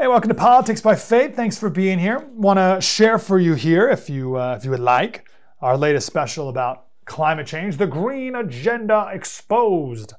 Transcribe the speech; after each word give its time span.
Hey, 0.00 0.06
welcome 0.06 0.28
to 0.28 0.34
Politics 0.36 0.80
by 0.80 0.94
Faith. 0.94 1.34
Thanks 1.34 1.58
for 1.58 1.68
being 1.68 1.98
here. 1.98 2.20
Want 2.32 2.60
to 2.60 2.80
share 2.80 3.18
for 3.18 3.36
you 3.40 3.54
here, 3.54 3.90
if 3.90 4.08
you 4.08 4.36
uh, 4.36 4.54
if 4.56 4.64
you 4.64 4.70
would 4.70 4.78
like, 4.78 5.28
our 5.60 5.76
latest 5.76 6.06
special 6.06 6.48
about 6.48 6.84
climate 7.04 7.48
change, 7.48 7.78
the 7.78 7.86
Green 7.88 8.36
Agenda 8.36 9.10
Exposed. 9.12 10.12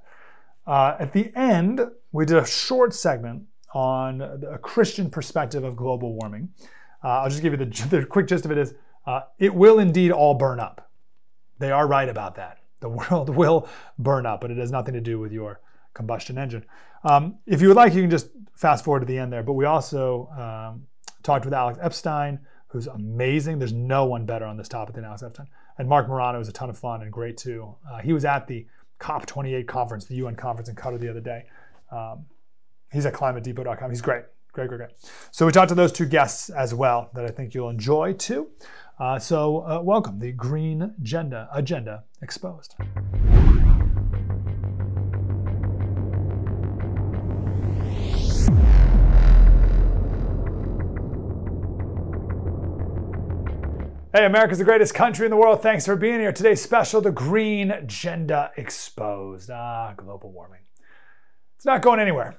Uh, 0.67 0.97
at 0.99 1.13
the 1.13 1.31
end, 1.33 1.79
we 2.11 2.25
did 2.25 2.35
a 2.35 2.45
short 2.45 2.93
segment 2.93 3.43
on 3.73 4.19
a 4.51 4.57
Christian 4.57 5.09
perspective 5.09 5.63
of 5.63 5.77
global 5.77 6.13
warming. 6.13 6.49
Uh, 7.01 7.21
I'll 7.21 7.29
just 7.29 7.41
give 7.41 7.53
you 7.53 7.65
the, 7.65 7.87
the 7.89 8.05
quick 8.05 8.27
gist 8.27 8.43
of 8.43 8.51
it: 8.51 8.57
is 8.57 8.73
uh, 9.05 9.21
it 9.37 9.55
will 9.55 9.79
indeed 9.79 10.11
all 10.11 10.33
burn 10.33 10.59
up. 10.59 10.91
They 11.57 11.71
are 11.71 11.87
right 11.87 12.09
about 12.09 12.35
that. 12.35 12.57
The 12.81 12.89
world 13.09 13.29
will 13.29 13.69
burn 13.97 14.25
up, 14.25 14.41
but 14.41 14.51
it 14.51 14.57
has 14.57 14.71
nothing 14.71 14.95
to 14.95 15.01
do 15.01 15.19
with 15.19 15.31
your 15.31 15.61
combustion 15.93 16.37
engine. 16.37 16.65
Um, 17.03 17.39
if 17.45 17.61
you 17.61 17.67
would 17.69 17.77
like, 17.77 17.93
you 17.93 18.01
can 18.01 18.09
just 18.09 18.29
fast 18.55 18.83
forward 18.83 19.01
to 19.01 19.05
the 19.05 19.17
end 19.17 19.31
there. 19.31 19.43
But 19.43 19.53
we 19.53 19.65
also 19.65 20.27
um, 20.37 20.87
talked 21.23 21.45
with 21.45 21.53
Alex 21.53 21.79
Epstein, 21.81 22.39
who's 22.67 22.87
amazing. 22.87 23.59
There's 23.59 23.73
no 23.73 24.05
one 24.05 24.25
better 24.25 24.45
on 24.45 24.57
this 24.57 24.67
topic 24.67 24.95
than 24.95 25.05
Alex 25.05 25.23
Epstein. 25.23 25.47
And 25.77 25.87
Marc 25.87 26.09
Morano 26.09 26.39
is 26.39 26.49
a 26.49 26.51
ton 26.51 26.69
of 26.69 26.77
fun 26.77 27.01
and 27.01 27.11
great 27.11 27.37
too. 27.37 27.73
Uh, 27.89 27.99
he 27.99 28.11
was 28.11 28.25
at 28.25 28.47
the 28.47 28.65
COP28 28.99 29.65
conference, 29.65 30.05
the 30.05 30.15
UN 30.15 30.35
conference 30.35 30.67
in 30.67 30.75
Qatar 30.75 30.99
the 30.99 31.09
other 31.09 31.21
day. 31.21 31.45
Um, 31.91 32.25
he's 32.91 33.05
at 33.05 33.13
climatedepot.com. 33.13 33.89
He's 33.89 34.01
great. 34.01 34.23
Great, 34.51 34.67
great, 34.67 34.77
great. 34.77 34.91
So 35.31 35.45
we 35.45 35.51
talked 35.51 35.69
to 35.69 35.75
those 35.75 35.91
two 35.91 36.05
guests 36.05 36.49
as 36.49 36.73
well 36.73 37.11
that 37.13 37.23
I 37.23 37.29
think 37.29 37.53
you'll 37.53 37.69
enjoy 37.69 38.13
too. 38.13 38.49
Uh, 38.99 39.17
so 39.17 39.59
uh, 39.59 39.81
welcome, 39.81 40.19
the 40.19 40.33
Green 40.33 40.81
Agenda, 40.99 41.47
Agenda 41.53 42.03
Exposed. 42.21 42.75
Hey, 54.11 54.25
America's 54.25 54.57
the 54.57 54.63
greatest 54.63 54.95
country 54.95 55.27
in 55.27 55.29
the 55.29 55.37
world. 55.37 55.61
Thanks 55.61 55.85
for 55.85 55.95
being 55.95 56.19
here. 56.19 56.31
Today's 56.31 56.63
special, 56.63 56.99
the 56.99 57.11
Green 57.11 57.69
Agenda 57.69 58.49
Exposed. 58.57 59.51
Ah, 59.51 59.93
global 59.95 60.31
warming. 60.31 60.61
It's 61.55 61.65
not 61.65 61.83
going 61.83 61.99
anywhere. 61.99 62.35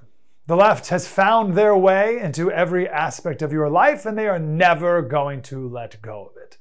The 0.49 0.57
left 0.57 0.89
has 0.89 1.07
found 1.07 1.55
their 1.55 1.77
way 1.77 2.19
into 2.19 2.51
every 2.51 2.89
aspect 2.89 3.41
of 3.41 3.53
your 3.53 3.71
life, 3.71 4.05
and 4.05 4.19
they 4.19 4.27
are 4.27 4.41
never 4.41 5.01
going 5.01 5.43
to 5.43 5.69
let 5.69 6.03
go 6.03 6.33
of 6.35 6.43
it. 6.43 6.59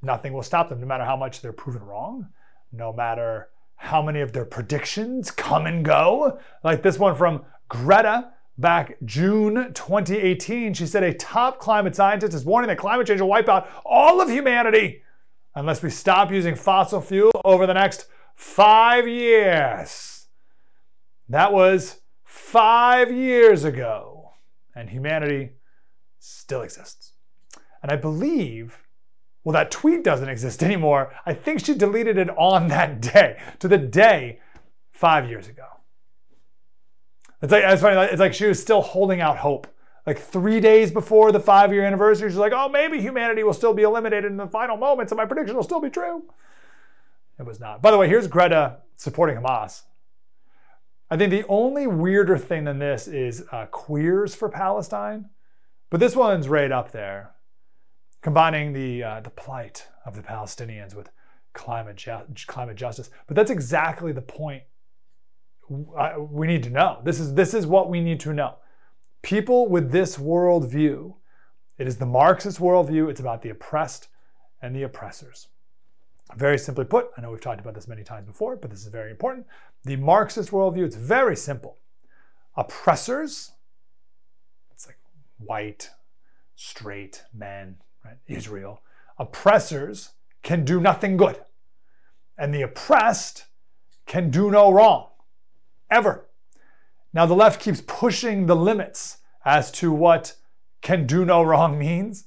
Nothing 0.00 0.32
will 0.32 0.42
stop 0.42 0.70
them, 0.70 0.80
no 0.80 0.86
matter 0.86 1.04
how 1.04 1.16
much 1.16 1.42
they're 1.42 1.52
proven 1.52 1.82
wrong, 1.82 2.28
no 2.72 2.94
matter 2.94 3.50
how 3.76 4.00
many 4.00 4.22
of 4.22 4.32
their 4.32 4.46
predictions 4.46 5.30
come 5.30 5.66
and 5.66 5.84
go. 5.84 6.38
Like 6.64 6.82
this 6.82 6.98
one 6.98 7.14
from 7.14 7.44
Greta 7.68 8.32
back 8.60 8.96
June 9.04 9.72
2018. 9.72 10.74
She 10.74 10.86
said 10.86 11.02
a 11.02 11.14
top 11.14 11.58
climate 11.58 11.96
scientist 11.96 12.34
is 12.34 12.44
warning 12.44 12.68
that 12.68 12.78
climate 12.78 13.06
change 13.06 13.20
will 13.20 13.28
wipe 13.28 13.48
out 13.48 13.68
all 13.84 14.20
of 14.20 14.28
humanity 14.28 15.02
unless 15.54 15.82
we 15.82 15.90
stop 15.90 16.30
using 16.30 16.54
fossil 16.54 17.00
fuel 17.00 17.32
over 17.44 17.66
the 17.66 17.74
next 17.74 18.06
five 18.36 19.08
years. 19.08 20.26
That 21.28 21.52
was 21.52 22.00
five 22.24 23.12
years 23.12 23.64
ago, 23.64 24.32
and 24.74 24.90
humanity 24.90 25.50
still 26.18 26.62
exists. 26.62 27.12
And 27.82 27.90
I 27.90 27.96
believe, 27.96 28.78
well, 29.44 29.52
that 29.52 29.70
tweet 29.70 30.04
doesn't 30.04 30.28
exist 30.28 30.62
anymore. 30.62 31.12
I 31.24 31.34
think 31.34 31.64
she 31.64 31.74
deleted 31.74 32.18
it 32.18 32.30
on 32.36 32.68
that 32.68 33.00
day, 33.00 33.40
to 33.58 33.68
the 33.68 33.78
day 33.78 34.40
five 34.90 35.28
years 35.28 35.48
ago. 35.48 35.66
It's 37.42 37.52
like 37.52 37.64
it's 37.64 37.82
funny. 37.82 38.00
It's 38.10 38.20
like 38.20 38.34
she 38.34 38.46
was 38.46 38.60
still 38.60 38.82
holding 38.82 39.20
out 39.20 39.38
hope. 39.38 39.66
Like 40.06 40.18
three 40.18 40.60
days 40.60 40.90
before 40.90 41.30
the 41.30 41.40
five-year 41.40 41.84
anniversary, 41.84 42.28
she's 42.28 42.38
like, 42.38 42.52
"Oh, 42.54 42.68
maybe 42.68 43.00
humanity 43.00 43.42
will 43.42 43.52
still 43.52 43.74
be 43.74 43.82
eliminated 43.82 44.30
in 44.30 44.36
the 44.36 44.46
final 44.46 44.76
moments, 44.76 45.12
and 45.12 45.16
my 45.16 45.26
prediction 45.26 45.56
will 45.56 45.62
still 45.62 45.80
be 45.80 45.90
true." 45.90 46.24
It 47.38 47.46
was 47.46 47.60
not. 47.60 47.80
By 47.80 47.90
the 47.90 47.98
way, 47.98 48.08
here's 48.08 48.26
Greta 48.26 48.78
supporting 48.96 49.36
Hamas. 49.36 49.82
I 51.10 51.16
think 51.16 51.30
the 51.30 51.46
only 51.48 51.86
weirder 51.86 52.38
thing 52.38 52.64
than 52.64 52.78
this 52.78 53.08
is 53.08 53.44
uh, 53.50 53.66
queers 53.66 54.34
for 54.34 54.48
Palestine, 54.48 55.30
but 55.90 55.98
this 56.00 56.14
one's 56.14 56.48
right 56.48 56.70
up 56.70 56.92
there, 56.92 57.32
combining 58.22 58.72
the 58.72 59.02
uh, 59.02 59.20
the 59.20 59.30
plight 59.30 59.88
of 60.04 60.14
the 60.14 60.22
Palestinians 60.22 60.94
with 60.94 61.10
climate 61.52 61.96
ju- 61.96 62.26
climate 62.46 62.76
justice. 62.76 63.10
But 63.26 63.36
that's 63.36 63.50
exactly 63.50 64.12
the 64.12 64.22
point 64.22 64.62
we 65.70 66.46
need 66.48 66.64
to 66.64 66.70
know. 66.70 67.00
This 67.04 67.20
is 67.20 67.34
this 67.34 67.54
is 67.54 67.66
what 67.66 67.88
we 67.88 68.00
need 68.00 68.20
to 68.20 68.34
know. 68.34 68.56
People 69.22 69.68
with 69.68 69.92
this 69.92 70.16
worldview, 70.16 71.14
it 71.78 71.86
is 71.86 71.98
the 71.98 72.06
Marxist 72.06 72.58
worldview. 72.58 73.08
It's 73.08 73.20
about 73.20 73.42
the 73.42 73.50
oppressed 73.50 74.08
and 74.60 74.74
the 74.74 74.82
oppressors. 74.82 75.48
Very 76.36 76.58
simply 76.58 76.84
put, 76.84 77.10
I 77.16 77.20
know 77.20 77.30
we've 77.30 77.40
talked 77.40 77.60
about 77.60 77.74
this 77.74 77.88
many 77.88 78.04
times 78.04 78.26
before, 78.26 78.56
but 78.56 78.70
this 78.70 78.80
is 78.80 78.88
very 78.88 79.10
important. 79.10 79.46
The 79.84 79.96
Marxist 79.96 80.50
worldview, 80.50 80.84
it's 80.84 80.96
very 80.96 81.36
simple. 81.36 81.78
Oppressors, 82.56 83.52
it's 84.72 84.86
like 84.86 84.98
white, 85.38 85.90
straight 86.56 87.24
men, 87.32 87.76
right? 88.04 88.18
Israel. 88.26 88.82
Oppressors 89.18 90.10
can 90.42 90.64
do 90.64 90.80
nothing 90.80 91.16
good. 91.16 91.40
And 92.38 92.54
the 92.54 92.62
oppressed 92.62 93.46
can 94.06 94.30
do 94.30 94.50
no 94.50 94.72
wrong 94.72 95.09
ever. 95.90 96.28
Now, 97.12 97.26
the 97.26 97.34
left 97.34 97.60
keeps 97.60 97.82
pushing 97.86 98.46
the 98.46 98.56
limits 98.56 99.18
as 99.44 99.70
to 99.72 99.92
what 99.92 100.36
can 100.80 101.06
do 101.06 101.24
no 101.24 101.42
wrong 101.42 101.78
means. 101.78 102.24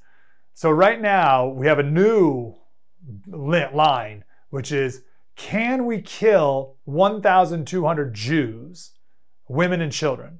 So, 0.54 0.70
right 0.70 1.02
now, 1.02 1.48
we 1.48 1.68
have 1.68 1.80
a 1.80 1.84
new 1.84 2.56
line, 3.28 4.24
which 4.50 4.72
is 4.72 5.04
can 5.36 5.86
we 5.86 6.02
kill 6.02 6.76
1,200 6.86 8.14
Jews, 8.14 8.92
women, 9.48 9.82
and 9.82 9.92
children? 9.92 10.40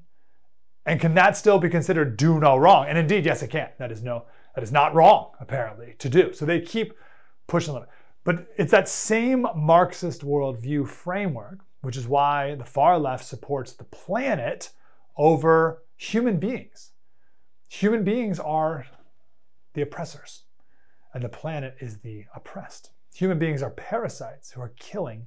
And 0.86 1.00
can 1.00 1.14
that 1.14 1.36
still 1.36 1.58
be 1.58 1.68
considered 1.68 2.16
do 2.16 2.38
no 2.38 2.56
wrong? 2.56 2.86
And 2.86 2.98
indeed, 2.98 3.24
yes, 3.24 3.42
it 3.42 3.48
can. 3.48 3.70
That 3.78 3.90
is 3.90 4.02
no, 4.02 4.26
that 4.54 4.62
is 4.62 4.70
not 4.70 4.94
wrong, 4.94 5.32
apparently, 5.40 5.94
to 5.98 6.08
do. 6.08 6.32
So 6.32 6.44
they 6.44 6.60
keep 6.60 6.92
pushing 7.46 7.72
the 7.72 7.80
limit. 7.80 7.88
But 8.22 8.46
it's 8.56 8.70
that 8.70 8.88
same 8.88 9.46
Marxist 9.56 10.22
worldview 10.22 10.86
framework 10.86 11.63
which 11.84 11.96
is 11.96 12.08
why 12.08 12.54
the 12.54 12.64
far 12.64 12.98
left 12.98 13.24
supports 13.24 13.72
the 13.72 13.84
planet 13.84 14.70
over 15.16 15.82
human 15.96 16.38
beings. 16.38 16.92
Human 17.68 18.04
beings 18.04 18.40
are 18.40 18.86
the 19.74 19.82
oppressors, 19.82 20.44
and 21.12 21.22
the 21.22 21.28
planet 21.28 21.76
is 21.80 21.98
the 21.98 22.24
oppressed. 22.34 22.90
Human 23.14 23.38
beings 23.38 23.62
are 23.62 23.70
parasites 23.70 24.50
who 24.50 24.60
are 24.60 24.72
killing 24.78 25.26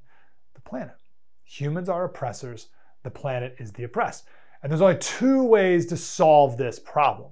the 0.56 0.62
planet. 0.62 0.96
Humans 1.44 1.90
are 1.90 2.06
oppressors, 2.06 2.68
the 3.04 3.12
planet 3.12 3.56
is 3.60 3.72
the 3.72 3.84
oppressed. 3.84 4.26
And 4.62 4.72
there's 4.72 4.82
only 4.82 4.98
two 4.98 5.44
ways 5.44 5.86
to 5.88 5.98
solve 5.98 6.58
this 6.58 6.80
problem. 6.80 7.32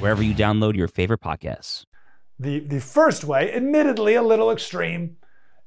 wherever 0.00 0.22
you 0.22 0.34
download 0.34 0.74
your 0.74 0.88
favorite 0.88 1.20
podcasts. 1.20 1.84
The, 2.38 2.60
the 2.60 2.80
first 2.80 3.22
way, 3.24 3.52
admittedly 3.52 4.14
a 4.14 4.22
little 4.22 4.50
extreme, 4.50 5.16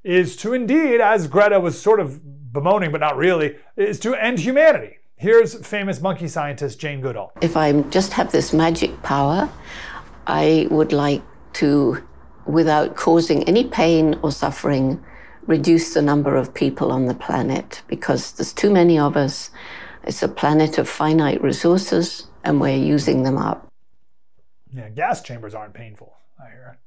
is 0.04 0.36
to 0.38 0.54
indeed, 0.54 1.00
as 1.00 1.28
Greta 1.28 1.60
was 1.60 1.80
sort 1.80 2.00
of 2.00 2.52
bemoaning, 2.52 2.92
but 2.92 3.00
not 3.00 3.16
really, 3.16 3.56
is 3.78 4.00
to 4.00 4.16
end 4.16 4.40
humanity. 4.40 4.98
Here's 5.16 5.56
famous 5.66 6.02
monkey 6.02 6.28
scientist 6.28 6.80
Jane 6.80 7.00
Goodall. 7.00 7.32
If 7.42 7.56
I 7.56 7.82
just 7.84 8.12
have 8.14 8.32
this 8.32 8.52
magic 8.52 9.02
power, 9.04 9.50
I 10.28 10.68
would 10.70 10.92
like 10.92 11.22
to, 11.54 12.04
without 12.46 12.96
causing 12.96 13.44
any 13.44 13.66
pain 13.66 14.20
or 14.24 14.32
suffering, 14.32 15.02
reduce 15.46 15.94
the 15.94 16.02
number 16.02 16.36
of 16.36 16.54
people 16.54 16.92
on 16.92 17.06
the 17.06 17.14
planet 17.14 17.84
because 17.88 18.34
there's 18.34 18.54
too 18.54 18.72
many 18.72 18.98
of 18.98 19.16
us. 19.16 19.52
It's 20.04 20.24
a 20.24 20.28
planet 20.28 20.78
of 20.78 20.90
finite 20.90 21.42
resources 21.42 22.28
and 22.44 22.60
we're 22.60 22.76
using 22.76 23.24
them 23.24 23.38
up. 23.38 23.68
Yeah, 24.74 24.90
gas 24.90 25.22
chambers 25.22 25.54
aren't 25.54 25.74
painful, 25.74 26.14
I 26.40 26.50
hear. 26.50 26.80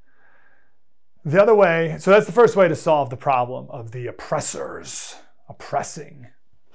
The 1.24 1.40
other 1.40 1.54
way, 1.54 1.96
so 1.98 2.10
that's 2.10 2.26
the 2.26 2.32
first 2.32 2.56
way 2.56 2.68
to 2.68 2.76
solve 2.76 3.10
the 3.10 3.16
problem 3.16 3.68
of 3.70 3.92
the 3.92 4.06
oppressors 4.06 5.16
oppressing 5.48 6.28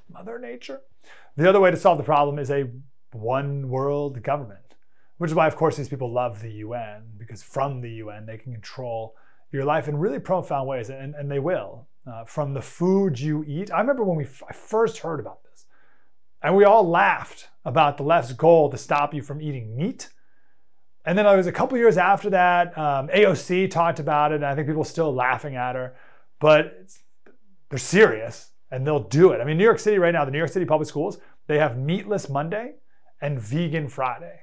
Mother 0.09 0.39
Nature. 0.39 0.81
The 1.35 1.47
other 1.47 1.59
way 1.59 1.71
to 1.71 1.77
solve 1.77 1.97
the 1.97 2.03
problem 2.03 2.39
is 2.39 2.49
a 2.49 2.69
one 3.13 3.69
world 3.69 4.21
government, 4.23 4.75
which 5.17 5.31
is 5.31 5.35
why, 5.35 5.47
of 5.47 5.55
course, 5.55 5.77
these 5.77 5.89
people 5.89 6.11
love 6.11 6.41
the 6.41 6.51
UN, 6.51 7.03
because 7.17 7.43
from 7.43 7.81
the 7.81 7.89
UN, 7.91 8.25
they 8.25 8.37
can 8.37 8.53
control 8.53 9.15
your 9.51 9.65
life 9.65 9.87
in 9.87 9.97
really 9.97 10.19
profound 10.19 10.67
ways, 10.67 10.89
and, 10.89 11.15
and 11.15 11.29
they 11.29 11.39
will. 11.39 11.87
Uh, 12.07 12.25
from 12.25 12.53
the 12.53 12.61
food 12.61 13.19
you 13.19 13.43
eat. 13.47 13.71
I 13.71 13.79
remember 13.79 14.03
when 14.03 14.17
we 14.17 14.23
f- 14.23 14.41
I 14.49 14.53
first 14.53 14.99
heard 14.99 15.19
about 15.19 15.43
this, 15.43 15.65
and 16.41 16.55
we 16.55 16.63
all 16.63 16.87
laughed 16.87 17.49
about 17.63 17.97
the 17.97 18.03
left's 18.03 18.33
goal 18.33 18.71
to 18.71 18.77
stop 18.77 19.13
you 19.13 19.21
from 19.21 19.39
eating 19.39 19.75
meat. 19.77 20.09
And 21.05 21.17
then 21.17 21.25
it 21.25 21.35
was 21.35 21.47
a 21.47 21.51
couple 21.51 21.77
years 21.77 21.97
after 21.97 22.29
that, 22.29 22.77
um, 22.77 23.07
AOC 23.07 23.71
talked 23.71 23.99
about 23.99 24.31
it, 24.31 24.35
and 24.35 24.45
I 24.45 24.53
think 24.53 24.67
people 24.67 24.83
are 24.83 24.85
still 24.85 25.13
laughing 25.13 25.55
at 25.55 25.75
her, 25.75 25.95
but 26.39 26.87
they're 27.69 27.79
serious 27.79 28.51
and 28.69 28.85
they'll 28.85 29.03
do 29.03 29.31
it. 29.31 29.41
I 29.41 29.43
mean, 29.43 29.57
New 29.57 29.63
York 29.63 29.79
City 29.79 29.97
right 29.97 30.13
now, 30.13 30.25
the 30.25 30.31
New 30.31 30.37
York 30.37 30.51
City 30.51 30.65
public 30.65 30.87
schools, 30.87 31.17
they 31.47 31.57
have 31.57 31.77
meatless 31.77 32.29
Monday 32.29 32.75
and 33.19 33.39
vegan 33.39 33.87
Friday. 33.87 34.41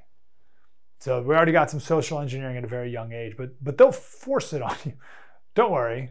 So 1.00 1.22
we 1.22 1.34
already 1.34 1.52
got 1.52 1.70
some 1.70 1.81
social 1.81 2.19
engineering 2.19 2.56
at 2.56 2.64
a 2.64 2.69
very 2.69 2.90
young 2.90 3.12
age, 3.12 3.34
but 3.37 3.50
but 3.62 3.78
they'll 3.78 3.93
force 3.93 4.52
it 4.52 4.62
on 4.70 4.76
you. 4.84 4.94
Don't 5.54 5.72
worry, 5.72 6.11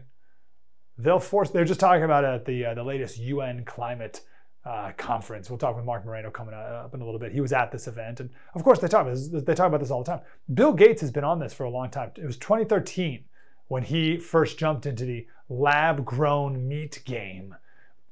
they'll 0.96 1.20
force. 1.20 1.50
They're 1.50 1.64
just 1.64 1.80
talking 1.80 2.04
about 2.04 2.24
it 2.24 2.28
at 2.28 2.44
the 2.46 2.66
uh, 2.66 2.74
the 2.74 2.84
latest 2.84 3.18
UN 3.18 3.64
climate 3.64 4.22
uh, 4.68 4.92
conference. 4.98 5.48
We'll 5.48 5.58
talk 5.58 5.76
with 5.76 5.84
Marc 5.86 6.04
Morano 6.04 6.30
coming 6.30 6.52
up 6.52 6.94
in 6.94 7.00
a 7.00 7.04
little 7.04 7.18
bit. 7.18 7.32
He 7.32 7.40
was 7.40 7.54
at 7.54 7.72
this 7.72 7.88
event, 7.88 8.20
and 8.20 8.28
of 8.54 8.62
course 8.62 8.78
they 8.78 8.88
talk 8.88 9.02
about 9.02 9.14
this. 9.14 9.28
They 9.28 9.54
talk 9.54 9.68
about 9.68 9.80
this 9.80 9.90
all 9.90 10.02
the 10.02 10.10
time. 10.10 10.20
Bill 10.52 10.74
Gates 10.74 11.00
has 11.00 11.10
been 11.10 11.24
on 11.24 11.38
this 11.38 11.54
for 11.54 11.64
a 11.64 11.70
long 11.70 11.88
time. 11.88 12.10
It 12.16 12.26
was 12.26 12.36
2013 12.36 13.24
when 13.68 13.82
he 13.82 14.18
first 14.18 14.58
jumped 14.58 14.84
into 14.84 15.06
the 15.06 15.26
lab-grown 15.48 16.68
meat 16.68 17.00
game, 17.06 17.54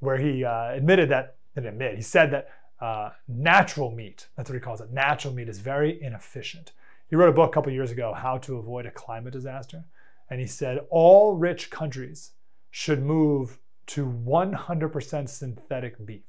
where 0.01 0.17
he 0.17 0.45
uh, 0.45 0.73
admitted 0.73 1.11
that. 1.11 1.37
Didn't 1.55 1.69
admit. 1.69 1.97
He 1.97 2.03
said 2.03 2.31
that 2.33 2.51
uh, 2.81 3.11
natural 3.29 3.91
meat, 3.91 4.29
that's 4.37 4.51
what 4.51 4.55
he 4.55 4.61
calls 4.61 4.81
it, 4.81 4.93
natural 4.93 5.33
meat 5.33 5.49
is 5.49 5.59
very 5.59 6.03
inefficient. 6.03 6.73
He 7.09 7.17
wrote 7.17 7.29
a 7.29 7.33
book 7.33 7.51
a 7.51 7.55
couple 7.55 7.73
years 7.73 7.91
ago, 7.91 8.13
How 8.13 8.37
to 8.39 8.59
Avoid 8.59 8.85
a 8.85 8.91
Climate 8.91 9.33
Disaster. 9.33 9.85
And 10.29 10.41
he 10.41 10.47
said 10.47 10.81
all 10.91 11.35
rich 11.35 11.71
countries 11.71 12.33
should 12.71 13.03
move 13.03 13.59
to 13.87 14.05
100% 14.05 15.29
synthetic 15.29 16.05
beef. 16.05 16.25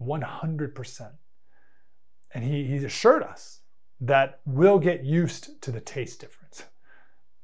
100%. 0.00 1.10
And 2.32 2.44
he, 2.44 2.64
he 2.64 2.76
assured 2.84 3.22
us 3.22 3.60
that 4.00 4.40
we'll 4.44 4.78
get 4.78 5.04
used 5.04 5.60
to 5.62 5.70
the 5.70 5.80
taste 5.80 6.20
difference. 6.20 6.64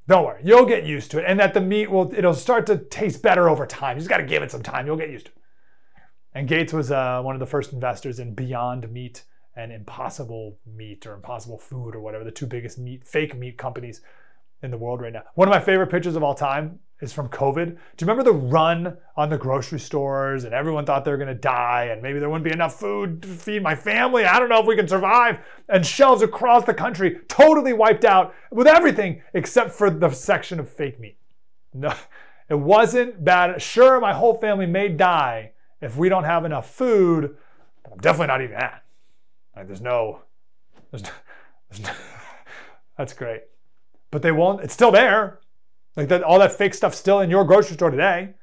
Don't 0.09 0.25
worry, 0.25 0.41
you'll 0.45 0.67
get 0.67 0.85
used 0.85 1.11
to 1.11 1.19
it, 1.19 1.25
and 1.27 1.39
that 1.41 1.53
the 1.53 1.61
meat 1.61 1.91
will 1.91 2.13
it'll 2.15 2.33
start 2.33 2.65
to 2.67 2.79
taste 2.79 3.23
better 3.23 3.49
over 3.49 3.67
time. 3.67 3.97
You 3.97 4.01
just 4.01 4.09
got 4.09 4.19
to 4.19 4.23
give 4.23 4.43
it 4.43 4.53
some 4.53 4.63
time. 4.63 4.87
You'll 4.87 4.97
get 4.97 5.11
used 5.11 5.27
to 5.27 5.33
it. 5.33 5.39
And 6.33 6.47
Gates 6.47 6.73
was 6.73 6.93
uh, 6.93 7.23
one 7.23 7.35
of 7.35 7.41
the 7.41 7.47
first 7.47 7.73
investors 7.73 8.21
in 8.21 8.35
Beyond 8.35 8.91
Meat 8.93 9.25
and 9.57 9.73
Impossible 9.73 10.59
Meat 10.67 11.07
or 11.07 11.15
Impossible 11.15 11.59
Food 11.59 11.97
or 11.97 12.01
whatever, 12.01 12.25
the 12.25 12.31
two 12.31 12.47
biggest 12.47 12.79
meat, 12.79 13.05
fake 13.05 13.37
meat 13.37 13.59
companies 13.59 14.03
in 14.63 14.71
the 14.71 14.77
world 14.77 15.01
right 15.01 15.13
now. 15.13 15.23
One 15.35 15.49
of 15.49 15.53
my 15.53 15.61
favorite 15.61 15.91
pictures 15.91 16.15
of 16.15 16.23
all 16.23 16.35
time 16.35 16.79
is 17.01 17.13
from 17.13 17.29
COVID. 17.29 17.67
Do 17.67 17.73
you 17.73 18.07
remember 18.07 18.23
the 18.23 18.33
run 18.33 18.97
on 19.17 19.29
the 19.29 19.37
grocery 19.37 19.79
stores 19.79 20.45
and 20.45 20.55
everyone 20.55 20.87
thought 20.87 21.05
they 21.05 21.11
were 21.11 21.19
going 21.19 21.29
to 21.29 21.35
die 21.35 21.85
and 21.93 22.03
maybe 22.03 22.19
there 22.19 22.31
wouldn't 22.31 22.45
be 22.45 22.53
enough 22.53 22.79
food 22.81 23.23
to 23.23 23.29
feed 23.29 23.63
my 23.63 23.75
family? 23.75 24.25
I 24.25 24.39
don't 24.39 24.49
know 24.49 24.61
if 24.61 24.67
we 24.67 24.77
can 24.77 24.89
survive. 24.89 25.41
And 25.69 25.85
shelves 25.85 26.23
across 26.23 26.65
the 26.65 26.75
country 26.75 27.19
totally 27.29 27.73
wiped 27.73 28.05
out 28.05 28.35
with 28.51 28.67
everything 28.67 29.23
except 29.35 29.73
for 29.73 29.91
the 29.91 30.11
section 30.11 30.59
of 30.59 30.71
fake 30.71 30.99
meat. 30.99 31.19
No, 31.75 31.93
it 32.49 32.55
wasn't 32.55 33.23
bad. 33.23 33.61
Sure, 33.61 34.01
my 34.01 34.15
whole 34.15 34.35
family 34.35 34.67
may 34.67 34.89
die 34.89 35.53
if 35.83 35.97
we 35.97 36.09
don't 36.09 36.25
have 36.25 36.47
enough 36.47 36.71
food, 36.71 37.37
but 37.83 37.93
I'm 37.93 37.99
definitely 37.99 38.29
not 38.29 38.41
eating 38.41 38.57
that. 38.57 38.85
Like 39.55 39.67
there's 39.67 39.83
no, 39.83 40.23
there's, 40.91 41.03
no, 41.03 41.11
there's 41.71 41.83
no, 41.83 41.93
that's 42.99 43.13
great. 43.13 43.43
But 44.11 44.23
they 44.23 44.33
won't, 44.33 44.63
it's 44.63 44.73
still 44.73 44.93
there. 44.93 45.41
Like 45.97 46.09
that, 46.09 46.23
all 46.23 46.39
that 46.39 46.53
fake 46.53 46.75
stuff 46.75 46.95
still 46.95 47.21
in 47.21 47.31
your 47.31 47.45
grocery 47.45 47.75
store 47.75 47.91
today. 47.91 48.35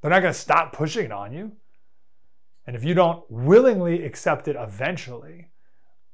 They're 0.00 0.10
not 0.10 0.20
going 0.20 0.32
to 0.32 0.38
stop 0.38 0.72
pushing 0.72 1.06
it 1.06 1.12
on 1.12 1.32
you. 1.32 1.52
And 2.66 2.76
if 2.76 2.84
you 2.84 2.94
don't 2.94 3.24
willingly 3.30 4.04
accept 4.04 4.48
it 4.48 4.56
eventually, 4.58 5.48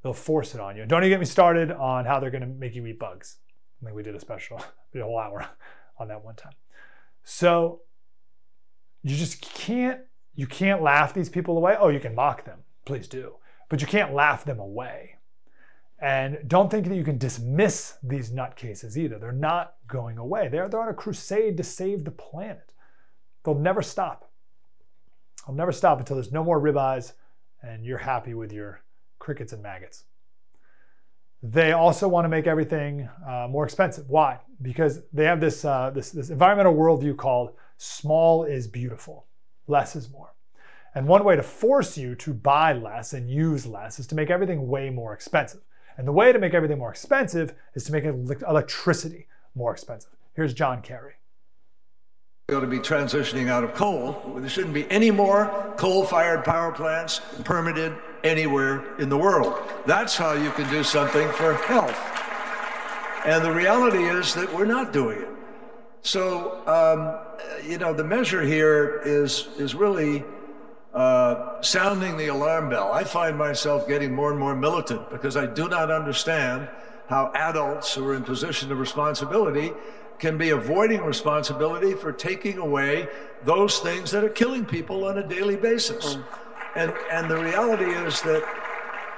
they'll 0.03 0.13
force 0.13 0.55
it 0.55 0.61
on 0.61 0.77
you. 0.77 0.87
Don't 0.87 1.03
even 1.03 1.11
get 1.11 1.21
me 1.21 1.27
started 1.27 1.71
on 1.71 2.05
how 2.05 2.21
they're 2.21 2.31
going 2.31 2.43
to 2.43 2.47
make 2.47 2.75
you 2.75 2.87
eat 2.87 2.99
bugs. 2.99 3.39
I 3.81 3.87
think 3.87 3.97
we 3.97 4.03
did 4.03 4.15
a 4.15 4.21
special, 4.21 4.63
did 4.93 5.03
a 5.03 5.05
whole 5.05 5.19
hour 5.19 5.47
on 5.99 6.09
that 6.09 6.25
one 6.25 6.37
time. 6.37 6.55
So 7.25 7.83
you 9.03 9.17
just 9.17 9.41
can't 9.41 10.01
you 10.37 10.47
can't 10.47 10.83
laugh 10.83 11.15
these 11.15 11.31
people 11.31 11.57
away. 11.57 11.77
Oh, 11.81 11.89
you 11.89 11.99
can 11.99 12.15
mock 12.15 12.45
them, 12.45 12.61
please 12.85 13.09
do, 13.09 13.37
but 13.71 13.81
you 13.81 13.87
can't 13.87 14.13
laugh 14.13 14.45
them 14.45 14.61
away. 14.61 15.16
And 15.99 16.39
don't 16.47 16.71
think 16.71 16.87
that 16.89 16.95
you 16.95 17.05
can 17.05 17.19
dismiss 17.19 17.95
these 18.03 18.31
nutcases 18.31 18.97
either. 18.97 19.19
They're 19.19 19.33
not 19.33 19.75
going 19.89 20.19
away. 20.19 20.49
They're, 20.49 20.69
they're 20.69 20.81
on 20.81 20.89
a 20.89 20.95
crusade 20.95 21.57
to 21.57 21.65
save 21.65 22.05
the 22.05 22.11
planet. 22.11 22.73
They'll 23.45 23.55
never 23.55 23.83
stop. 23.83 24.31
They'll 25.47 25.57
never 25.57 25.73
stop 25.73 25.99
until 25.99 26.17
there's 26.17 26.33
no 26.33 26.45
more 26.45 26.61
ribeyes 26.61 27.13
and 27.63 27.85
you're 27.85 27.99
happy 27.99 28.35
with 28.35 28.53
your 28.53 28.83
crickets 29.19 29.53
and 29.53 29.63
maggots. 29.63 30.05
They 31.43 31.73
also 31.73 32.09
want 32.09 32.25
to 32.25 32.29
make 32.29 32.47
everything 32.47 33.09
uh, 33.27 33.47
more 33.49 33.65
expensive. 33.65 34.09
Why? 34.09 34.41
Because 34.61 35.01
they 35.13 35.25
have 35.25 35.41
this, 35.41 35.65
uh, 35.65 35.91
this, 35.95 36.11
this 36.11 36.31
environmental 36.31 36.75
worldview 36.75 37.17
called 37.17 37.53
small 37.79 38.45
is 38.45 38.67
beautiful 38.67 39.27
less 39.67 39.97
is 39.97 40.11
more. 40.11 40.35
And 40.95 41.07
one 41.07 41.25
way 41.25 41.37
to 41.37 41.43
force 41.43 41.99
you 41.99 42.15
to 42.17 42.33
buy 42.33 42.73
less 42.73 43.13
and 43.13 43.31
use 43.31 43.67
less 43.67 43.99
is 43.99 44.07
to 44.09 44.15
make 44.15 44.31
everything 44.31 44.69
way 44.69 44.91
more 44.91 45.13
expensive. 45.13 45.61
And 45.97 46.07
the 46.07 46.13
way 46.13 46.33
to 46.33 46.39
make 46.39 46.55
everything 46.55 46.79
more 46.79 46.91
expensive 46.91 47.55
is 47.75 47.85
to 47.85 47.93
make 47.93 48.05
electricity 48.05 49.27
more 49.55 49.73
expensive. 49.73 50.11
Here's 50.35 50.53
John 50.53 50.83
Kerry. 50.83 51.15
We 52.49 52.55
ought 52.55 52.61
to 52.61 52.67
be 52.67 52.79
transitioning 52.79 53.49
out 53.49 53.65
of 53.65 53.75
coal. 53.75 54.23
There 54.37 54.49
shouldn't 54.49 54.75
be 54.75 54.89
any 54.91 55.11
more 55.11 55.75
coal 55.77 56.05
fired 56.05 56.45
power 56.45 56.71
plants 56.71 57.21
permitted 57.45 57.97
anywhere 58.23 58.97
in 59.01 59.09
the 59.09 59.17
world. 59.17 59.59
That's 59.87 60.17
how 60.17 60.35
you 60.35 60.51
can 60.51 60.69
do 60.71 60.85
something 60.85 61.29
for 61.33 61.55
health. 61.55 61.99
And 63.25 63.45
the 63.45 63.53
reality 63.53 64.05
is 64.05 64.35
that 64.35 64.53
we're 64.55 64.67
not 64.67 64.93
doing 64.93 65.23
it. 65.23 65.29
So, 66.03 66.63
um, 66.69 67.19
you 67.69 67.79
know, 67.79 67.93
the 67.93 68.05
measure 68.05 68.43
here 68.43 69.01
is 69.05 69.49
is 69.59 69.75
really 69.75 70.23
uh, 70.97 71.61
sounding 71.61 72.17
the 72.17 72.29
alarm 72.29 72.71
bell. 72.71 72.91
I 72.91 73.05
find 73.05 73.37
myself 73.37 73.87
getting 73.87 74.15
more 74.15 74.31
and 74.31 74.41
more 74.41 74.57
militant 74.57 75.11
because 75.11 75.37
I 75.37 75.45
do 75.45 75.69
not 75.69 75.91
understand 75.91 76.69
how 77.07 77.31
adults 77.35 77.95
who 77.95 78.09
are 78.09 78.15
in 78.15 78.25
position 78.25 78.73
of 78.73 78.79
responsibility 78.79 79.73
can 80.19 80.39
be 80.39 80.51
avoiding 80.51 81.03
responsibility 81.03 81.93
for 81.93 82.13
taking 82.13 82.57
away 82.57 83.09
those 83.45 83.79
things 83.81 84.11
that 84.11 84.25
are 84.25 84.31
killing 84.31 84.65
people 84.65 85.05
on 85.05 85.19
a 85.19 85.29
daily 85.29 85.57
basis. 85.57 86.17
And 86.75 86.95
and 87.13 87.31
the 87.31 87.37
reality 87.37 87.85
is 87.85 88.23
that 88.23 88.43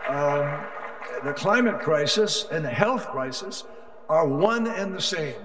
um, 0.08 0.66
the 1.24 1.32
climate 1.32 1.78
crisis 1.78 2.46
and 2.50 2.64
the 2.64 2.70
health 2.70 3.06
crisis 3.06 3.62
are 4.08 4.26
one 4.26 4.66
and 4.66 4.92
the 4.92 5.00
same. 5.00 5.36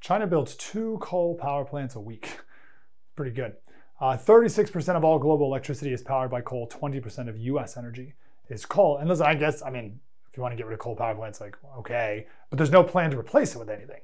China 0.00 0.26
builds 0.26 0.56
two 0.56 0.98
coal 1.00 1.36
power 1.36 1.64
plants 1.64 1.94
a 1.94 2.00
week. 2.00 2.40
Pretty 3.14 3.30
good. 3.30 3.54
Uh, 4.02 4.16
36% 4.16 4.96
of 4.96 5.04
all 5.04 5.16
global 5.16 5.46
electricity 5.46 5.92
is 5.92 6.02
powered 6.02 6.28
by 6.28 6.40
coal, 6.40 6.66
20% 6.66 7.28
of 7.28 7.38
US 7.38 7.76
energy 7.76 8.14
is 8.48 8.66
coal. 8.66 8.96
And 8.96 9.08
listen, 9.08 9.24
I 9.24 9.36
guess, 9.36 9.62
I 9.62 9.70
mean, 9.70 10.00
if 10.28 10.36
you 10.36 10.42
want 10.42 10.50
to 10.50 10.56
get 10.56 10.66
rid 10.66 10.72
of 10.72 10.80
coal 10.80 10.96
power 10.96 11.14
plants, 11.14 11.40
like, 11.40 11.56
okay, 11.78 12.26
but 12.50 12.56
there's 12.56 12.72
no 12.72 12.82
plan 12.82 13.12
to 13.12 13.18
replace 13.18 13.54
it 13.54 13.58
with 13.58 13.70
anything. 13.70 14.00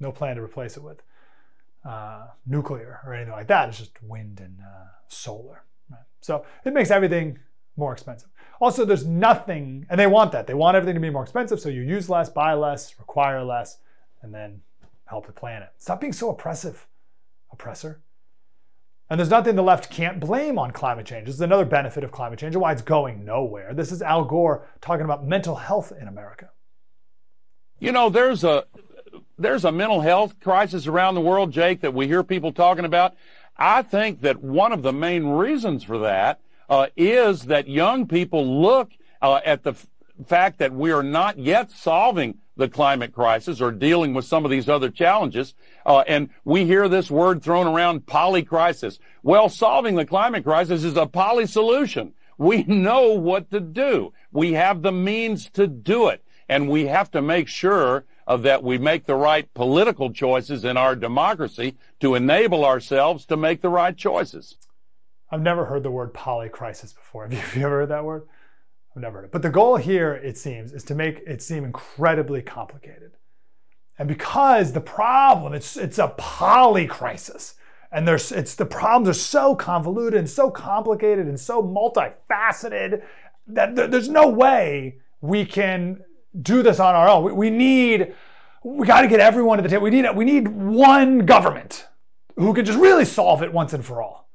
No 0.00 0.10
plan 0.10 0.36
to 0.36 0.42
replace 0.42 0.78
it 0.78 0.82
with 0.82 1.02
uh, 1.84 2.28
nuclear 2.46 3.00
or 3.04 3.12
anything 3.12 3.34
like 3.34 3.48
that. 3.48 3.68
It's 3.68 3.76
just 3.76 4.02
wind 4.02 4.40
and 4.40 4.60
uh, 4.62 4.86
solar. 5.08 5.62
Right? 5.90 6.00
So 6.22 6.46
it 6.64 6.72
makes 6.72 6.90
everything 6.90 7.38
more 7.76 7.92
expensive. 7.92 8.30
Also, 8.62 8.86
there's 8.86 9.04
nothing, 9.04 9.84
and 9.90 10.00
they 10.00 10.06
want 10.06 10.32
that. 10.32 10.46
They 10.46 10.54
want 10.54 10.74
everything 10.74 10.94
to 10.94 11.06
be 11.06 11.10
more 11.10 11.24
expensive, 11.24 11.60
so 11.60 11.68
you 11.68 11.82
use 11.82 12.08
less, 12.08 12.30
buy 12.30 12.54
less, 12.54 12.98
require 12.98 13.44
less, 13.44 13.76
and 14.22 14.32
then 14.32 14.62
help 15.04 15.26
the 15.26 15.32
planet. 15.32 15.68
Stop 15.76 16.00
being 16.00 16.14
so 16.14 16.30
oppressive, 16.30 16.86
oppressor. 17.52 18.00
And 19.10 19.18
there's 19.18 19.30
nothing 19.30 19.56
the 19.56 19.62
left 19.62 19.90
can't 19.90 20.20
blame 20.20 20.58
on 20.58 20.70
climate 20.70 21.06
change. 21.06 21.26
This 21.26 21.36
is 21.36 21.40
another 21.40 21.64
benefit 21.64 22.04
of 22.04 22.12
climate 22.12 22.38
change 22.38 22.54
and 22.54 22.60
why 22.60 22.72
it's 22.72 22.82
going 22.82 23.24
nowhere. 23.24 23.72
This 23.72 23.90
is 23.90 24.02
Al 24.02 24.24
Gore 24.24 24.66
talking 24.80 25.04
about 25.04 25.26
mental 25.26 25.56
health 25.56 25.92
in 25.98 26.08
America. 26.08 26.50
You 27.78 27.92
know, 27.92 28.10
there's 28.10 28.44
a 28.44 28.64
there's 29.38 29.64
a 29.64 29.72
mental 29.72 30.00
health 30.00 30.38
crisis 30.40 30.86
around 30.86 31.14
the 31.14 31.20
world, 31.20 31.52
Jake, 31.52 31.80
that 31.80 31.94
we 31.94 32.06
hear 32.06 32.22
people 32.22 32.52
talking 32.52 32.84
about. 32.84 33.14
I 33.56 33.82
think 33.82 34.20
that 34.22 34.42
one 34.42 34.72
of 34.72 34.82
the 34.82 34.92
main 34.92 35.24
reasons 35.26 35.84
for 35.84 35.98
that 35.98 36.40
uh, 36.68 36.88
is 36.96 37.44
that 37.44 37.68
young 37.68 38.06
people 38.06 38.60
look 38.60 38.90
uh, 39.22 39.40
at 39.44 39.62
the 39.62 39.70
f- 39.70 39.86
fact 40.26 40.58
that 40.58 40.72
we 40.72 40.92
are 40.92 41.02
not 41.02 41.38
yet 41.38 41.70
solving 41.70 42.38
the 42.58 42.68
climate 42.68 43.14
crisis 43.14 43.60
or 43.60 43.72
dealing 43.72 44.12
with 44.12 44.26
some 44.26 44.44
of 44.44 44.50
these 44.50 44.68
other 44.68 44.90
challenges. 44.90 45.54
Uh, 45.86 46.00
and 46.06 46.28
we 46.44 46.66
hear 46.66 46.88
this 46.88 47.10
word 47.10 47.42
thrown 47.42 47.66
around, 47.66 48.04
polycrisis. 48.04 48.98
Well, 49.22 49.48
solving 49.48 49.94
the 49.94 50.04
climate 50.04 50.44
crisis 50.44 50.84
is 50.84 50.96
a 50.96 51.06
poly 51.06 51.46
solution. 51.46 52.12
We 52.36 52.62
know 52.68 53.12
what 53.12 53.50
to 53.52 53.60
do. 53.60 54.12
We 54.32 54.52
have 54.52 54.82
the 54.82 54.92
means 54.92 55.48
to 55.50 55.66
do 55.66 56.08
it. 56.08 56.22
And 56.48 56.68
we 56.68 56.86
have 56.86 57.10
to 57.12 57.22
make 57.22 57.46
sure 57.46 58.04
that 58.26 58.62
we 58.62 58.76
make 58.76 59.06
the 59.06 59.14
right 59.14 59.52
political 59.54 60.12
choices 60.12 60.64
in 60.64 60.76
our 60.76 60.96
democracy 60.96 61.76
to 62.00 62.14
enable 62.14 62.64
ourselves 62.64 63.24
to 63.26 63.36
make 63.36 63.62
the 63.62 63.68
right 63.68 63.96
choices. 63.96 64.56
I've 65.30 65.42
never 65.42 65.66
heard 65.66 65.82
the 65.82 65.90
word 65.90 66.12
polycrisis 66.12 66.94
before. 66.94 67.28
Have 67.28 67.56
you 67.56 67.62
ever 67.64 67.80
heard 67.80 67.90
that 67.90 68.04
word? 68.04 68.28
It. 69.04 69.32
But 69.32 69.42
the 69.42 69.50
goal 69.50 69.76
here, 69.76 70.14
it 70.14 70.36
seems, 70.36 70.72
is 70.72 70.84
to 70.84 70.94
make 70.94 71.22
it 71.26 71.42
seem 71.42 71.64
incredibly 71.64 72.42
complicated. 72.42 73.12
And 73.98 74.08
because 74.08 74.72
the 74.72 74.80
problem, 74.80 75.54
it's 75.54 75.76
it's 75.76 75.98
a 75.98 76.08
poly 76.16 76.86
crisis. 76.86 77.54
And 77.90 78.06
there's 78.06 78.30
it's 78.30 78.54
the 78.54 78.66
problems 78.66 79.08
are 79.08 79.20
so 79.20 79.54
convoluted 79.54 80.18
and 80.18 80.28
so 80.28 80.50
complicated 80.50 81.26
and 81.26 81.40
so 81.40 81.62
multifaceted 81.62 83.02
that 83.48 83.74
there's 83.74 84.08
no 84.08 84.28
way 84.28 84.98
we 85.20 85.44
can 85.44 86.04
do 86.40 86.62
this 86.62 86.78
on 86.78 86.94
our 86.94 87.08
own. 87.08 87.24
We, 87.24 87.32
we 87.32 87.50
need 87.50 88.14
we 88.62 88.86
got 88.86 89.02
to 89.02 89.08
get 89.08 89.20
everyone 89.20 89.58
to 89.58 89.62
the 89.62 89.68
table. 89.68 89.84
We 89.84 89.90
need 89.90 90.06
we 90.14 90.24
need 90.24 90.48
one 90.48 91.20
government 91.26 91.88
who 92.36 92.54
can 92.54 92.64
just 92.64 92.78
really 92.78 93.04
solve 93.04 93.42
it 93.42 93.52
once 93.52 93.72
and 93.72 93.84
for 93.84 94.02
all. 94.02 94.27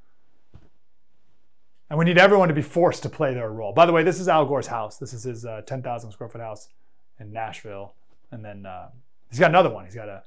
And 1.93 2.00
we 2.00 2.05
need 2.05 2.17
everyone 2.17 2.47
to 2.47 2.55
be 2.55 2.63
forced 2.63 3.03
to 3.03 3.09
play 3.09 3.35
their 3.35 3.51
role. 3.51 3.71
By 3.71 3.85
the 3.85 3.91
way, 3.91 4.01
this 4.01 4.19
is 4.19 4.27
Al 4.27 4.47
Gore's 4.47 4.65
house. 4.65 4.97
This 4.97 5.13
is 5.13 5.25
his 5.25 5.45
uh, 5.45 5.62
10,000 5.67 6.12
square 6.12 6.27
foot 6.27 6.41
house 6.41 6.69
in 7.19 7.31
Nashville. 7.31 7.93
And 8.31 8.43
then 8.43 8.65
uh, 8.65 8.89
he's 9.29 9.38
got 9.38 9.51
another 9.51 9.69
one. 9.69 9.85
He's 9.85 9.93
got 9.93 10.09
a 10.09 10.23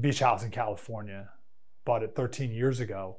beach 0.00 0.20
house 0.20 0.44
in 0.44 0.52
California. 0.52 1.28
Bought 1.84 2.04
it 2.04 2.14
13 2.14 2.52
years 2.52 2.78
ago 2.78 3.16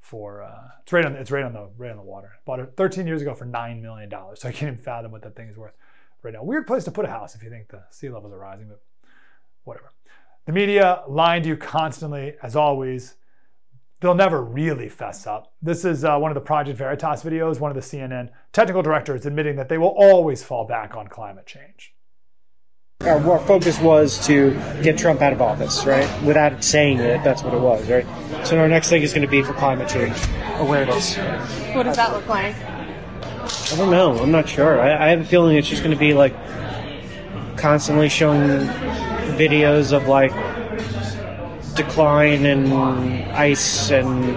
for 0.00 0.44
uh, 0.44 0.62
it's 0.80 0.94
right 0.94 1.04
on 1.04 1.14
it's 1.14 1.30
right 1.30 1.44
on 1.44 1.52
the 1.52 1.68
right 1.76 1.90
on 1.90 1.98
the 1.98 2.02
water. 2.02 2.38
Bought 2.46 2.60
it 2.60 2.72
13 2.74 3.06
years 3.06 3.20
ago 3.20 3.34
for 3.34 3.44
nine 3.44 3.82
million 3.82 4.08
dollars. 4.08 4.40
So 4.40 4.48
I 4.48 4.52
can't 4.52 4.72
even 4.72 4.82
fathom 4.82 5.12
what 5.12 5.20
that 5.20 5.36
thing 5.36 5.48
is 5.50 5.58
worth 5.58 5.74
right 6.22 6.32
now. 6.32 6.42
Weird 6.42 6.66
place 6.66 6.84
to 6.84 6.90
put 6.90 7.04
a 7.04 7.10
house 7.10 7.34
if 7.34 7.42
you 7.42 7.50
think 7.50 7.68
the 7.68 7.82
sea 7.90 8.08
levels 8.08 8.32
are 8.32 8.38
rising, 8.38 8.68
but 8.68 8.80
whatever. 9.64 9.92
The 10.46 10.52
media 10.52 11.02
lying 11.06 11.42
to 11.42 11.50
you 11.50 11.58
constantly, 11.58 12.36
as 12.42 12.56
always 12.56 13.16
they'll 14.06 14.14
never 14.14 14.40
really 14.40 14.88
fess 14.88 15.26
up. 15.26 15.52
This 15.60 15.84
is 15.84 16.04
uh, 16.04 16.16
one 16.16 16.30
of 16.30 16.36
the 16.36 16.40
Project 16.40 16.78
Veritas 16.78 17.24
videos, 17.24 17.58
one 17.58 17.72
of 17.72 17.74
the 17.74 17.80
CNN 17.80 18.28
technical 18.52 18.80
directors 18.80 19.26
admitting 19.26 19.56
that 19.56 19.68
they 19.68 19.78
will 19.78 19.94
always 19.98 20.44
fall 20.44 20.64
back 20.64 20.94
on 20.94 21.08
climate 21.08 21.44
change. 21.44 21.92
Our, 23.00 23.18
our 23.28 23.40
focus 23.40 23.80
was 23.80 24.24
to 24.28 24.52
get 24.80 24.96
Trump 24.96 25.22
out 25.22 25.32
of 25.32 25.42
office, 25.42 25.84
right? 25.84 26.08
Without 26.22 26.62
saying 26.62 27.00
it, 27.00 27.24
that's 27.24 27.42
what 27.42 27.52
it 27.52 27.60
was, 27.60 27.90
right? 27.90 28.06
So 28.46 28.56
our 28.58 28.68
next 28.68 28.90
thing 28.90 29.02
is 29.02 29.12
going 29.12 29.26
to 29.26 29.28
be 29.28 29.42
for 29.42 29.54
climate 29.54 29.88
change 29.88 30.16
awareness. 30.58 31.16
What 31.74 31.82
does 31.82 31.96
that 31.96 32.12
look 32.12 32.28
like? 32.28 32.54
I 32.56 33.76
don't 33.76 33.90
know. 33.90 34.16
I'm 34.18 34.30
not 34.30 34.48
sure. 34.48 34.80
I, 34.80 35.06
I 35.06 35.08
have 35.08 35.20
a 35.20 35.24
feeling 35.24 35.56
it's 35.56 35.68
just 35.68 35.82
going 35.82 35.94
to 35.94 35.98
be 35.98 36.14
like 36.14 36.34
constantly 37.56 38.08
showing 38.08 38.40
videos 39.36 39.92
of 39.92 40.06
like 40.06 40.32
decline 41.76 42.46
in 42.46 42.72
ice 43.32 43.90
and 43.90 44.36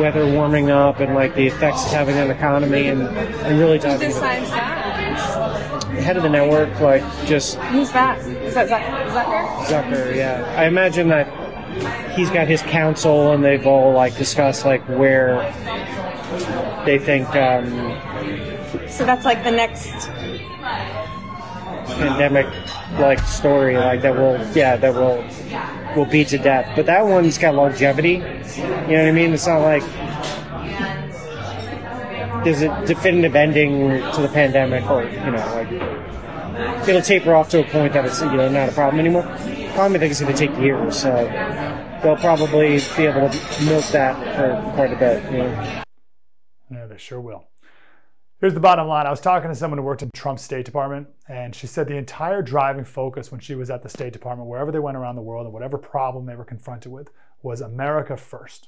weather 0.00 0.26
warming 0.32 0.70
up 0.70 1.00
and 1.00 1.14
like 1.14 1.34
the 1.34 1.46
effects 1.46 1.82
it's 1.84 1.92
having 1.92 2.16
on 2.18 2.28
the 2.28 2.34
economy 2.34 2.88
and, 2.88 3.02
and 3.02 3.58
really 3.58 3.78
talking 3.78 4.08
decides 4.08 4.50
that? 4.50 4.80
head 6.02 6.16
of 6.16 6.22
the 6.22 6.28
network 6.28 6.80
like 6.80 7.02
just 7.26 7.56
Who's 7.56 7.92
that? 7.92 8.18
Is 8.18 8.54
that 8.54 8.68
Zucker? 8.68 9.06
Zucker? 9.10 9.64
Zucker 9.66 10.16
yeah 10.16 10.54
I 10.56 10.64
imagine 10.66 11.08
that 11.08 11.28
he's 12.12 12.30
got 12.30 12.48
his 12.48 12.62
council 12.62 13.32
and 13.32 13.44
they've 13.44 13.66
all 13.66 13.92
like 13.92 14.16
discussed 14.16 14.64
like 14.64 14.82
where 14.88 15.42
they 16.86 16.98
think 16.98 17.28
um, 17.36 17.68
So 18.88 19.04
that's 19.04 19.24
like 19.24 19.44
the 19.44 19.50
next. 19.50 20.08
pandemic 21.98 22.46
like 22.98 23.20
story 23.20 23.76
like 23.76 24.00
that 24.02 24.14
will 24.14 24.38
yeah 24.56 24.76
that 24.76 24.94
will 24.94 25.22
will 25.96 26.06
beat 26.06 26.28
to 26.28 26.38
death. 26.38 26.72
But 26.76 26.86
that 26.86 27.04
one's 27.04 27.38
got 27.38 27.54
longevity. 27.54 28.14
You 28.14 28.20
know 28.20 29.02
what 29.02 29.08
i 29.08 29.12
mean? 29.12 29.32
It's 29.32 29.46
not 29.46 29.60
like 29.60 29.82
there's 32.44 32.62
a 32.62 32.86
definitive 32.86 33.36
ending 33.36 33.88
to 34.12 34.20
the 34.20 34.28
pandemic 34.28 34.88
or 34.90 35.04
you 35.04 35.30
know 35.30 35.54
like 35.54 36.88
it'll 36.88 37.00
taper 37.00 37.34
off 37.34 37.48
to 37.50 37.60
a 37.60 37.64
point 37.70 37.92
that 37.92 38.04
it's 38.04 38.20
you 38.20 38.32
know 38.32 38.48
not 38.48 38.68
a 38.68 38.72
problem 38.72 39.00
anymore. 39.00 39.22
Probably 39.74 39.98
think 39.98 40.12
is 40.12 40.20
going 40.20 40.34
to 40.34 40.46
take 40.46 40.58
years 40.58 41.00
so 41.00 41.14
they'll 42.02 42.16
probably 42.16 42.80
be 42.96 43.06
able 43.06 43.28
to 43.28 43.64
milk 43.64 43.84
that 43.92 44.16
for 44.36 44.74
quite 44.74 44.92
a 44.92 44.96
bit 44.96 45.24
you 45.30 45.38
know? 45.38 45.82
Yeah, 46.70 46.86
they 46.86 46.98
sure 46.98 47.20
will. 47.20 47.44
Here's 48.42 48.54
the 48.54 48.58
bottom 48.58 48.88
line. 48.88 49.06
I 49.06 49.10
was 49.10 49.20
talking 49.20 49.50
to 49.50 49.54
someone 49.54 49.78
who 49.78 49.84
worked 49.84 50.02
in 50.02 50.10
Trump's 50.16 50.42
State 50.42 50.64
Department, 50.64 51.06
and 51.28 51.54
she 51.54 51.68
said 51.68 51.86
the 51.86 51.94
entire 51.94 52.42
driving 52.42 52.84
focus 52.84 53.30
when 53.30 53.40
she 53.40 53.54
was 53.54 53.70
at 53.70 53.84
the 53.84 53.88
State 53.88 54.12
Department, 54.12 54.48
wherever 54.48 54.72
they 54.72 54.80
went 54.80 54.96
around 54.96 55.14
the 55.14 55.22
world 55.22 55.46
and 55.46 55.52
whatever 55.52 55.78
problem 55.78 56.26
they 56.26 56.34
were 56.34 56.44
confronted 56.44 56.90
with, 56.90 57.10
was 57.40 57.60
America 57.60 58.16
first. 58.16 58.66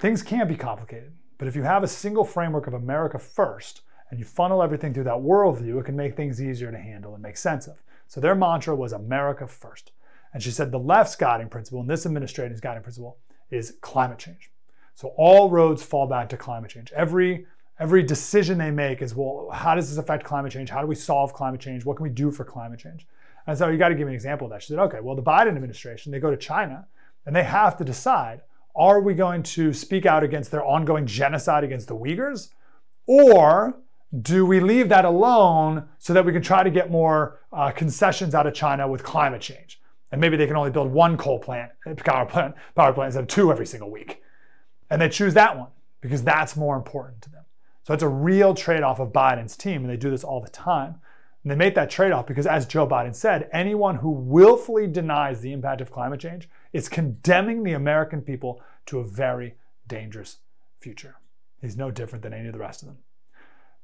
Things 0.00 0.20
can 0.20 0.48
be 0.48 0.56
complicated, 0.56 1.12
but 1.38 1.46
if 1.46 1.54
you 1.54 1.62
have 1.62 1.84
a 1.84 1.86
single 1.86 2.24
framework 2.24 2.66
of 2.66 2.74
America 2.74 3.20
first 3.20 3.82
and 4.10 4.18
you 4.18 4.24
funnel 4.24 4.64
everything 4.64 4.92
through 4.92 5.04
that 5.04 5.22
worldview, 5.22 5.78
it 5.78 5.84
can 5.84 5.94
make 5.94 6.16
things 6.16 6.42
easier 6.42 6.72
to 6.72 6.78
handle 6.78 7.14
and 7.14 7.22
make 7.22 7.36
sense 7.36 7.68
of. 7.68 7.84
So 8.08 8.20
their 8.20 8.34
mantra 8.34 8.74
was 8.74 8.92
America 8.92 9.46
first. 9.46 9.92
And 10.34 10.42
she 10.42 10.50
said 10.50 10.72
the 10.72 10.78
left's 10.80 11.14
guiding 11.14 11.50
principle 11.50 11.80
and 11.80 11.88
this 11.88 12.04
administration's 12.04 12.60
guiding 12.60 12.82
principle 12.82 13.18
is 13.48 13.76
climate 13.80 14.18
change. 14.18 14.50
So 14.94 15.14
all 15.16 15.50
roads 15.50 15.82
fall 15.82 16.08
back 16.08 16.28
to 16.30 16.36
climate 16.36 16.70
change. 16.70 16.92
Every 16.94 17.46
every 17.78 18.02
decision 18.02 18.58
they 18.58 18.70
make 18.70 19.02
is 19.02 19.14
well, 19.14 19.48
how 19.52 19.74
does 19.74 19.88
this 19.88 19.98
affect 19.98 20.24
climate 20.24 20.52
change? 20.52 20.70
How 20.70 20.80
do 20.80 20.86
we 20.86 20.94
solve 20.94 21.32
climate 21.32 21.60
change? 21.60 21.84
What 21.84 21.96
can 21.96 22.04
we 22.04 22.10
do 22.10 22.30
for 22.30 22.44
climate 22.44 22.78
change? 22.78 23.06
And 23.46 23.58
so 23.58 23.68
you 23.68 23.78
got 23.78 23.88
to 23.88 23.94
give 23.94 24.06
me 24.06 24.12
an 24.12 24.14
example 24.14 24.46
of 24.46 24.52
that. 24.52 24.62
She 24.62 24.68
said, 24.68 24.78
okay, 24.78 25.00
well, 25.00 25.16
the 25.16 25.22
Biden 25.22 25.48
administration, 25.48 26.12
they 26.12 26.20
go 26.20 26.30
to 26.30 26.36
China 26.36 26.86
and 27.26 27.34
they 27.34 27.44
have 27.44 27.76
to 27.78 27.84
decide 27.84 28.42
are 28.74 29.00
we 29.00 29.14
going 29.14 29.42
to 29.42 29.72
speak 29.72 30.06
out 30.06 30.24
against 30.24 30.50
their 30.50 30.64
ongoing 30.64 31.06
genocide 31.06 31.62
against 31.62 31.88
the 31.88 31.96
Uyghurs? 31.96 32.48
Or 33.06 33.78
do 34.20 34.46
we 34.46 34.60
leave 34.60 34.88
that 34.88 35.04
alone 35.04 35.88
so 35.98 36.12
that 36.14 36.24
we 36.24 36.32
can 36.32 36.42
try 36.42 36.62
to 36.62 36.70
get 36.70 36.90
more 36.90 37.40
uh, 37.52 37.70
concessions 37.70 38.34
out 38.34 38.46
of 38.46 38.54
China 38.54 38.88
with 38.88 39.02
climate 39.02 39.42
change? 39.42 39.80
And 40.10 40.20
maybe 40.20 40.36
they 40.36 40.46
can 40.46 40.56
only 40.56 40.70
build 40.70 40.90
one 40.90 41.16
coal 41.16 41.38
plant, 41.38 41.72
power 41.98 42.26
plant, 42.26 42.54
power 42.74 42.92
plant 42.92 43.08
instead 43.08 43.22
of 43.22 43.28
two 43.28 43.50
every 43.50 43.66
single 43.66 43.90
week. 43.90 44.22
And 44.90 45.00
they 45.00 45.08
choose 45.08 45.34
that 45.34 45.58
one 45.58 45.68
because 46.00 46.22
that's 46.22 46.56
more 46.56 46.76
important. 46.76 47.26
So 47.84 47.94
it's 47.94 48.02
a 48.02 48.08
real 48.08 48.54
trade 48.54 48.82
off 48.82 49.00
of 49.00 49.12
Biden's 49.12 49.56
team, 49.56 49.82
and 49.82 49.90
they 49.90 49.96
do 49.96 50.10
this 50.10 50.24
all 50.24 50.40
the 50.40 50.48
time. 50.48 50.96
And 51.42 51.50
they 51.50 51.56
make 51.56 51.74
that 51.74 51.90
trade 51.90 52.12
off 52.12 52.26
because, 52.26 52.46
as 52.46 52.66
Joe 52.66 52.86
Biden 52.86 53.14
said, 53.14 53.48
anyone 53.52 53.96
who 53.96 54.10
willfully 54.10 54.86
denies 54.86 55.40
the 55.40 55.52
impact 55.52 55.80
of 55.80 55.90
climate 55.90 56.20
change 56.20 56.48
is 56.72 56.88
condemning 56.88 57.64
the 57.64 57.72
American 57.72 58.22
people 58.22 58.62
to 58.86 59.00
a 59.00 59.04
very 59.04 59.56
dangerous 59.88 60.38
future. 60.78 61.16
He's 61.60 61.76
no 61.76 61.90
different 61.90 62.22
than 62.22 62.32
any 62.32 62.46
of 62.46 62.52
the 62.52 62.60
rest 62.60 62.82
of 62.82 62.88
them. 62.88 62.98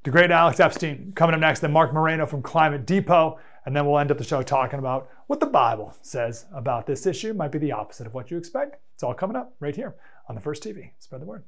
The 0.03 0.11
great 0.11 0.31
Alex 0.31 0.61
Epstein 0.61 1.11
coming 1.13 1.33
up 1.33 1.41
next, 1.41 1.59
then 1.59 1.73
Marc 1.73 1.93
Morano 1.93 2.25
from 2.25 2.41
Climate 2.41 2.85
Depot, 2.85 3.37
and 3.65 3.75
then 3.75 3.85
we'll 3.85 3.99
end 3.99 4.11
up 4.11 4.17
the 4.17 4.23
show 4.23 4.41
talking 4.41 4.79
about 4.79 5.09
what 5.27 5.41
the 5.41 5.45
Bible 5.45 5.93
says 6.01 6.45
about 6.53 6.85
this 6.85 7.05
issue. 7.05 7.33
Might 7.33 7.51
be 7.51 7.59
the 7.59 7.73
opposite 7.73 8.07
of 8.07 8.13
what 8.13 8.31
you 8.31 8.37
expect. 8.37 8.77
It's 8.93 9.03
all 9.03 9.13
coming 9.13 9.35
up 9.35 9.53
right 9.59 9.75
here 9.75 9.95
on 10.29 10.35
the 10.35 10.41
First 10.41 10.63
TV. 10.63 10.91
Spread 10.99 11.21
the 11.21 11.25
word. 11.25 11.43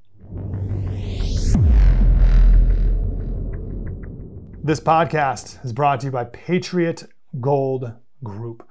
This 4.63 4.79
podcast 4.79 5.65
is 5.65 5.73
brought 5.73 6.01
to 6.01 6.05
you 6.05 6.11
by 6.11 6.25
Patriot 6.25 7.05
Gold 7.39 7.93
Group. 8.23 8.69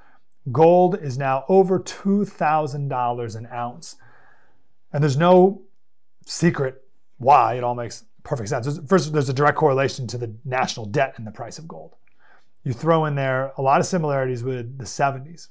Gold 0.52 0.96
is 0.96 1.18
now 1.18 1.44
over 1.48 1.80
$2,000 1.80 3.36
an 3.36 3.48
ounce. 3.52 3.96
And 4.92 5.02
there's 5.02 5.16
no 5.16 5.62
secret 6.24 6.84
why. 7.18 7.54
It 7.54 7.64
all 7.64 7.74
makes 7.74 8.04
perfect 8.22 8.50
sense. 8.50 8.78
First, 8.86 9.12
there's 9.12 9.28
a 9.28 9.32
direct 9.32 9.58
correlation 9.58 10.06
to 10.06 10.16
the 10.16 10.32
national 10.44 10.86
debt 10.86 11.14
and 11.16 11.26
the 11.26 11.32
price 11.32 11.58
of 11.58 11.66
gold. 11.66 11.96
You 12.62 12.72
throw 12.72 13.04
in 13.06 13.16
there 13.16 13.52
a 13.58 13.62
lot 13.62 13.80
of 13.80 13.86
similarities 13.86 14.44
with 14.44 14.78
the 14.78 14.84
70s. 14.84 15.48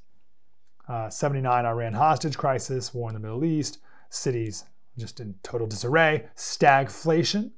Uh, 0.88 1.10
79 1.10 1.66
Iran 1.66 1.94
hostage 1.94 2.38
crisis, 2.38 2.94
war 2.94 3.10
in 3.10 3.14
the 3.14 3.20
Middle 3.20 3.44
East, 3.44 3.80
cities 4.10 4.64
just 4.98 5.20
in 5.20 5.36
total 5.44 5.68
disarray, 5.68 6.28
stagflation. 6.38 7.52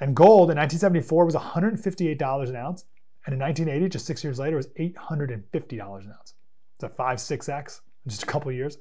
And 0.00 0.14
gold 0.14 0.50
in 0.50 0.56
1974 0.56 1.24
was 1.24 1.34
$158 1.34 2.48
an 2.48 2.56
ounce. 2.56 2.84
And 3.26 3.34
in 3.34 3.40
1980, 3.40 3.88
just 3.88 4.06
six 4.06 4.22
years 4.22 4.38
later, 4.38 4.56
was 4.56 4.68
$850 4.68 6.04
an 6.04 6.14
ounce. 6.16 6.34
It's 6.76 6.84
a 6.84 6.88
5, 6.88 7.18
6x 7.18 7.80
in 8.04 8.10
just 8.10 8.22
a 8.22 8.26
couple 8.26 8.52
years. 8.52 8.78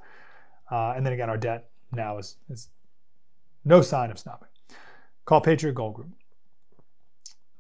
Uh, 0.72 0.94
and 0.96 1.06
then 1.06 1.14
again, 1.14 1.30
our 1.30 1.38
debt 1.38 1.70
now 1.92 2.18
is, 2.18 2.38
is 2.50 2.70
no 3.66 3.82
sign 3.82 4.12
of 4.12 4.20
stopping. 4.20 4.50
Call 5.26 5.42
Patriot 5.42 5.74
Gold 5.74 5.96
Group. 5.96 6.10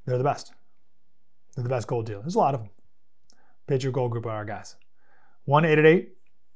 They're 0.05 0.17
the 0.17 0.23
best. 0.23 0.53
They're 1.55 1.63
the 1.63 1.69
best 1.69 1.87
gold 1.87 2.05
dealer. 2.05 2.21
There's 2.21 2.35
a 2.35 2.39
lot 2.39 2.53
of 2.53 2.61
them. 2.61 2.69
Patriot 3.65 3.91
Gold 3.91 4.11
Group 4.11 4.25
are 4.25 4.31
our 4.31 4.45
guys. 4.45 4.75
1 5.45 5.63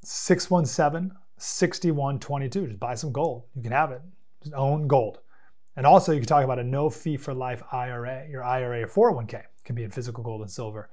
617 0.03 1.17
6122. 1.37 2.67
Just 2.67 2.79
buy 2.79 2.95
some 2.95 3.11
gold. 3.11 3.43
You 3.55 3.63
can 3.63 3.71
have 3.71 3.91
it. 3.91 4.01
Just 4.43 4.53
own 4.53 4.87
gold. 4.87 5.19
And 5.75 5.85
also, 5.85 6.11
you 6.11 6.19
can 6.19 6.27
talk 6.27 6.43
about 6.43 6.59
a 6.59 6.63
no 6.63 6.89
fee 6.89 7.17
for 7.17 7.33
life 7.33 7.63
IRA. 7.71 8.27
Your 8.29 8.43
IRA 8.43 8.83
or 8.83 8.87
401k 8.87 9.43
can 9.63 9.75
be 9.75 9.83
in 9.83 9.91
physical 9.91 10.23
gold 10.23 10.41
and 10.41 10.51
silver 10.51 10.89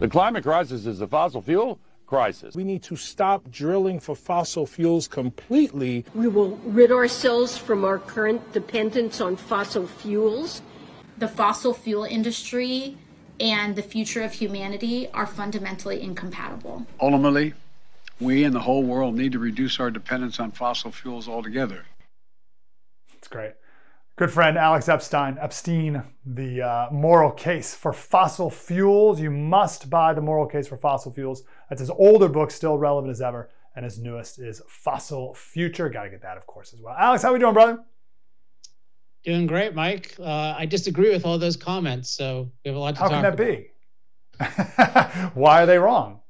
The 0.00 0.08
climate 0.08 0.44
crisis 0.44 0.86
is 0.86 1.02
a 1.02 1.06
fossil 1.06 1.42
fuel 1.42 1.78
crisis. 2.06 2.54
We 2.54 2.64
need 2.64 2.82
to 2.84 2.96
stop 2.96 3.50
drilling 3.50 4.00
for 4.00 4.16
fossil 4.16 4.64
fuels 4.64 5.06
completely. 5.06 6.06
We 6.14 6.26
will 6.26 6.56
rid 6.64 6.90
ourselves 6.90 7.58
from 7.58 7.84
our 7.84 7.98
current 7.98 8.50
dependence 8.54 9.20
on 9.20 9.36
fossil 9.36 9.86
fuels. 9.86 10.62
The 11.18 11.28
fossil 11.28 11.74
fuel 11.74 12.04
industry 12.04 12.96
and 13.40 13.76
the 13.76 13.82
future 13.82 14.22
of 14.22 14.32
humanity 14.32 15.06
are 15.10 15.26
fundamentally 15.26 16.00
incompatible. 16.00 16.86
Ultimately, 16.98 17.52
we 18.18 18.44
and 18.44 18.54
the 18.54 18.60
whole 18.60 18.82
world 18.82 19.16
need 19.16 19.32
to 19.32 19.38
reduce 19.38 19.78
our 19.78 19.90
dependence 19.90 20.40
on 20.40 20.50
fossil 20.50 20.92
fuels 20.92 21.28
altogether. 21.28 21.84
That's 23.12 23.28
great. 23.28 23.52
Good 24.20 24.30
friend 24.30 24.58
Alex 24.58 24.86
Epstein, 24.86 25.38
Epstein, 25.40 26.02
the 26.26 26.60
uh, 26.60 26.88
moral 26.92 27.30
case 27.30 27.74
for 27.74 27.90
fossil 27.90 28.50
fuels. 28.50 29.18
You 29.18 29.30
must 29.30 29.88
buy 29.88 30.12
the 30.12 30.20
moral 30.20 30.44
case 30.44 30.68
for 30.68 30.76
fossil 30.76 31.10
fuels. 31.10 31.42
That's 31.70 31.80
his 31.80 31.88
older 31.88 32.28
book, 32.28 32.50
still 32.50 32.76
relevant 32.76 33.10
as 33.10 33.22
ever, 33.22 33.48
and 33.74 33.82
his 33.82 33.98
newest 33.98 34.38
is 34.38 34.60
Fossil 34.68 35.32
Future. 35.32 35.88
Got 35.88 36.02
to 36.02 36.10
get 36.10 36.20
that, 36.20 36.36
of 36.36 36.46
course, 36.46 36.74
as 36.74 36.82
well. 36.82 36.94
Alex, 36.98 37.22
how 37.22 37.30
are 37.30 37.32
we 37.32 37.38
doing, 37.38 37.54
brother? 37.54 37.82
Doing 39.24 39.46
great, 39.46 39.74
Mike. 39.74 40.14
Uh, 40.20 40.54
I 40.54 40.66
disagree 40.66 41.08
with 41.08 41.24
all 41.24 41.38
those 41.38 41.56
comments, 41.56 42.10
so 42.10 42.52
we 42.62 42.68
have 42.68 42.76
a 42.76 42.78
lot 42.78 42.96
to 42.96 43.00
how 43.00 43.08
talk 43.08 43.20
about. 43.20 43.38
How 43.38 43.44
can 43.46 43.54
that 44.38 45.24
be? 45.24 45.30
Why 45.40 45.62
are 45.62 45.66
they 45.66 45.78
wrong? 45.78 46.20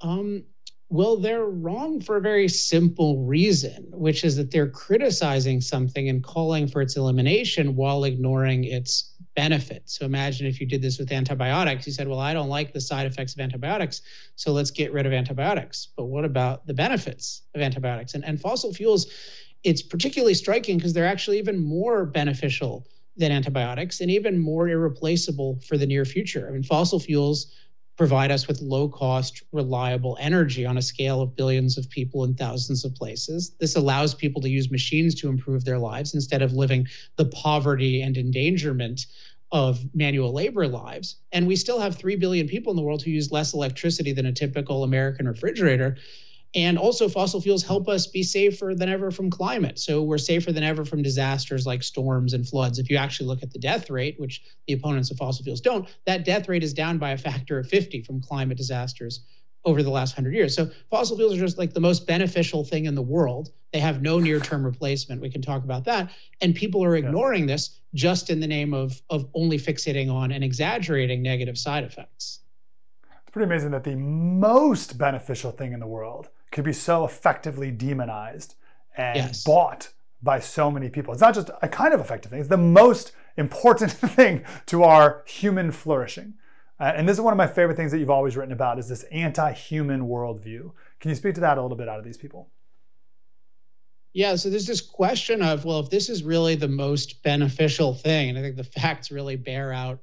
Um, 0.00 0.42
well, 0.88 1.16
they're 1.16 1.44
wrong 1.44 2.00
for 2.00 2.16
a 2.16 2.20
very 2.20 2.48
simple 2.48 3.24
reason, 3.24 3.88
which 3.90 4.22
is 4.22 4.36
that 4.36 4.52
they're 4.52 4.70
criticizing 4.70 5.60
something 5.60 6.08
and 6.08 6.22
calling 6.22 6.68
for 6.68 6.80
its 6.80 6.96
elimination 6.96 7.74
while 7.74 8.04
ignoring 8.04 8.62
its 8.62 9.12
benefits. 9.34 9.98
So 9.98 10.06
imagine 10.06 10.46
if 10.46 10.60
you 10.60 10.66
did 10.66 10.82
this 10.82 10.98
with 10.98 11.10
antibiotics. 11.10 11.86
You 11.86 11.92
said, 11.92 12.06
Well, 12.06 12.20
I 12.20 12.34
don't 12.34 12.48
like 12.48 12.72
the 12.72 12.80
side 12.80 13.06
effects 13.06 13.34
of 13.34 13.40
antibiotics, 13.40 14.02
so 14.36 14.52
let's 14.52 14.70
get 14.70 14.92
rid 14.92 15.06
of 15.06 15.12
antibiotics. 15.12 15.88
But 15.96 16.04
what 16.04 16.24
about 16.24 16.66
the 16.66 16.74
benefits 16.74 17.42
of 17.54 17.60
antibiotics? 17.62 18.14
And, 18.14 18.24
and 18.24 18.40
fossil 18.40 18.72
fuels, 18.72 19.06
it's 19.64 19.82
particularly 19.82 20.34
striking 20.34 20.76
because 20.76 20.92
they're 20.92 21.04
actually 21.06 21.38
even 21.38 21.58
more 21.58 22.06
beneficial 22.06 22.86
than 23.16 23.32
antibiotics 23.32 24.00
and 24.00 24.10
even 24.10 24.38
more 24.38 24.68
irreplaceable 24.68 25.58
for 25.66 25.76
the 25.76 25.86
near 25.86 26.04
future. 26.04 26.46
I 26.48 26.52
mean, 26.52 26.62
fossil 26.62 27.00
fuels 27.00 27.52
provide 27.96 28.30
us 28.30 28.46
with 28.46 28.60
low 28.60 28.88
cost, 28.88 29.42
reliable 29.52 30.16
energy 30.20 30.66
on 30.66 30.76
a 30.76 30.82
scale 30.82 31.22
of 31.22 31.34
billions 31.34 31.78
of 31.78 31.88
people 31.88 32.24
in 32.24 32.34
thousands 32.34 32.84
of 32.84 32.94
places. 32.94 33.54
This 33.58 33.76
allows 33.76 34.14
people 34.14 34.42
to 34.42 34.50
use 34.50 34.70
machines 34.70 35.14
to 35.16 35.28
improve 35.28 35.64
their 35.64 35.78
lives 35.78 36.14
instead 36.14 36.42
of 36.42 36.52
living 36.52 36.88
the 37.16 37.24
poverty 37.26 38.02
and 38.02 38.16
endangerment 38.16 39.06
of 39.52 39.80
manual 39.94 40.32
labor 40.32 40.66
lives. 40.66 41.16
And 41.32 41.46
we 41.46 41.56
still 41.56 41.80
have 41.80 41.96
3 41.96 42.16
billion 42.16 42.48
people 42.48 42.72
in 42.72 42.76
the 42.76 42.82
world 42.82 43.02
who 43.02 43.10
use 43.10 43.32
less 43.32 43.54
electricity 43.54 44.12
than 44.12 44.26
a 44.26 44.32
typical 44.32 44.84
American 44.84 45.26
refrigerator. 45.26 45.96
And 46.54 46.78
also, 46.78 47.08
fossil 47.08 47.40
fuels 47.40 47.62
help 47.62 47.88
us 47.88 48.06
be 48.06 48.22
safer 48.22 48.74
than 48.74 48.88
ever 48.88 49.10
from 49.10 49.30
climate. 49.30 49.78
So 49.78 50.02
we're 50.02 50.16
safer 50.16 50.52
than 50.52 50.64
ever 50.64 50.84
from 50.84 51.02
disasters 51.02 51.66
like 51.66 51.82
storms 51.82 52.32
and 52.32 52.48
floods. 52.48 52.78
If 52.78 52.88
you 52.88 52.96
actually 52.96 53.26
look 53.26 53.42
at 53.42 53.52
the 53.52 53.58
death 53.58 53.90
rate, 53.90 54.18
which 54.18 54.42
the 54.66 54.72
opponents 54.72 55.10
of 55.10 55.18
fossil 55.18 55.44
fuels 55.44 55.60
don't, 55.60 55.86
that 56.06 56.24
death 56.24 56.48
rate 56.48 56.64
is 56.64 56.72
down 56.72 56.98
by 56.98 57.10
a 57.10 57.18
factor 57.18 57.58
of 57.58 57.68
50 57.68 58.02
from 58.02 58.22
climate 58.22 58.56
disasters 58.56 59.20
over 59.66 59.82
the 59.82 59.90
last 59.90 60.16
100 60.16 60.34
years. 60.34 60.54
So 60.54 60.70
fossil 60.90 61.16
fuels 61.16 61.34
are 61.34 61.40
just 61.40 61.58
like 61.58 61.74
the 61.74 61.80
most 61.80 62.06
beneficial 62.06 62.64
thing 62.64 62.86
in 62.86 62.94
the 62.94 63.02
world. 63.02 63.50
They 63.72 63.80
have 63.80 64.00
no 64.00 64.20
near-term 64.20 64.64
replacement. 64.64 65.20
We 65.20 65.28
can 65.28 65.42
talk 65.42 65.64
about 65.64 65.84
that. 65.84 66.12
And 66.40 66.54
people 66.54 66.84
are 66.84 66.96
ignoring 66.96 67.46
this 67.46 67.80
just 67.92 68.30
in 68.30 68.38
the 68.40 68.46
name 68.46 68.72
of 68.72 69.02
of 69.10 69.28
only 69.34 69.58
fixating 69.58 70.10
on 70.10 70.30
and 70.30 70.44
exaggerating 70.44 71.20
negative 71.20 71.58
side 71.58 71.82
effects. 71.82 72.40
It's 73.02 73.32
pretty 73.32 73.46
amazing 73.46 73.72
that 73.72 73.82
the 73.82 73.96
most 73.96 74.96
beneficial 74.96 75.50
thing 75.50 75.72
in 75.72 75.80
the 75.80 75.86
world 75.86 76.28
could 76.56 76.64
be 76.64 76.72
so 76.72 77.04
effectively 77.04 77.70
demonized 77.70 78.54
and 78.96 79.18
yes. 79.18 79.44
bought 79.44 79.90
by 80.22 80.40
so 80.40 80.70
many 80.70 80.88
people. 80.88 81.12
It's 81.12 81.20
not 81.20 81.34
just 81.34 81.50
a 81.60 81.68
kind 81.68 81.92
of 81.92 82.00
effective 82.00 82.30
thing, 82.30 82.40
it's 82.40 82.48
the 82.48 82.56
most 82.56 83.12
important 83.36 83.92
thing 84.16 84.42
to 84.64 84.82
our 84.82 85.22
human 85.26 85.70
flourishing. 85.70 86.32
Uh, 86.80 86.92
and 86.96 87.06
this 87.06 87.14
is 87.14 87.20
one 87.20 87.34
of 87.34 87.36
my 87.36 87.46
favorite 87.46 87.76
things 87.76 87.92
that 87.92 87.98
you've 87.98 88.10
always 88.10 88.38
written 88.38 88.52
about 88.52 88.78
is 88.78 88.88
this 88.88 89.02
anti-human 89.04 90.08
worldview. 90.08 90.72
Can 90.98 91.10
you 91.10 91.14
speak 91.14 91.34
to 91.34 91.42
that 91.42 91.58
a 91.58 91.62
little 91.62 91.76
bit 91.76 91.90
out 91.90 91.98
of 91.98 92.06
these 92.06 92.16
people? 92.16 92.48
Yeah, 94.14 94.36
so 94.36 94.48
there's 94.48 94.66
this 94.66 94.80
question 94.80 95.42
of, 95.42 95.66
well, 95.66 95.80
if 95.80 95.90
this 95.90 96.08
is 96.08 96.22
really 96.22 96.54
the 96.54 96.68
most 96.68 97.22
beneficial 97.22 97.92
thing, 97.92 98.30
and 98.30 98.38
I 98.38 98.40
think 98.40 98.56
the 98.56 98.64
facts 98.64 99.10
really 99.10 99.36
bear 99.36 99.74
out 99.74 100.00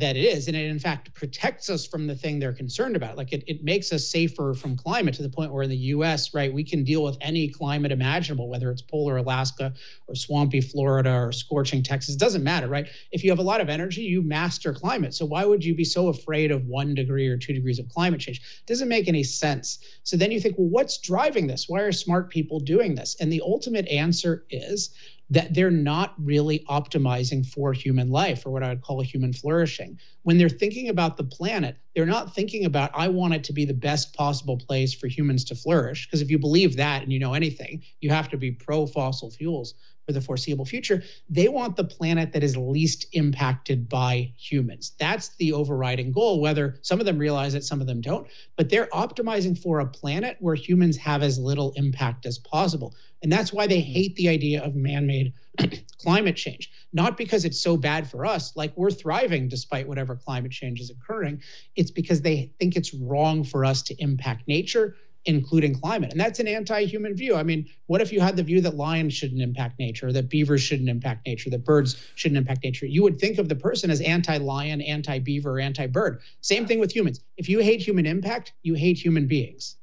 that 0.00 0.16
it 0.16 0.24
is. 0.24 0.48
And 0.48 0.56
it, 0.56 0.66
in 0.66 0.78
fact, 0.78 1.14
protects 1.14 1.70
us 1.70 1.86
from 1.86 2.06
the 2.06 2.14
thing 2.14 2.38
they're 2.38 2.52
concerned 2.52 2.96
about. 2.96 3.16
Like 3.16 3.32
it, 3.32 3.44
it 3.46 3.64
makes 3.64 3.92
us 3.92 4.08
safer 4.08 4.54
from 4.54 4.76
climate 4.76 5.14
to 5.14 5.22
the 5.22 5.28
point 5.28 5.52
where 5.52 5.62
in 5.62 5.70
the 5.70 5.76
US, 5.76 6.34
right, 6.34 6.52
we 6.52 6.64
can 6.64 6.84
deal 6.84 7.02
with 7.02 7.16
any 7.20 7.48
climate 7.48 7.92
imaginable, 7.92 8.48
whether 8.48 8.70
it's 8.70 8.82
polar 8.82 9.16
Alaska 9.16 9.74
or 10.06 10.14
swampy 10.14 10.60
Florida 10.60 11.12
or 11.12 11.32
scorching 11.32 11.82
Texas. 11.82 12.14
It 12.14 12.20
doesn't 12.20 12.44
matter, 12.44 12.68
right? 12.68 12.88
If 13.12 13.24
you 13.24 13.30
have 13.30 13.38
a 13.38 13.42
lot 13.42 13.60
of 13.60 13.68
energy, 13.68 14.02
you 14.02 14.22
master 14.22 14.72
climate. 14.72 15.14
So 15.14 15.26
why 15.26 15.44
would 15.44 15.64
you 15.64 15.74
be 15.74 15.84
so 15.84 16.08
afraid 16.08 16.50
of 16.50 16.66
one 16.66 16.94
degree 16.94 17.28
or 17.28 17.36
two 17.36 17.52
degrees 17.52 17.78
of 17.78 17.88
climate 17.88 18.20
change? 18.20 18.38
It 18.38 18.66
doesn't 18.66 18.88
make 18.88 19.08
any 19.08 19.22
sense. 19.22 19.78
So 20.02 20.16
then 20.16 20.30
you 20.30 20.40
think, 20.40 20.56
well, 20.58 20.68
what's 20.68 20.98
driving 20.98 21.46
this? 21.46 21.68
Why 21.68 21.80
are 21.80 21.92
smart 21.92 22.30
people 22.30 22.60
doing 22.60 22.94
this? 22.94 23.16
And 23.20 23.32
the 23.32 23.42
ultimate 23.44 23.88
answer 23.88 24.44
is 24.50 24.90
that 25.30 25.54
they're 25.54 25.70
not 25.70 26.14
really 26.18 26.64
optimizing 26.68 27.44
for 27.44 27.72
human 27.72 28.10
life 28.10 28.46
or 28.46 28.50
what 28.50 28.62
I 28.62 28.68
would 28.68 28.82
call 28.82 29.00
human 29.00 29.32
flourishing. 29.32 29.98
When 30.22 30.38
they're 30.38 30.48
thinking 30.48 30.88
about 30.88 31.16
the 31.16 31.24
planet, 31.24 31.76
they're 31.94 32.06
not 32.06 32.34
thinking 32.34 32.64
about, 32.64 32.90
I 32.94 33.08
want 33.08 33.34
it 33.34 33.44
to 33.44 33.52
be 33.52 33.64
the 33.64 33.74
best 33.74 34.14
possible 34.14 34.56
place 34.56 34.94
for 34.94 35.08
humans 35.08 35.44
to 35.46 35.54
flourish. 35.56 36.06
Because 36.06 36.22
if 36.22 36.30
you 36.30 36.38
believe 36.38 36.76
that 36.76 37.02
and 37.02 37.12
you 37.12 37.18
know 37.18 37.34
anything, 37.34 37.82
you 38.00 38.10
have 38.10 38.28
to 38.28 38.36
be 38.36 38.52
pro 38.52 38.86
fossil 38.86 39.30
fuels 39.30 39.74
for 40.06 40.12
the 40.12 40.20
foreseeable 40.20 40.64
future. 40.64 41.02
They 41.28 41.48
want 41.48 41.76
the 41.76 41.84
planet 41.84 42.32
that 42.32 42.44
is 42.44 42.56
least 42.56 43.06
impacted 43.12 43.88
by 43.88 44.32
humans. 44.38 44.92
That's 44.98 45.30
the 45.36 45.52
overriding 45.52 46.12
goal, 46.12 46.40
whether 46.40 46.78
some 46.82 47.00
of 47.00 47.06
them 47.06 47.18
realize 47.18 47.54
it, 47.54 47.64
some 47.64 47.80
of 47.80 47.88
them 47.88 48.00
don't. 48.00 48.28
But 48.56 48.70
they're 48.70 48.86
optimizing 48.86 49.58
for 49.60 49.80
a 49.80 49.86
planet 49.86 50.36
where 50.38 50.54
humans 50.54 50.96
have 50.98 51.22
as 51.22 51.38
little 51.38 51.72
impact 51.76 52.24
as 52.24 52.38
possible. 52.38 52.94
And 53.22 53.32
that's 53.32 53.52
why 53.52 53.66
they 53.66 53.80
hate 53.80 54.14
the 54.14 54.28
idea 54.28 54.62
of 54.62 54.76
man 54.76 55.06
made 55.06 55.32
climate 56.00 56.36
change. 56.36 56.70
Not 56.92 57.16
because 57.16 57.44
it's 57.44 57.60
so 57.60 57.76
bad 57.76 58.08
for 58.08 58.24
us, 58.24 58.54
like 58.54 58.76
we're 58.76 58.90
thriving 58.90 59.48
despite 59.48 59.88
whatever 59.88 60.14
climate 60.14 60.52
change 60.52 60.80
is 60.80 60.90
occurring. 60.90 61.42
It's 61.74 61.90
because 61.90 62.20
they 62.20 62.52
think 62.60 62.76
it's 62.76 62.94
wrong 62.94 63.42
for 63.42 63.64
us 63.64 63.82
to 63.84 63.94
impact 64.00 64.46
nature 64.46 64.96
including 65.26 65.78
climate. 65.78 66.12
And 66.12 66.20
that's 66.20 66.40
an 66.40 66.48
anti 66.48 66.84
human 66.86 67.14
view. 67.14 67.36
I 67.36 67.42
mean, 67.42 67.68
what 67.86 68.00
if 68.00 68.12
you 68.12 68.20
had 68.20 68.36
the 68.36 68.42
view 68.42 68.60
that 68.62 68.76
lions 68.76 69.14
shouldn't 69.14 69.42
impact 69.42 69.78
nature, 69.78 70.12
that 70.12 70.28
beavers 70.28 70.62
shouldn't 70.62 70.88
impact 70.88 71.26
nature, 71.26 71.50
that 71.50 71.64
birds 71.64 71.96
shouldn't 72.14 72.38
impact 72.38 72.64
nature? 72.64 72.86
You 72.86 73.02
would 73.02 73.18
think 73.18 73.38
of 73.38 73.48
the 73.48 73.56
person 73.56 73.90
as 73.90 74.00
anti 74.00 74.38
lion, 74.38 74.80
anti 74.80 75.18
beaver, 75.18 75.60
anti 75.60 75.86
bird. 75.86 76.20
Same 76.40 76.66
thing 76.66 76.78
with 76.78 76.94
humans. 76.94 77.20
If 77.36 77.48
you 77.48 77.58
hate 77.58 77.82
human 77.82 78.06
impact, 78.06 78.52
you 78.62 78.74
hate 78.74 78.98
human 78.98 79.26
beings. 79.26 79.76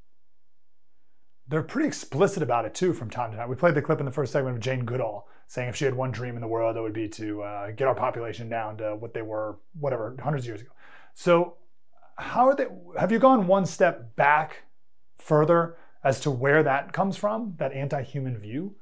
They're 1.48 1.62
pretty 1.62 1.88
explicit 1.88 2.42
about 2.42 2.66
it 2.66 2.74
too 2.74 2.94
from 2.94 3.10
time 3.10 3.32
to 3.32 3.38
time. 3.38 3.50
We 3.50 3.56
played 3.56 3.76
the 3.76 3.82
clip 3.82 4.00
in 4.00 4.06
the 4.06 4.12
first 4.12 4.32
segment 4.32 4.56
of 4.56 4.62
Jane 4.62 4.86
Goodall 4.86 5.28
saying 5.48 5.70
if 5.70 5.76
she 5.76 5.86
had 5.86 5.94
one 5.94 6.12
dream 6.12 6.36
in 6.36 6.42
the 6.42 6.48
world, 6.48 6.78
it 6.78 6.82
would 6.82 6.94
be 6.94 7.08
to 7.08 7.44
uh, 7.44 7.72
get 7.72 7.88
our 7.88 7.94
population 7.94 8.50
down 8.50 8.78
to 8.78 8.96
what 8.96 9.14
they 9.14 9.22
were, 9.22 9.58
whatever, 9.80 10.16
hundreds 10.24 10.46
of 10.46 10.48
years 10.48 10.62
ago. 10.62 10.72
So, 11.14 11.58
how 12.18 12.48
are 12.48 12.56
they? 12.56 12.66
Have 12.98 13.12
you 13.12 13.20
gone 13.20 13.48
one 13.48 13.66
step 13.66 14.16
back 14.16 14.64
further 15.24 15.78
as 16.04 16.20
to 16.22 16.32
where 16.32 16.64
that 16.64 16.94
comes 16.94 17.16
from, 17.16 17.56
that 17.58 17.74
anti-human 17.74 18.38
view? 18.38 18.76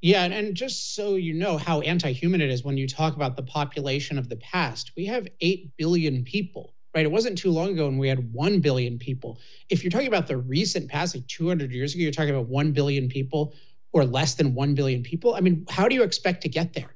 Yeah, 0.00 0.24
and 0.24 0.54
just 0.54 0.94
so 0.94 1.16
you 1.16 1.34
know 1.34 1.58
how 1.58 1.80
anti 1.80 2.12
human 2.12 2.40
it 2.40 2.50
is 2.50 2.62
when 2.62 2.76
you 2.76 2.86
talk 2.86 3.16
about 3.16 3.36
the 3.36 3.42
population 3.42 4.16
of 4.16 4.28
the 4.28 4.36
past, 4.36 4.92
we 4.96 5.06
have 5.06 5.26
8 5.40 5.76
billion 5.76 6.22
people, 6.22 6.74
right? 6.94 7.04
It 7.04 7.10
wasn't 7.10 7.38
too 7.38 7.50
long 7.50 7.70
ago 7.70 7.86
when 7.86 7.98
we 7.98 8.08
had 8.08 8.32
1 8.32 8.60
billion 8.60 8.98
people. 8.98 9.40
If 9.68 9.82
you're 9.82 9.90
talking 9.90 10.06
about 10.06 10.28
the 10.28 10.36
recent 10.36 10.88
past, 10.88 11.16
like 11.16 11.26
200 11.26 11.72
years 11.72 11.94
ago, 11.94 12.02
you're 12.02 12.12
talking 12.12 12.30
about 12.30 12.48
1 12.48 12.72
billion 12.72 13.08
people 13.08 13.54
or 13.92 14.04
less 14.04 14.36
than 14.36 14.54
1 14.54 14.74
billion 14.76 15.02
people. 15.02 15.34
I 15.34 15.40
mean, 15.40 15.66
how 15.68 15.88
do 15.88 15.96
you 15.96 16.04
expect 16.04 16.42
to 16.42 16.48
get 16.48 16.74
there? 16.74 16.94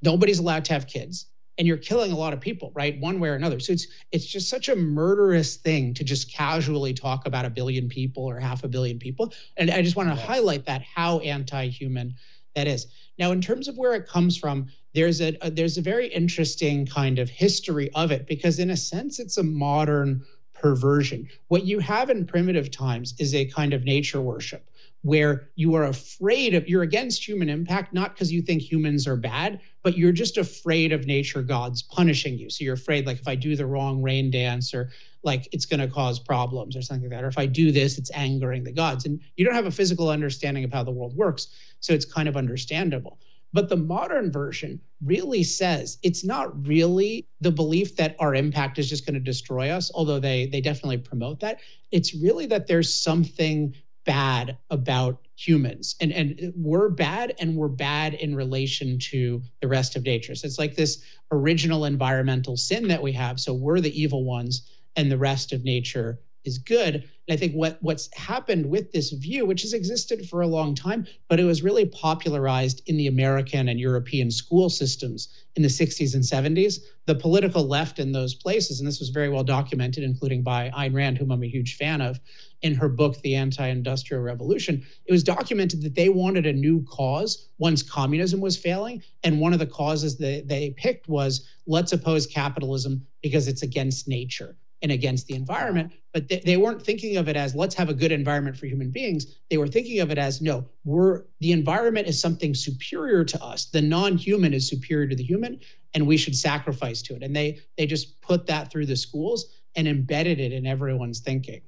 Nobody's 0.00 0.38
allowed 0.38 0.64
to 0.66 0.72
have 0.72 0.86
kids 0.86 1.26
and 1.58 1.66
you're 1.66 1.76
killing 1.76 2.12
a 2.12 2.16
lot 2.16 2.32
of 2.32 2.40
people 2.40 2.72
right 2.74 2.98
one 3.00 3.20
way 3.20 3.28
or 3.28 3.34
another 3.34 3.60
so 3.60 3.72
it's 3.72 3.88
it's 4.12 4.26
just 4.26 4.48
such 4.48 4.68
a 4.68 4.76
murderous 4.76 5.56
thing 5.56 5.92
to 5.94 6.04
just 6.04 6.32
casually 6.32 6.94
talk 6.94 7.26
about 7.26 7.44
a 7.44 7.50
billion 7.50 7.88
people 7.88 8.24
or 8.24 8.38
half 8.38 8.64
a 8.64 8.68
billion 8.68 8.98
people 8.98 9.32
and 9.56 9.70
i 9.70 9.82
just 9.82 9.96
want 9.96 10.08
to 10.08 10.14
yes. 10.14 10.24
highlight 10.24 10.64
that 10.66 10.82
how 10.82 11.18
anti-human 11.18 12.14
that 12.58 12.66
is. 12.66 12.86
Now, 13.18 13.32
in 13.32 13.40
terms 13.40 13.68
of 13.68 13.78
where 13.78 13.94
it 13.94 14.06
comes 14.06 14.36
from, 14.36 14.68
there's 14.92 15.20
a, 15.20 15.36
a, 15.40 15.50
there's 15.50 15.78
a 15.78 15.82
very 15.82 16.08
interesting 16.08 16.86
kind 16.86 17.18
of 17.18 17.30
history 17.30 17.90
of 17.94 18.10
it 18.10 18.26
because, 18.26 18.58
in 18.58 18.70
a 18.70 18.76
sense, 18.76 19.18
it's 19.20 19.38
a 19.38 19.42
modern 19.42 20.24
perversion. 20.54 21.28
What 21.46 21.64
you 21.64 21.78
have 21.78 22.10
in 22.10 22.26
primitive 22.26 22.70
times 22.70 23.14
is 23.18 23.34
a 23.34 23.44
kind 23.46 23.74
of 23.74 23.84
nature 23.84 24.20
worship 24.20 24.68
where 25.02 25.48
you 25.54 25.74
are 25.74 25.84
afraid 25.84 26.54
of 26.54 26.68
you're 26.68 26.82
against 26.82 27.26
human 27.26 27.48
impact 27.48 27.94
not 27.94 28.14
because 28.14 28.32
you 28.32 28.42
think 28.42 28.60
humans 28.60 29.06
are 29.06 29.16
bad 29.16 29.60
but 29.82 29.96
you're 29.96 30.12
just 30.12 30.36
afraid 30.36 30.92
of 30.92 31.06
nature 31.06 31.40
gods 31.40 31.82
punishing 31.82 32.36
you. 32.36 32.50
So 32.50 32.64
you're 32.64 32.74
afraid 32.74 33.06
like 33.06 33.20
if 33.20 33.28
i 33.28 33.34
do 33.34 33.54
the 33.54 33.66
wrong 33.66 34.02
rain 34.02 34.30
dance 34.30 34.74
or 34.74 34.90
like 35.22 35.48
it's 35.52 35.66
going 35.66 35.80
to 35.80 35.88
cause 35.88 36.18
problems 36.18 36.76
or 36.76 36.82
something 36.82 37.08
like 37.08 37.18
that 37.18 37.24
or 37.24 37.28
if 37.28 37.38
i 37.38 37.46
do 37.46 37.70
this 37.70 37.96
it's 37.96 38.10
angering 38.12 38.64
the 38.64 38.72
gods. 38.72 39.06
And 39.06 39.20
you 39.36 39.44
don't 39.44 39.54
have 39.54 39.66
a 39.66 39.70
physical 39.70 40.10
understanding 40.10 40.64
of 40.64 40.72
how 40.72 40.82
the 40.82 40.90
world 40.90 41.16
works 41.16 41.48
so 41.80 41.92
it's 41.92 42.04
kind 42.04 42.28
of 42.28 42.36
understandable. 42.36 43.20
But 43.50 43.70
the 43.70 43.76
modern 43.76 44.30
version 44.30 44.80
really 45.02 45.42
says 45.42 45.96
it's 46.02 46.22
not 46.22 46.66
really 46.66 47.26
the 47.40 47.50
belief 47.52 47.96
that 47.96 48.16
our 48.18 48.34
impact 48.34 48.78
is 48.78 48.90
just 48.90 49.06
going 49.06 49.14
to 49.14 49.20
destroy 49.20 49.70
us 49.70 49.92
although 49.94 50.18
they 50.18 50.46
they 50.46 50.60
definitely 50.60 50.98
promote 50.98 51.40
that. 51.40 51.60
It's 51.92 52.14
really 52.14 52.46
that 52.46 52.66
there's 52.66 52.92
something 52.92 53.74
bad 54.08 54.56
about 54.70 55.20
humans 55.36 55.94
and 56.00 56.12
and 56.12 56.54
we're 56.56 56.88
bad 56.88 57.34
and 57.38 57.54
we're 57.54 57.68
bad 57.68 58.14
in 58.14 58.34
relation 58.34 58.98
to 58.98 59.42
the 59.60 59.68
rest 59.68 59.96
of 59.96 60.02
nature 60.02 60.34
so 60.34 60.46
it's 60.46 60.58
like 60.58 60.74
this 60.74 61.04
original 61.30 61.84
environmental 61.84 62.56
sin 62.56 62.88
that 62.88 63.02
we 63.02 63.12
have 63.12 63.38
so 63.38 63.52
we're 63.52 63.80
the 63.80 64.00
evil 64.00 64.24
ones 64.24 64.66
and 64.96 65.12
the 65.12 65.18
rest 65.18 65.52
of 65.52 65.62
nature 65.62 66.18
is 66.48 66.58
good. 66.58 66.94
And 66.94 67.04
I 67.30 67.36
think 67.36 67.52
what 67.52 67.78
what's 67.80 68.08
happened 68.14 68.66
with 68.66 68.90
this 68.90 69.10
view, 69.10 69.46
which 69.46 69.62
has 69.62 69.74
existed 69.74 70.28
for 70.28 70.40
a 70.40 70.46
long 70.46 70.74
time, 70.74 71.06
but 71.28 71.38
it 71.38 71.44
was 71.44 71.62
really 71.62 71.84
popularized 71.84 72.82
in 72.86 72.96
the 72.96 73.06
American 73.06 73.68
and 73.68 73.78
European 73.78 74.30
school 74.30 74.70
systems 74.70 75.28
in 75.54 75.62
the 75.62 75.68
60s 75.68 76.14
and 76.14 76.24
70s. 76.24 76.80
The 77.06 77.14
political 77.14 77.66
left 77.66 77.98
in 77.98 78.12
those 78.12 78.34
places, 78.34 78.80
and 78.80 78.88
this 78.88 78.98
was 78.98 79.10
very 79.10 79.28
well 79.28 79.44
documented, 79.44 80.04
including 80.04 80.42
by 80.42 80.70
Ayn 80.70 80.94
Rand, 80.94 81.18
whom 81.18 81.30
I'm 81.30 81.42
a 81.42 81.48
huge 81.48 81.76
fan 81.76 82.00
of, 82.00 82.18
in 82.62 82.74
her 82.74 82.88
book 82.88 83.20
The 83.22 83.36
Anti-Industrial 83.36 84.22
Revolution. 84.22 84.84
It 85.06 85.12
was 85.12 85.22
documented 85.22 85.82
that 85.82 85.94
they 85.94 86.08
wanted 86.08 86.46
a 86.46 86.52
new 86.52 86.84
cause 86.84 87.48
once 87.58 87.82
communism 87.82 88.40
was 88.40 88.56
failing, 88.56 89.02
and 89.22 89.40
one 89.40 89.52
of 89.52 89.58
the 89.58 89.66
causes 89.66 90.18
that 90.18 90.48
they 90.48 90.70
picked 90.70 91.08
was 91.08 91.48
let's 91.66 91.92
oppose 91.92 92.26
capitalism 92.26 93.06
because 93.22 93.48
it's 93.48 93.62
against 93.62 94.08
nature 94.08 94.56
and 94.82 94.92
against 94.92 95.26
the 95.26 95.34
environment. 95.34 95.92
But 96.12 96.28
they, 96.28 96.40
they, 96.44 96.56
weren't 96.56 96.84
thinking 96.84 97.16
of 97.16 97.28
it 97.28 97.36
as 97.36 97.54
let's 97.54 97.74
have 97.74 97.88
a 97.88 97.94
good 97.94 98.12
environment 98.12 98.56
for 98.56 98.66
human 98.66 98.90
beings. 98.90 99.26
They 99.50 99.56
were 99.58 99.66
thinking 99.66 100.00
of 100.00 100.10
it 100.10 100.18
as 100.18 100.40
no, 100.40 100.66
we're 100.84 101.24
the 101.40 101.52
environment 101.52 102.06
is 102.06 102.20
something 102.20 102.54
superior 102.54 103.24
to 103.24 103.42
us. 103.42 103.66
The 103.66 103.82
non-human 103.82 104.54
is 104.54 104.68
superior 104.68 105.08
to 105.08 105.16
the 105.16 105.24
human, 105.24 105.60
and 105.94 106.06
we 106.06 106.16
should 106.16 106.36
sacrifice 106.36 107.02
to 107.02 107.16
it. 107.16 107.22
And 107.22 107.34
they 107.34 107.60
they 107.76 107.86
just 107.86 108.20
put 108.20 108.46
that 108.46 108.70
through 108.70 108.86
the 108.86 108.96
schools 108.96 109.46
and 109.74 109.86
embedded 109.86 110.40
it 110.40 110.52
in 110.52 110.66
everyone's 110.66 111.20
thinking. 111.20 111.60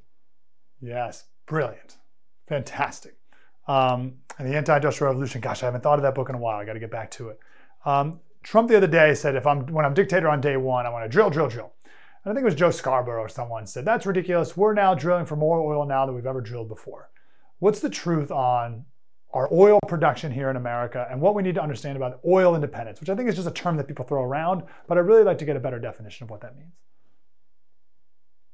Yes, 0.80 1.24
brilliant, 1.46 1.98
fantastic. 2.48 3.16
Um, 3.68 4.14
and 4.38 4.50
the 4.50 4.56
anti-industrial 4.56 5.12
revolution. 5.12 5.40
Gosh, 5.40 5.62
I 5.62 5.66
haven't 5.66 5.82
thought 5.82 5.98
of 5.98 6.02
that 6.02 6.14
book 6.14 6.28
in 6.28 6.34
a 6.34 6.38
while. 6.38 6.58
I 6.58 6.64
got 6.64 6.72
to 6.72 6.80
get 6.80 6.90
back 6.90 7.10
to 7.12 7.28
it. 7.28 7.38
Um, 7.84 8.20
Trump 8.42 8.68
the 8.68 8.76
other 8.76 8.86
day 8.86 9.14
said, 9.14 9.36
if 9.36 9.46
I'm 9.46 9.66
when 9.66 9.84
I'm 9.84 9.94
dictator 9.94 10.28
on 10.28 10.40
day 10.40 10.56
one, 10.56 10.86
I 10.86 10.90
want 10.90 11.04
to 11.04 11.08
drill, 11.08 11.30
drill, 11.30 11.48
drill. 11.48 11.72
And 12.24 12.32
I 12.32 12.34
think 12.34 12.42
it 12.42 12.46
was 12.46 12.54
Joe 12.54 12.70
Scarborough 12.70 13.22
or 13.22 13.28
someone 13.28 13.66
said, 13.66 13.84
that's 13.84 14.06
ridiculous. 14.06 14.56
We're 14.56 14.74
now 14.74 14.94
drilling 14.94 15.26
for 15.26 15.36
more 15.36 15.60
oil 15.60 15.86
now 15.86 16.06
than 16.06 16.14
we've 16.14 16.26
ever 16.26 16.40
drilled 16.40 16.68
before. 16.68 17.10
What's 17.58 17.80
the 17.80 17.90
truth 17.90 18.30
on 18.30 18.86
our 19.32 19.48
oil 19.52 19.78
production 19.86 20.32
here 20.32 20.50
in 20.50 20.56
America 20.56 21.06
and 21.10 21.20
what 21.20 21.34
we 21.34 21.42
need 21.42 21.54
to 21.54 21.62
understand 21.62 21.96
about 21.96 22.20
oil 22.26 22.54
independence, 22.54 23.00
which 23.00 23.10
I 23.10 23.14
think 23.14 23.28
is 23.28 23.36
just 23.36 23.46
a 23.46 23.52
term 23.52 23.76
that 23.76 23.86
people 23.86 24.04
throw 24.04 24.22
around, 24.22 24.64
but 24.88 24.98
I'd 24.98 25.02
really 25.02 25.22
like 25.22 25.38
to 25.38 25.44
get 25.44 25.56
a 25.56 25.60
better 25.60 25.78
definition 25.78 26.24
of 26.24 26.30
what 26.30 26.40
that 26.40 26.56
means. 26.56 26.72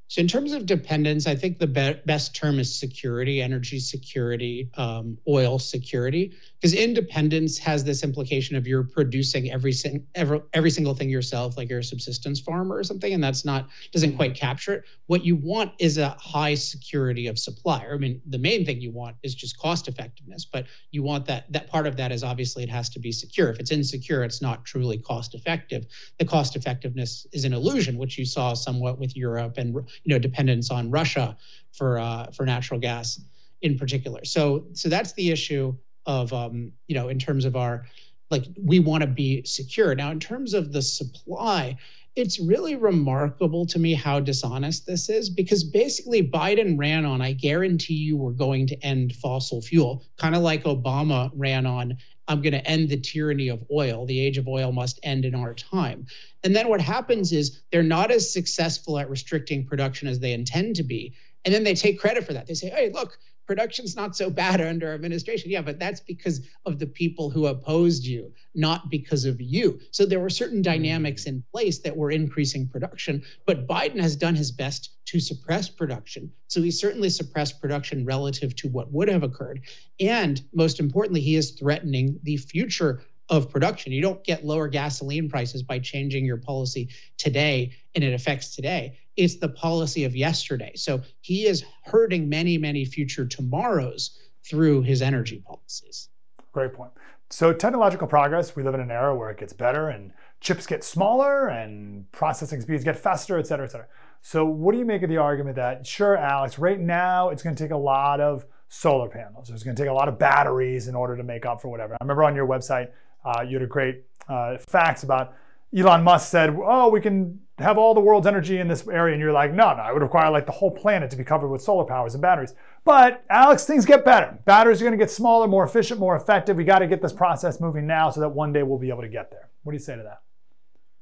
So, 0.08 0.20
in 0.20 0.28
terms 0.28 0.52
of 0.52 0.66
dependence, 0.66 1.26
I 1.26 1.34
think 1.34 1.58
the 1.58 1.66
be- 1.66 2.00
best 2.06 2.34
term 2.36 2.58
is 2.60 2.78
security, 2.78 3.42
energy 3.42 3.80
security, 3.80 4.70
um, 4.76 5.18
oil 5.28 5.58
security, 5.58 6.34
because 6.66 6.82
independence 6.82 7.58
has 7.58 7.84
this 7.84 8.02
implication 8.02 8.56
of 8.56 8.66
you're 8.66 8.82
producing 8.82 9.52
every, 9.52 9.70
sing- 9.70 10.04
every 10.16 10.40
every 10.52 10.70
single 10.70 10.94
thing 10.94 11.08
yourself, 11.08 11.56
like 11.56 11.68
you're 11.70 11.78
a 11.78 11.84
subsistence 11.84 12.40
farmer 12.40 12.74
or 12.74 12.82
something, 12.82 13.12
and 13.12 13.22
that's 13.22 13.44
not 13.44 13.68
doesn't 13.92 14.16
quite 14.16 14.34
capture 14.34 14.74
it. 14.74 14.84
What 15.06 15.24
you 15.24 15.36
want 15.36 15.74
is 15.78 15.96
a 15.96 16.08
high 16.18 16.54
security 16.56 17.28
of 17.28 17.38
supply. 17.38 17.86
I 17.88 17.96
mean, 17.98 18.20
the 18.26 18.38
main 18.38 18.66
thing 18.66 18.80
you 18.80 18.90
want 18.90 19.14
is 19.22 19.32
just 19.32 19.56
cost 19.58 19.86
effectiveness, 19.86 20.44
but 20.44 20.66
you 20.90 21.04
want 21.04 21.26
that 21.26 21.52
that 21.52 21.68
part 21.68 21.86
of 21.86 21.96
that 21.98 22.10
is 22.10 22.24
obviously 22.24 22.64
it 22.64 22.68
has 22.68 22.88
to 22.90 22.98
be 22.98 23.12
secure. 23.12 23.48
If 23.48 23.60
it's 23.60 23.70
insecure, 23.70 24.24
it's 24.24 24.42
not 24.42 24.64
truly 24.64 24.98
cost 24.98 25.36
effective. 25.36 25.86
The 26.18 26.24
cost 26.24 26.56
effectiveness 26.56 27.28
is 27.32 27.44
an 27.44 27.52
illusion, 27.52 27.96
which 27.96 28.18
you 28.18 28.24
saw 28.24 28.54
somewhat 28.54 28.98
with 28.98 29.16
Europe 29.16 29.56
and 29.56 29.72
you 29.72 30.12
know 30.12 30.18
dependence 30.18 30.72
on 30.72 30.90
Russia 30.90 31.36
for 31.70 32.00
uh, 32.00 32.32
for 32.32 32.44
natural 32.44 32.80
gas 32.80 33.20
in 33.62 33.78
particular. 33.78 34.24
So 34.24 34.66
so 34.72 34.88
that's 34.88 35.12
the 35.12 35.30
issue 35.30 35.76
of 36.06 36.32
um, 36.32 36.72
you 36.86 36.94
know 36.94 37.08
in 37.08 37.18
terms 37.18 37.44
of 37.44 37.56
our 37.56 37.86
like 38.30 38.44
we 38.62 38.80
want 38.80 39.02
to 39.02 39.06
be 39.06 39.44
secure. 39.44 39.94
Now 39.94 40.10
in 40.10 40.20
terms 40.20 40.54
of 40.54 40.72
the 40.72 40.82
supply, 40.82 41.76
it's 42.16 42.40
really 42.40 42.76
remarkable 42.76 43.66
to 43.66 43.78
me 43.78 43.92
how 43.94 44.20
dishonest 44.20 44.86
this 44.86 45.10
is 45.10 45.28
because 45.28 45.62
basically 45.62 46.26
Biden 46.26 46.78
ran 46.78 47.04
on, 47.04 47.20
I 47.20 47.32
guarantee 47.32 47.94
you 47.94 48.16
we're 48.16 48.32
going 48.32 48.66
to 48.68 48.76
end 48.82 49.14
fossil 49.14 49.60
fuel, 49.60 50.02
kind 50.16 50.34
of 50.34 50.40
like 50.40 50.64
Obama 50.64 51.30
ran 51.34 51.66
on, 51.66 51.98
I'm 52.26 52.40
going 52.40 52.54
to 52.54 52.66
end 52.66 52.88
the 52.88 52.96
tyranny 52.96 53.48
of 53.48 53.62
oil. 53.70 54.06
The 54.06 54.18
age 54.18 54.38
of 54.38 54.48
oil 54.48 54.72
must 54.72 54.98
end 55.02 55.26
in 55.26 55.34
our 55.34 55.54
time. 55.54 56.06
And 56.42 56.56
then 56.56 56.68
what 56.68 56.80
happens 56.80 57.32
is 57.32 57.60
they're 57.70 57.82
not 57.82 58.10
as 58.10 58.32
successful 58.32 58.98
at 58.98 59.10
restricting 59.10 59.66
production 59.66 60.08
as 60.08 60.18
they 60.18 60.32
intend 60.32 60.76
to 60.76 60.82
be. 60.82 61.14
And 61.44 61.54
then 61.54 61.64
they 61.64 61.74
take 61.74 62.00
credit 62.00 62.24
for 62.24 62.32
that. 62.32 62.46
They 62.46 62.54
say, 62.54 62.70
hey, 62.70 62.90
look, 62.92 63.18
production's 63.46 63.96
not 63.96 64.16
so 64.16 64.28
bad 64.28 64.60
under 64.60 64.92
administration. 64.92 65.50
Yeah, 65.50 65.62
but 65.62 65.78
that's 65.78 66.00
because 66.00 66.46
of 66.64 66.78
the 66.78 66.86
people 66.86 67.30
who 67.30 67.46
opposed 67.46 68.04
you, 68.04 68.32
not 68.54 68.90
because 68.90 69.24
of 69.24 69.40
you. 69.40 69.80
So 69.90 70.04
there 70.04 70.20
were 70.20 70.30
certain 70.30 70.58
hmm. 70.58 70.62
dynamics 70.62 71.24
in 71.24 71.44
place 71.52 71.78
that 71.80 71.96
were 71.96 72.10
increasing 72.10 72.68
production, 72.68 73.22
but 73.46 73.66
Biden 73.66 74.00
has 74.00 74.16
done 74.16 74.34
his 74.34 74.50
best 74.50 74.90
to 75.06 75.20
suppress 75.20 75.68
production. 75.68 76.32
So 76.48 76.60
he 76.60 76.70
certainly 76.70 77.10
suppressed 77.10 77.60
production 77.60 78.04
relative 78.04 78.54
to 78.56 78.68
what 78.68 78.92
would 78.92 79.08
have 79.08 79.22
occurred. 79.22 79.62
And 80.00 80.42
most 80.52 80.80
importantly, 80.80 81.20
he 81.20 81.36
is 81.36 81.52
threatening 81.52 82.18
the 82.22 82.36
future 82.36 83.02
of 83.28 83.50
production. 83.50 83.92
You 83.92 84.02
don't 84.02 84.22
get 84.24 84.44
lower 84.44 84.68
gasoline 84.68 85.28
prices 85.28 85.62
by 85.62 85.78
changing 85.78 86.24
your 86.24 86.36
policy 86.36 86.88
today 87.18 87.72
and 87.94 88.04
it 88.04 88.12
affects 88.12 88.54
today. 88.54 88.98
It's 89.16 89.36
the 89.36 89.48
policy 89.48 90.04
of 90.04 90.14
yesterday. 90.14 90.72
So 90.76 91.02
he 91.20 91.46
is 91.46 91.64
hurting 91.84 92.28
many, 92.28 92.58
many 92.58 92.84
future 92.84 93.26
tomorrows 93.26 94.18
through 94.44 94.82
his 94.82 95.02
energy 95.02 95.42
policies. 95.44 96.08
Great 96.52 96.72
point. 96.72 96.92
So, 97.28 97.52
technological 97.52 98.06
progress, 98.06 98.54
we 98.54 98.62
live 98.62 98.74
in 98.74 98.80
an 98.80 98.90
era 98.90 99.14
where 99.14 99.30
it 99.30 99.38
gets 99.38 99.52
better 99.52 99.88
and 99.88 100.12
chips 100.40 100.64
get 100.64 100.84
smaller 100.84 101.48
and 101.48 102.10
processing 102.12 102.60
speeds 102.60 102.84
get 102.84 102.96
faster, 102.96 103.36
et 103.36 103.48
cetera, 103.48 103.66
et 103.66 103.70
cetera. 103.70 103.88
So, 104.22 104.44
what 104.44 104.72
do 104.72 104.78
you 104.78 104.84
make 104.84 105.02
of 105.02 105.08
the 105.08 105.16
argument 105.16 105.56
that, 105.56 105.84
sure, 105.84 106.16
Alex, 106.16 106.56
right 106.56 106.78
now 106.78 107.30
it's 107.30 107.42
going 107.42 107.56
to 107.56 107.62
take 107.62 107.72
a 107.72 107.76
lot 107.76 108.20
of 108.20 108.46
solar 108.68 109.08
panels. 109.08 109.50
It's 109.50 109.62
going 109.62 109.76
to 109.76 109.82
take 109.82 109.90
a 109.90 109.94
lot 109.94 110.08
of 110.08 110.18
batteries 110.18 110.88
in 110.88 110.94
order 110.94 111.16
to 111.16 111.22
make 111.22 111.46
up 111.46 111.60
for 111.60 111.68
whatever. 111.68 111.94
I 111.94 111.98
remember 112.00 112.24
on 112.24 112.34
your 112.36 112.46
website, 112.46 112.90
uh, 113.26 113.42
you 113.42 113.56
had 113.56 113.62
a 113.62 113.66
great 113.66 114.04
uh, 114.28 114.56
facts 114.58 115.02
about 115.02 115.34
Elon 115.76 116.02
Musk 116.02 116.30
said, 116.30 116.56
oh, 116.64 116.88
we 116.88 117.00
can 117.00 117.40
have 117.58 117.78
all 117.78 117.94
the 117.94 118.00
world's 118.00 118.26
energy 118.26 118.58
in 118.58 118.68
this 118.68 118.86
area, 118.86 119.14
and 119.14 119.20
you're 119.20 119.32
like, 119.32 119.52
no, 119.52 119.74
no, 119.74 119.82
I 119.82 119.92
would 119.92 120.02
require 120.02 120.30
like 120.30 120.46
the 120.46 120.52
whole 120.52 120.70
planet 120.70 121.10
to 121.10 121.16
be 121.16 121.24
covered 121.24 121.48
with 121.48 121.62
solar 121.62 121.84
powers 121.84 122.14
and 122.14 122.22
batteries. 122.22 122.54
But 122.84 123.24
Alex, 123.30 123.64
things 123.64 123.84
get 123.84 124.04
better. 124.04 124.38
Batteries 124.44 124.80
are 124.80 124.84
going 124.84 124.96
to 124.96 125.02
get 125.02 125.10
smaller, 125.10 125.48
more 125.48 125.64
efficient, 125.64 125.98
more 125.98 126.16
effective. 126.16 126.56
We 126.56 126.64
got 126.64 126.80
to 126.80 126.86
get 126.86 127.02
this 127.02 127.12
process 127.12 127.60
moving 127.60 127.86
now 127.86 128.10
so 128.10 128.20
that 128.20 128.28
one 128.28 128.52
day 128.52 128.62
we'll 128.62 128.78
be 128.78 128.90
able 128.90 129.02
to 129.02 129.08
get 129.08 129.30
there. 129.30 129.48
What 129.64 129.72
do 129.72 129.76
you 129.76 129.82
say 129.82 129.96
to 129.96 130.02
that? 130.02 130.20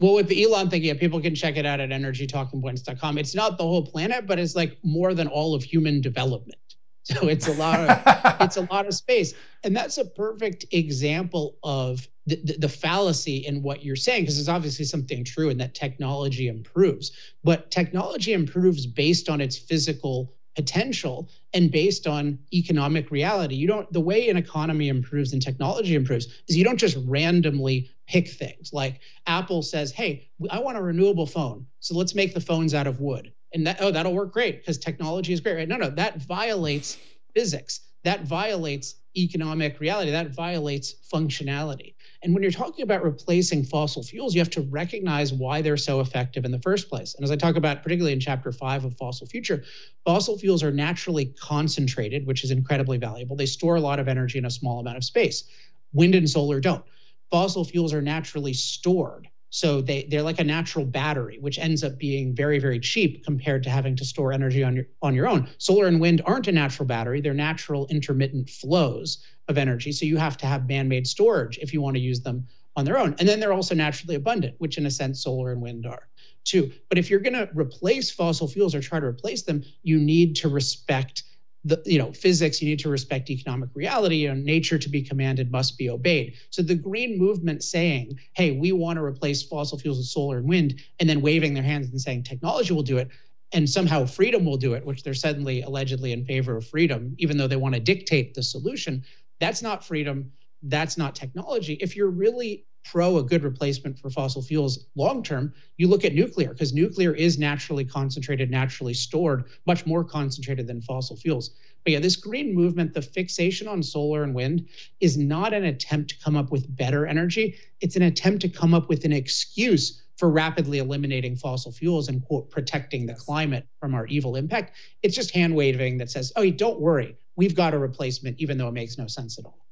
Well, 0.01 0.15
with 0.15 0.29
the 0.29 0.43
Elon 0.43 0.71
thing, 0.71 0.83
yeah, 0.83 0.95
people 0.95 1.21
can 1.21 1.35
check 1.35 1.57
it 1.57 1.67
out 1.67 1.81
at 1.81 1.91
energytalkingpoints.com. 1.91 3.19
It's 3.19 3.35
not 3.35 3.59
the 3.59 3.65
whole 3.65 3.87
planet, 3.87 4.27
but 4.27 4.39
it's 4.39 4.57
like 4.57 4.79
more 4.83 5.15
than 5.15 5.29
all 5.29 5.55
of 5.55 5.63
human 5.63 6.01
development. 6.01 6.59
So 7.05 7.29
it's 7.29 7.49
a 7.49 7.53
lot 7.53 7.81
of 7.81 8.41
it's 8.41 8.57
a 8.57 8.63
lot 8.63 8.87
of 8.87 8.95
space, 8.95 9.35
and 9.63 9.77
that's 9.77 9.99
a 9.99 10.07
perfect 10.07 10.65
example 10.73 11.59
of 11.63 12.09
the, 12.27 12.57
the, 12.59 12.69
fallacy 12.69 13.39
in 13.47 13.63
what 13.63 13.85
you're 13.85 13.97
saying 13.97 14.23
because 14.23 14.37
there's 14.37 14.49
obviously 14.49 14.87
something 14.87 15.25
true 15.25 15.51
in 15.51 15.59
that 15.59 15.75
technology 15.75 16.49
improves, 16.49 17.13
but 17.43 17.71
technology 17.71 18.33
improves 18.33 18.87
based 18.87 19.29
on 19.29 19.41
its 19.41 19.59
physical 19.59 20.33
potential 20.55 21.29
and 21.53 21.71
based 21.71 22.07
on 22.07 22.39
economic 22.53 23.11
reality. 23.11 23.57
You 23.57 23.67
don't 23.67 23.93
the 23.93 24.01
way 24.01 24.29
an 24.29 24.37
economy 24.37 24.89
improves 24.89 25.33
and 25.33 25.43
technology 25.43 25.95
improves 25.95 26.29
is 26.49 26.57
you 26.57 26.65
don't 26.65 26.79
just 26.79 26.97
randomly 27.05 27.91
pick 28.07 28.29
things. 28.29 28.73
Like 28.73 29.01
Apple 29.27 29.63
says, 29.63 29.93
"Hey, 29.93 30.29
I 30.51 30.61
want 30.61 30.79
a 30.79 30.83
renewable 30.83 31.27
phone. 31.27 31.67
So 31.81 31.97
let's 31.97 32.15
make 32.15 32.35
the 32.35 32.41
phones 32.41 32.75
out 32.75 32.87
of 32.87 33.01
wood." 33.01 33.33
And 33.53 33.67
that 33.67 33.79
oh, 33.81 33.91
that'll 33.91 34.15
work 34.15 34.33
great 34.33 34.61
because 34.61 34.79
technology 34.79 35.33
is 35.33 35.41
great, 35.41 35.55
right? 35.57 35.69
No, 35.69 35.77
no, 35.77 35.91
that 35.91 36.23
violates 36.23 36.97
physics. 37.35 37.81
That 38.05 38.25
violates 38.25 38.95
economic 39.17 39.81
reality. 39.81 40.11
That 40.11 40.35
violates 40.35 40.95
functionality. 41.13 41.95
And 42.23 42.33
when 42.33 42.43
you're 42.43 42.53
talking 42.53 42.83
about 42.83 43.05
replacing 43.05 43.65
fossil 43.65 44.03
fuels, 44.03 44.35
you 44.35 44.41
have 44.41 44.51
to 44.51 44.63
recognize 44.63 45.33
why 45.33 45.63
they're 45.63 45.77
so 45.77 46.01
effective 46.01 46.45
in 46.45 46.51
the 46.51 46.59
first 46.61 46.89
place. 46.89 47.15
And 47.15 47.25
as 47.25 47.31
I 47.31 47.37
talk 47.37 47.57
about, 47.57 47.83
particularly 47.83 48.13
in 48.13 48.21
chapter 48.21 48.51
five 48.51 48.85
of 48.85 48.97
Fossil 48.97 49.27
Future, 49.27 49.65
fossil 50.05 50.39
fuels 50.39 50.63
are 50.63 50.73
naturally 50.73 51.27
concentrated, 51.27 52.27
which 52.27 52.45
is 52.45 52.51
incredibly 52.51 52.99
valuable. 52.99 53.37
They 53.37 53.47
store 53.47 53.77
a 53.77 53.81
lot 53.81 54.01
of 54.01 54.09
energy 54.09 54.39
in 54.39 54.47
a 54.47 54.51
small 54.51 54.81
amount 54.81 54.97
of 54.97 55.05
space. 55.05 55.45
Wind 55.93 56.15
and 56.15 56.29
solar 56.29 56.61
don't. 56.61 56.85
Fossil 57.31 57.65
fuels 57.65 57.93
are 57.93 58.03
naturally 58.03 58.53
stored. 58.53 59.29
So 59.55 59.81
they, 59.81 60.03
they're 60.11 60.21
like 60.21 60.41
a 60.41 60.45
natural 60.45 60.85
battery, 60.85 61.39
which 61.39 61.61
ends 61.61 61.85
up 61.85 61.97
being 61.97 62.35
very, 62.35 62.59
very 62.59 62.81
cheap 62.81 63.25
compared 63.25 63.63
to 63.63 63.71
having 63.71 63.95
to 63.95 64.05
store 64.05 64.33
energy 64.33 64.65
on 64.65 64.75
your 64.75 64.87
on 65.01 65.15
your 65.15 65.29
own. 65.29 65.49
Solar 65.59 65.87
and 65.87 66.01
wind 66.01 66.23
aren't 66.27 66.49
a 66.49 66.53
natural 66.53 66.89
battery, 66.89 67.21
they're 67.21 67.35
natural 67.35 67.87
intermittent 67.87 68.51
flows 68.51 69.25
of 69.47 69.57
energy. 69.57 69.93
So 69.93 70.07
you 70.07 70.17
have 70.17 70.37
to 70.39 70.47
have 70.47 70.69
man-made 70.69 71.07
storage 71.07 71.59
if 71.59 71.73
you 71.73 71.81
want 71.81 71.95
to 71.95 72.01
use 72.03 72.21
them 72.21 72.49
on 72.75 72.85
their 72.85 72.99
own. 72.99 73.15
And 73.21 73.29
then 73.29 73.39
they're 73.39 73.53
also 73.53 73.77
naturally 73.77 74.17
abundant, 74.17 74.57
which 74.59 74.77
in 74.77 74.87
a 74.87 74.91
sense 74.91 75.23
solar 75.23 75.53
and 75.53 75.63
wind 75.63 75.87
are 75.87 76.09
too. 76.43 76.73
But 76.89 76.99
if 76.99 77.09
you're 77.09 77.21
going 77.21 77.35
to 77.35 77.49
replace 77.55 78.11
fossil 78.11 78.49
fuels 78.49 78.75
or 78.75 78.81
try 78.81 78.99
to 78.99 79.07
replace 79.07 79.43
them, 79.43 79.63
you 79.85 80.01
need 80.01 80.35
to 80.37 80.49
respect 80.49 81.23
the 81.65 81.83
you 81.87 81.99
know 81.99 82.13
physics 82.13 82.61
you 82.61 82.69
need 82.69 82.79
to 82.81 82.89
respect 82.89 83.31
economic 83.31 83.71
reality 83.75 84.17
you 84.17 84.29
know 84.29 84.35
nature 84.35 84.79
to 84.79 84.89
be 84.89 85.03
commanded 85.03 85.51
must 85.51 85.79
be 85.79 85.91
obeyed. 85.91 86.35
So 86.51 86.63
the 86.63 86.75
green 86.75 87.19
movement 87.19 87.63
saying 87.63 88.19
hey 88.35 88.53
we 88.53 88.73
want 88.73 88.99
to 88.99 89.05
replace 89.05 89.43
fossil 89.43 89.79
fuels 89.79 89.99
with 89.99 90.07
solar 90.07 90.39
and 90.39 90.49
wind 90.49 90.81
and 91.01 91.09
then 91.09 91.21
waving 91.21 91.55
their 91.55 91.63
hands 91.63 91.91
and 91.91 92.01
saying 92.01 92.25
technology 92.25 92.73
will 92.73 92.83
do 92.83 92.99
it 92.99 93.09
and 93.53 93.69
somehow 93.69 94.05
freedom 94.05 94.45
will 94.45 94.57
do 94.57 94.75
it 94.75 94.85
which 94.85 95.03
they're 95.03 95.15
suddenly 95.15 95.63
allegedly 95.63 96.13
in 96.13 96.25
favor 96.25 96.57
of 96.57 96.67
freedom 96.67 97.15
even 97.19 97.37
though 97.37 97.49
they 97.49 97.57
want 97.57 97.75
to 97.75 97.81
dictate 97.81 98.35
the 98.35 98.43
solution 98.43 99.05
that's 99.41 99.63
not 99.63 99.85
freedom. 99.85 100.33
That's 100.63 100.97
not 100.97 101.15
technology. 101.15 101.75
If 101.75 101.97
you're 101.97 102.11
really 102.11 102.65
pro 102.85 103.19
a 103.19 103.23
good 103.23 103.43
replacement 103.43 103.99
for 103.99 104.11
fossil 104.11 104.43
fuels 104.43 104.87
long 104.95 105.23
term, 105.23 105.53
you 105.79 105.89
look 105.89 106.05
at 106.05 106.15
nuclear 106.15 106.51
because 106.51 106.73
nuclear 106.73 107.13
is 107.13 107.39
naturally 107.39 107.85
concentrated, 107.85 108.51
naturally 108.51 108.95
stored, 108.95 109.45
much 109.67 109.87
more 109.87 110.05
concentrated 110.05 110.67
than 110.67 110.81
fossil 110.81 111.17
fuels. 111.17 111.51
But 111.85 111.93
yeah, 111.93 111.99
this 111.99 112.17
green 112.17 112.55
movement, 112.55 112.95
the 112.95 113.03
fixation 113.03 113.69
on 113.69 113.83
solar 113.83 114.23
and 114.23 114.35
wind 114.35 114.69
is 115.01 115.17
not 115.17 115.53
an 115.53 115.65
attempt 115.65 116.11
to 116.11 116.19
come 116.23 116.37
up 116.37 116.51
with 116.51 116.75
better 116.75 117.07
energy. 117.07 117.57
It's 117.81 117.97
an 117.97 118.03
attempt 118.03 118.43
to 118.43 118.49
come 118.49 118.75
up 118.75 118.89
with 118.89 119.05
an 119.05 119.13
excuse 119.13 120.03
for 120.17 120.31
rapidly 120.31 120.79
eliminating 120.79 121.37
fossil 121.37 121.73
fuels 121.73 122.09
and 122.09 122.23
quote 122.23 122.51
protecting 122.51 123.07
the 123.07 123.15
climate 123.15 123.67
from 123.81 123.95
our 123.95 124.07
evil 124.07 124.37
impact. 124.37 124.77
It's 125.03 125.17
just 125.17 125.33
hand 125.33 125.55
waving 125.57 125.99
that 125.99 126.11
says, 126.11 126.33
"Oh, 126.37 126.49
don't 126.51 126.81
worry, 126.81 127.17
we've 127.37 127.55
got 127.55 127.75
a 127.75 127.79
replacement," 127.79 128.39
even 128.41 128.57
though 128.57 128.69
it 128.69 128.75
makes 128.75 128.97
no 128.97 129.07
sense 129.09 129.39
at 129.39 129.45
all. 129.45 129.64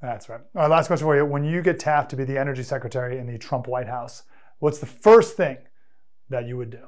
That's 0.00 0.28
right. 0.28 0.40
All 0.54 0.62
right, 0.62 0.70
last 0.70 0.86
question 0.86 1.06
for 1.06 1.16
you. 1.16 1.24
When 1.24 1.44
you 1.44 1.60
get 1.62 1.80
tapped 1.80 2.10
to 2.10 2.16
be 2.16 2.24
the 2.24 2.38
energy 2.38 2.62
secretary 2.62 3.18
in 3.18 3.26
the 3.26 3.38
Trump 3.38 3.66
White 3.66 3.88
House, 3.88 4.22
what's 4.60 4.78
the 4.78 4.86
first 4.86 5.36
thing 5.36 5.58
that 6.28 6.46
you 6.46 6.56
would 6.56 6.70
do? 6.70 6.86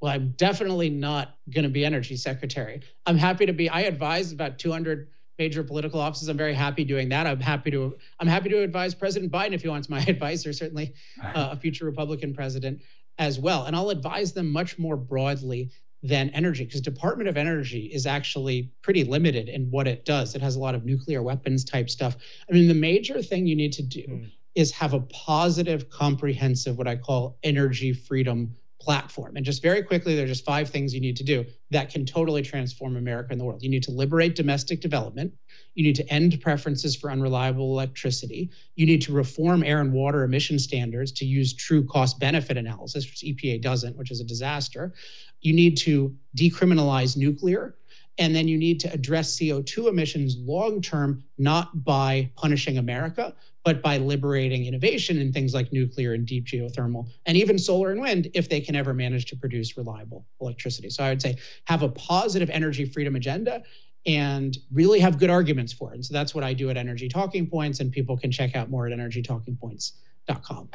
Well, 0.00 0.12
I'm 0.12 0.34
definitely 0.36 0.90
not 0.90 1.34
going 1.50 1.64
to 1.64 1.68
be 1.68 1.84
energy 1.84 2.16
secretary. 2.16 2.82
I'm 3.06 3.18
happy 3.18 3.46
to 3.46 3.52
be. 3.52 3.68
I 3.68 3.80
advise 3.82 4.30
about 4.30 4.58
200 4.58 5.08
major 5.38 5.64
political 5.64 6.00
offices. 6.00 6.28
I'm 6.28 6.36
very 6.36 6.54
happy 6.54 6.84
doing 6.84 7.08
that. 7.08 7.26
I'm 7.26 7.40
happy 7.40 7.72
to. 7.72 7.96
I'm 8.20 8.28
happy 8.28 8.48
to 8.50 8.62
advise 8.62 8.94
President 8.94 9.32
Biden 9.32 9.52
if 9.52 9.62
he 9.62 9.68
wants 9.68 9.88
my 9.88 10.00
advice, 10.08 10.46
or 10.46 10.52
certainly 10.52 10.94
uh, 11.22 11.50
a 11.52 11.56
future 11.56 11.84
Republican 11.84 12.32
president 12.32 12.82
as 13.18 13.40
well. 13.40 13.64
And 13.64 13.74
I'll 13.74 13.90
advise 13.90 14.32
them 14.32 14.48
much 14.48 14.78
more 14.78 14.96
broadly 14.96 15.72
than 16.02 16.30
energy 16.30 16.64
because 16.64 16.80
department 16.80 17.28
of 17.28 17.36
energy 17.36 17.86
is 17.86 18.06
actually 18.06 18.70
pretty 18.82 19.02
limited 19.02 19.48
in 19.48 19.68
what 19.70 19.88
it 19.88 20.04
does 20.04 20.34
it 20.36 20.40
has 20.40 20.54
a 20.54 20.58
lot 20.58 20.74
of 20.74 20.84
nuclear 20.84 21.22
weapons 21.22 21.64
type 21.64 21.90
stuff 21.90 22.16
i 22.48 22.52
mean 22.52 22.68
the 22.68 22.74
major 22.74 23.20
thing 23.20 23.46
you 23.46 23.56
need 23.56 23.72
to 23.72 23.82
do 23.82 24.02
mm. 24.06 24.30
is 24.54 24.70
have 24.70 24.94
a 24.94 25.00
positive 25.00 25.90
comprehensive 25.90 26.78
what 26.78 26.86
i 26.86 26.94
call 26.94 27.36
energy 27.42 27.92
freedom 27.92 28.54
platform 28.88 29.36
and 29.36 29.44
just 29.44 29.60
very 29.60 29.82
quickly 29.82 30.14
there's 30.14 30.30
just 30.30 30.44
five 30.44 30.70
things 30.70 30.94
you 30.94 31.00
need 31.00 31.16
to 31.16 31.24
do 31.24 31.44
that 31.70 31.90
can 31.90 32.06
totally 32.06 32.40
transform 32.40 32.96
america 32.96 33.28
and 33.32 33.40
the 33.40 33.44
world 33.44 33.62
you 33.62 33.68
need 33.68 33.82
to 33.82 33.90
liberate 33.90 34.34
domestic 34.34 34.80
development 34.80 35.30
you 35.78 35.84
need 35.84 35.94
to 35.94 36.12
end 36.12 36.40
preferences 36.40 36.96
for 36.96 37.08
unreliable 37.08 37.70
electricity. 37.70 38.50
You 38.74 38.84
need 38.84 39.02
to 39.02 39.12
reform 39.12 39.62
air 39.62 39.80
and 39.80 39.92
water 39.92 40.24
emission 40.24 40.58
standards 40.58 41.12
to 41.12 41.24
use 41.24 41.54
true 41.54 41.84
cost 41.84 42.18
benefit 42.18 42.56
analysis, 42.56 43.06
which 43.06 43.22
EPA 43.22 43.62
doesn't, 43.62 43.96
which 43.96 44.10
is 44.10 44.20
a 44.20 44.24
disaster. 44.24 44.92
You 45.40 45.52
need 45.52 45.76
to 45.78 46.16
decriminalize 46.36 47.16
nuclear. 47.16 47.76
And 48.18 48.34
then 48.34 48.48
you 48.48 48.58
need 48.58 48.80
to 48.80 48.92
address 48.92 49.38
CO2 49.38 49.88
emissions 49.88 50.36
long 50.36 50.82
term, 50.82 51.22
not 51.38 51.84
by 51.84 52.32
punishing 52.34 52.78
America, 52.78 53.36
but 53.68 53.82
by 53.82 53.98
liberating 53.98 54.64
innovation 54.64 55.18
in 55.18 55.30
things 55.30 55.52
like 55.52 55.70
nuclear 55.74 56.14
and 56.14 56.24
deep 56.24 56.46
geothermal 56.46 57.06
and 57.26 57.36
even 57.36 57.58
solar 57.58 57.90
and 57.90 58.00
wind 58.00 58.26
if 58.32 58.48
they 58.48 58.62
can 58.62 58.74
ever 58.74 58.94
manage 58.94 59.26
to 59.26 59.36
produce 59.36 59.76
reliable 59.76 60.24
electricity. 60.40 60.88
So 60.88 61.04
I 61.04 61.10
would 61.10 61.20
say 61.20 61.36
have 61.64 61.82
a 61.82 61.90
positive 61.90 62.48
energy 62.48 62.86
freedom 62.86 63.14
agenda 63.14 63.62
and 64.06 64.56
really 64.72 65.00
have 65.00 65.18
good 65.18 65.28
arguments 65.28 65.70
for 65.70 65.92
it. 65.92 65.96
And 65.96 66.06
so 66.06 66.14
that's 66.14 66.34
what 66.34 66.44
I 66.44 66.54
do 66.54 66.70
at 66.70 66.78
Energy 66.78 67.10
Talking 67.10 67.46
Points, 67.46 67.80
and 67.80 67.92
people 67.92 68.16
can 68.16 68.32
check 68.32 68.56
out 68.56 68.70
more 68.70 68.86
at 68.86 68.98
energytalkingpoints.com. 68.98 70.68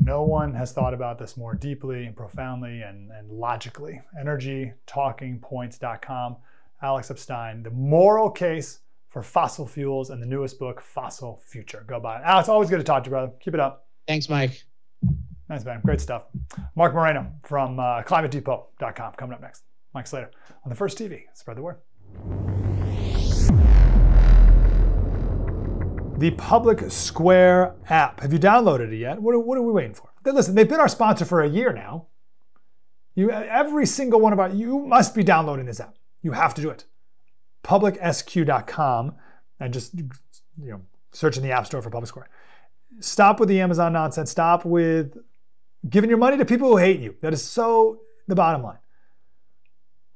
No 0.00 0.22
one 0.22 0.54
has 0.54 0.70
thought 0.70 0.94
about 0.94 1.18
this 1.18 1.36
more 1.36 1.56
deeply 1.56 2.06
and 2.06 2.14
profoundly 2.14 2.82
and, 2.82 3.10
and 3.10 3.32
logically. 3.32 4.00
Energytalkingpoints.com. 4.22 6.36
Alex 6.82 7.10
Epstein, 7.10 7.64
the 7.64 7.70
moral 7.70 8.30
case 8.30 8.78
for 9.16 9.22
fossil 9.22 9.66
fuels 9.66 10.10
and 10.10 10.22
the 10.22 10.26
newest 10.26 10.58
book, 10.58 10.78
Fossil 10.78 11.40
Future. 11.46 11.82
Go 11.88 11.98
buy 11.98 12.18
it. 12.18 12.22
Alex, 12.26 12.50
always 12.50 12.68
good 12.68 12.76
to 12.76 12.84
talk 12.84 13.02
to 13.04 13.08
you, 13.08 13.12
brother. 13.12 13.32
Keep 13.40 13.54
it 13.54 13.60
up. 13.60 13.86
Thanks, 14.06 14.28
Mike. 14.28 14.62
Nice, 15.48 15.64
man. 15.64 15.80
Great 15.82 16.02
stuff. 16.02 16.26
Marc 16.74 16.92
Morano 16.92 17.32
from 17.42 17.80
uh, 17.80 18.02
climatedepot.com 18.02 19.14
coming 19.14 19.32
up 19.32 19.40
next. 19.40 19.62
Mike 19.94 20.06
Slater 20.06 20.30
on 20.66 20.68
the 20.68 20.74
First 20.74 20.98
TV. 20.98 21.22
Spread 21.32 21.56
the 21.56 21.62
word. 21.62 21.78
The 26.18 26.32
Public 26.32 26.90
Square 26.90 27.76
app. 27.88 28.20
Have 28.20 28.34
you 28.34 28.38
downloaded 28.38 28.92
it 28.92 28.98
yet? 28.98 29.22
What 29.22 29.34
are, 29.34 29.38
what 29.38 29.56
are 29.56 29.62
we 29.62 29.72
waiting 29.72 29.94
for? 29.94 30.10
Listen, 30.26 30.54
they've 30.54 30.68
been 30.68 30.78
our 30.78 30.88
sponsor 30.88 31.24
for 31.24 31.42
a 31.42 31.48
year 31.48 31.72
now. 31.72 32.08
You, 33.14 33.30
every 33.30 33.86
single 33.86 34.20
one 34.20 34.34
of 34.34 34.40
our, 34.40 34.50
you 34.50 34.78
must 34.78 35.14
be 35.14 35.22
downloading 35.22 35.64
this 35.64 35.80
app. 35.80 35.96
You 36.20 36.32
have 36.32 36.52
to 36.52 36.60
do 36.60 36.68
it. 36.68 36.84
PublicSQ.com 37.66 39.14
and 39.58 39.74
just 39.74 39.94
you 39.94 40.70
know 40.70 40.80
search 41.10 41.36
in 41.36 41.42
the 41.42 41.50
App 41.50 41.66
Store 41.66 41.82
for 41.82 41.90
Public 41.90 42.08
Square. 42.08 42.28
Stop 43.00 43.40
with 43.40 43.48
the 43.48 43.60
Amazon 43.60 43.92
nonsense. 43.92 44.30
Stop 44.30 44.64
with 44.64 45.16
giving 45.88 46.08
your 46.08 46.18
money 46.18 46.36
to 46.36 46.44
people 46.44 46.68
who 46.68 46.76
hate 46.76 47.00
you. 47.00 47.16
That 47.22 47.32
is 47.32 47.42
so 47.42 48.00
the 48.28 48.34
bottom 48.34 48.62
line. 48.62 48.78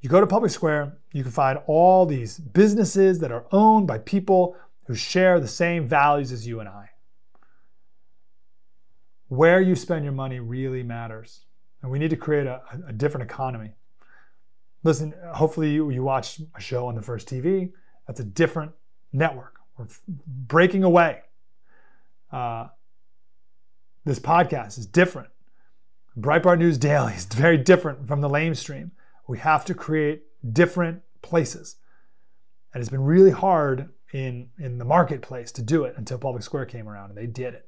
You 0.01 0.09
go 0.09 0.21
to 0.21 0.27
Public 0.27 0.51
Square, 0.51 0.97
you 1.13 1.23
can 1.23 1.33
find 1.33 1.59
all 1.67 2.07
these 2.07 2.39
businesses 2.39 3.19
that 3.19 3.33
are 3.33 3.45
owned 3.53 3.87
by 3.87 3.99
people 3.99 4.57
who 4.87 4.95
share 4.95 5.41
the 5.41 5.49
same 5.49 5.89
values 5.89 6.33
as 6.33 6.47
you 6.47 6.61
and 6.61 6.69
I. 6.69 6.91
Where 9.29 9.61
you 9.61 9.75
spend 9.75 10.05
your 10.05 10.15
money 10.15 10.41
really 10.41 10.83
matters. 10.83 11.45
And 11.83 11.91
we 11.91 11.99
need 11.99 12.11
to 12.11 12.17
create 12.17 12.47
a, 12.47 12.63
a 12.87 12.93
different 12.93 13.31
economy. 13.31 13.73
Listen, 14.83 15.15
hopefully 15.35 15.71
you, 15.71 15.91
you 15.91 16.03
watch 16.03 16.41
a 16.55 16.61
show 16.61 16.87
on 16.87 16.95
the 16.95 17.03
First 17.03 17.29
TV. 17.29 17.73
That's 18.07 18.21
a 18.21 18.25
different 18.25 18.73
network. 19.13 19.59
We're 19.77 19.89
breaking 20.27 20.85
away. 20.85 21.21
Uh, 22.33 22.69
this 24.05 24.19
podcast 24.19 24.79
is 24.79 24.87
different. 24.87 25.29
Breitbart 26.19 26.59
News 26.59 26.79
Daily 26.79 27.13
is 27.15 27.27
very 27.27 27.59
different 27.59 28.07
from 28.09 28.21
the 28.21 28.29
lamestream. 28.29 28.91
We 29.29 29.39
have 29.39 29.65
to 29.67 29.75
create 29.75 30.23
different 30.53 31.03
places. 31.23 31.77
And 32.73 32.81
it's 32.81 32.91
been 32.91 33.05
really 33.05 33.31
hard 33.31 33.91
in, 34.13 34.49
in 34.59 34.79
the 34.79 34.85
marketplace 34.85 35.53
to 35.53 35.63
do 35.63 35.85
it 35.85 35.95
until 35.97 36.19
Public 36.19 36.43
Square 36.43 36.67
came 36.67 36.89
around 36.89 37.11
and 37.11 37.19
they 37.19 37.27
did 37.27 37.55
it. 37.55 37.67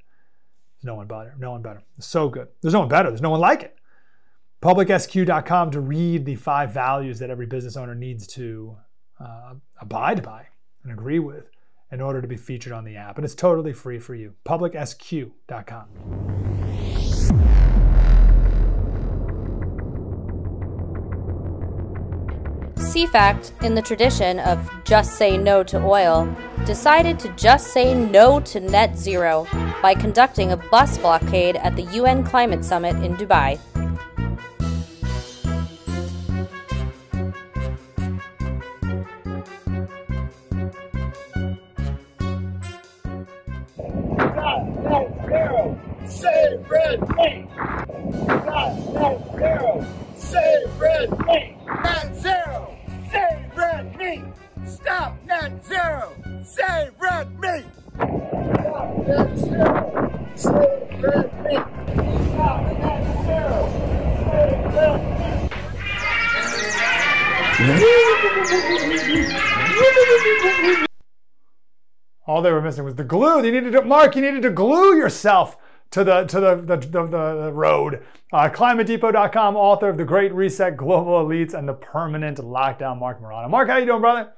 No 0.83 0.95
one 0.95 1.07
better. 1.07 1.35
No 1.39 1.53
one 1.53 1.63
better. 1.63 1.83
It's 1.99 2.07
so 2.07 2.29
good. 2.29 2.49
There's 2.61 2.75
no 2.75 2.81
one 2.81 2.89
better. 2.89 3.09
There's 3.11 3.23
no 3.23 3.31
one 3.31 3.41
like 3.41 3.63
it. 3.63 3.77
PublicSQ.com 4.63 5.73
to 5.73 5.81
read 5.81 6.25
the 6.25 6.37
five 6.37 6.73
values 6.73 7.19
that 7.19 7.31
every 7.31 7.47
business 7.47 7.77
owner 7.77 7.97
needs 7.97 8.29
to 8.29 8.77
uh, 9.19 9.55
abide 9.81 10.23
by 10.23 10.47
and 10.85 10.93
agree 10.93 11.19
with 11.19 11.51
in 11.91 12.01
order 12.01 12.23
to 12.23 12.29
be 12.29 12.37
featured 12.37 12.73
on 12.73 12.85
the 12.85 12.97
app. 12.97 13.19
And 13.19 13.25
it's 13.25 13.35
totally 13.35 13.73
free 13.73 13.99
for 13.99 14.15
you. 14.15 14.35
PublicSQ.com. 14.47 15.89
CFACT, 22.77 23.65
in 23.65 23.75
the 23.75 23.83
tradition 23.83 24.39
of 24.41 24.71
just 24.85 25.15
say 25.15 25.37
no 25.37 25.65
to 25.65 25.83
oil, 25.83 26.33
decided 26.67 27.19
to 27.19 27.29
just 27.31 27.69
say 27.69 27.95
no 27.95 28.39
to 28.41 28.61
net 28.61 28.97
zero 28.97 29.47
by 29.83 29.95
conducting 29.95 30.53
a 30.53 30.57
bus 30.57 30.99
blockade 30.99 31.57
at 31.57 31.75
the 31.75 31.83
UN 31.95 32.23
Climate 32.23 32.65
Summit 32.65 32.95
in 33.03 33.17
Dubai. 33.17 33.59
Save 46.23 46.71
red 46.71 47.01
meat. 47.17 47.49
net 47.57 49.19
zero, 49.35 49.85
save 50.15 50.81
red 50.81 51.11
meat. 51.27 51.57
Net 51.67 52.15
zero, 52.15 52.79
save 53.11 53.57
red 53.57 53.97
meat. 53.97 54.23
Stop 54.65 55.17
net 55.27 55.67
zero, 55.67 56.15
save 56.45 56.93
red 57.01 57.41
meat. 57.41 57.65
Stop 57.97 58.99
net 59.05 59.37
zero, 59.37 60.31
save 60.37 61.03
red 61.03 61.29
meat. 61.43 61.67
Stop 62.31 62.63
net 62.79 63.05
zero, 63.27 63.67
save 64.31 64.63
red 64.77 65.03
meat. 65.19 65.43
All 72.29 72.41
they 72.43 72.53
were 72.53 72.63
missing 72.63 72.85
was 72.85 72.95
the 72.95 73.03
glue. 73.03 73.43
They 73.43 73.51
needed 73.51 73.73
to, 73.73 73.83
Marc, 73.83 74.15
you 74.15 74.23
needed 74.23 74.43
to 74.43 74.51
glue 74.51 74.95
yourself 74.97 75.57
to 75.93 76.05
the 76.05 76.25
to 76.25 76.41
the 76.41 76.57
the, 76.57 76.77
the, 76.77 77.07
the 77.07 77.53
road. 77.53 78.03
Uh, 78.33 78.49
ClimateDepot.com, 78.49 79.57
author 79.57 79.91
of 79.91 79.99
The 79.99 80.05
Great 80.05 80.33
Reset, 80.33 80.77
Global 80.77 81.25
Elites, 81.25 81.53
and 81.53 81.69
the 81.69 81.75
Permanent 81.75 82.39
Lockdown, 82.39 82.99
Marc 82.99 83.21
Morano. 83.21 83.47
Mark, 83.49 83.69
how 83.69 83.77
you 83.77 83.85
doing, 83.85 84.01
brother? 84.01 84.33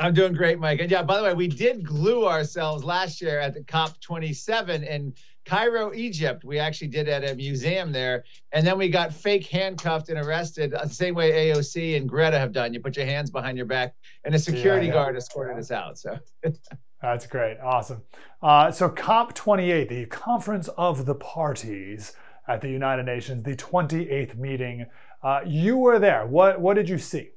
I'm 0.00 0.14
doing 0.14 0.32
great, 0.32 0.58
Mike. 0.58 0.80
And 0.80 0.90
yeah, 0.90 1.02
by 1.02 1.18
the 1.18 1.22
way, 1.22 1.34
we 1.34 1.46
did 1.46 1.86
glue 1.86 2.26
ourselves 2.26 2.82
last 2.82 3.20
year 3.20 3.38
at 3.38 3.54
the 3.54 3.60
COP27 3.60 4.84
in 4.88 5.14
Cairo, 5.44 5.92
Egypt. 5.94 6.42
We 6.42 6.58
actually 6.58 6.88
did 6.88 7.08
at 7.08 7.22
a 7.22 7.34
museum 7.34 7.92
there. 7.92 8.24
And 8.52 8.66
then 8.66 8.78
we 8.78 8.88
got 8.88 9.12
fake 9.12 9.46
handcuffed 9.46 10.08
and 10.08 10.18
arrested 10.18 10.72
the 10.72 10.88
same 10.88 11.14
way 11.14 11.50
AOC 11.50 11.96
and 11.98 12.08
Greta 12.08 12.38
have 12.38 12.52
done. 12.52 12.72
You 12.72 12.80
put 12.80 12.96
your 12.96 13.06
hands 13.06 13.30
behind 13.30 13.56
your 13.58 13.66
back, 13.66 13.94
and 14.24 14.34
a 14.34 14.38
security 14.38 14.86
yeah, 14.86 14.94
yeah. 14.94 15.04
guard 15.04 15.16
escorted 15.16 15.58
us 15.58 15.70
out. 15.70 15.98
So 15.98 16.18
That's 17.02 17.26
great. 17.26 17.58
Awesome. 17.62 18.02
Uh, 18.42 18.70
so, 18.70 18.90
COP28, 18.90 19.88
the 19.88 20.06
Conference 20.06 20.68
of 20.76 21.06
the 21.06 21.14
Parties 21.14 22.12
at 22.46 22.60
the 22.60 22.68
United 22.68 23.04
Nations, 23.04 23.42
the 23.42 23.56
28th 23.56 24.36
meeting. 24.36 24.86
Uh, 25.22 25.40
you 25.46 25.76
were 25.76 25.98
there. 25.98 26.26
What, 26.26 26.60
what 26.60 26.74
did 26.74 26.88
you 26.88 26.98
see? 26.98 27.30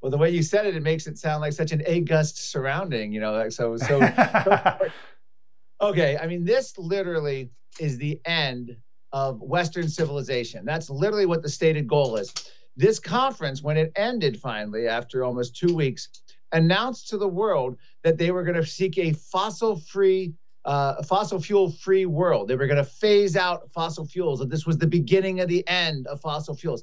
Well, 0.00 0.10
the 0.10 0.18
way 0.18 0.30
you 0.30 0.42
said 0.42 0.66
it, 0.66 0.76
it 0.76 0.82
makes 0.82 1.06
it 1.06 1.18
sound 1.18 1.42
like 1.42 1.52
such 1.52 1.72
an 1.72 1.82
august 1.82 2.50
surrounding, 2.50 3.12
you 3.12 3.20
know, 3.20 3.32
like 3.32 3.52
so, 3.52 3.76
so. 3.76 4.00
okay. 5.80 6.16
I 6.16 6.26
mean, 6.26 6.44
this 6.44 6.78
literally 6.78 7.50
is 7.78 7.98
the 7.98 8.20
end 8.24 8.76
of 9.12 9.42
Western 9.42 9.88
civilization. 9.88 10.64
That's 10.64 10.88
literally 10.88 11.26
what 11.26 11.42
the 11.42 11.48
stated 11.48 11.86
goal 11.86 12.16
is. 12.16 12.32
This 12.76 12.98
conference, 12.98 13.62
when 13.62 13.76
it 13.76 13.92
ended 13.96 14.40
finally 14.40 14.86
after 14.88 15.24
almost 15.24 15.56
two 15.56 15.74
weeks, 15.74 16.08
announced 16.52 17.08
to 17.08 17.18
the 17.18 17.28
world 17.28 17.76
that 18.04 18.18
they 18.18 18.30
were 18.30 18.44
going 18.44 18.56
to 18.56 18.66
seek 18.66 18.98
a 18.98 19.12
fossil 19.12 19.76
free 19.76 20.34
uh, 20.64 21.02
fossil 21.02 21.40
fuel 21.40 21.70
free 21.70 22.06
world. 22.06 22.48
They 22.48 22.56
were 22.56 22.66
going 22.66 22.76
to 22.76 22.84
phase 22.84 23.36
out 23.36 23.72
fossil 23.72 24.06
fuels. 24.06 24.40
and 24.40 24.50
this 24.50 24.66
was 24.66 24.78
the 24.78 24.86
beginning 24.86 25.40
of 25.40 25.48
the 25.48 25.66
end 25.66 26.06
of 26.06 26.20
fossil 26.20 26.54
fuels. 26.54 26.82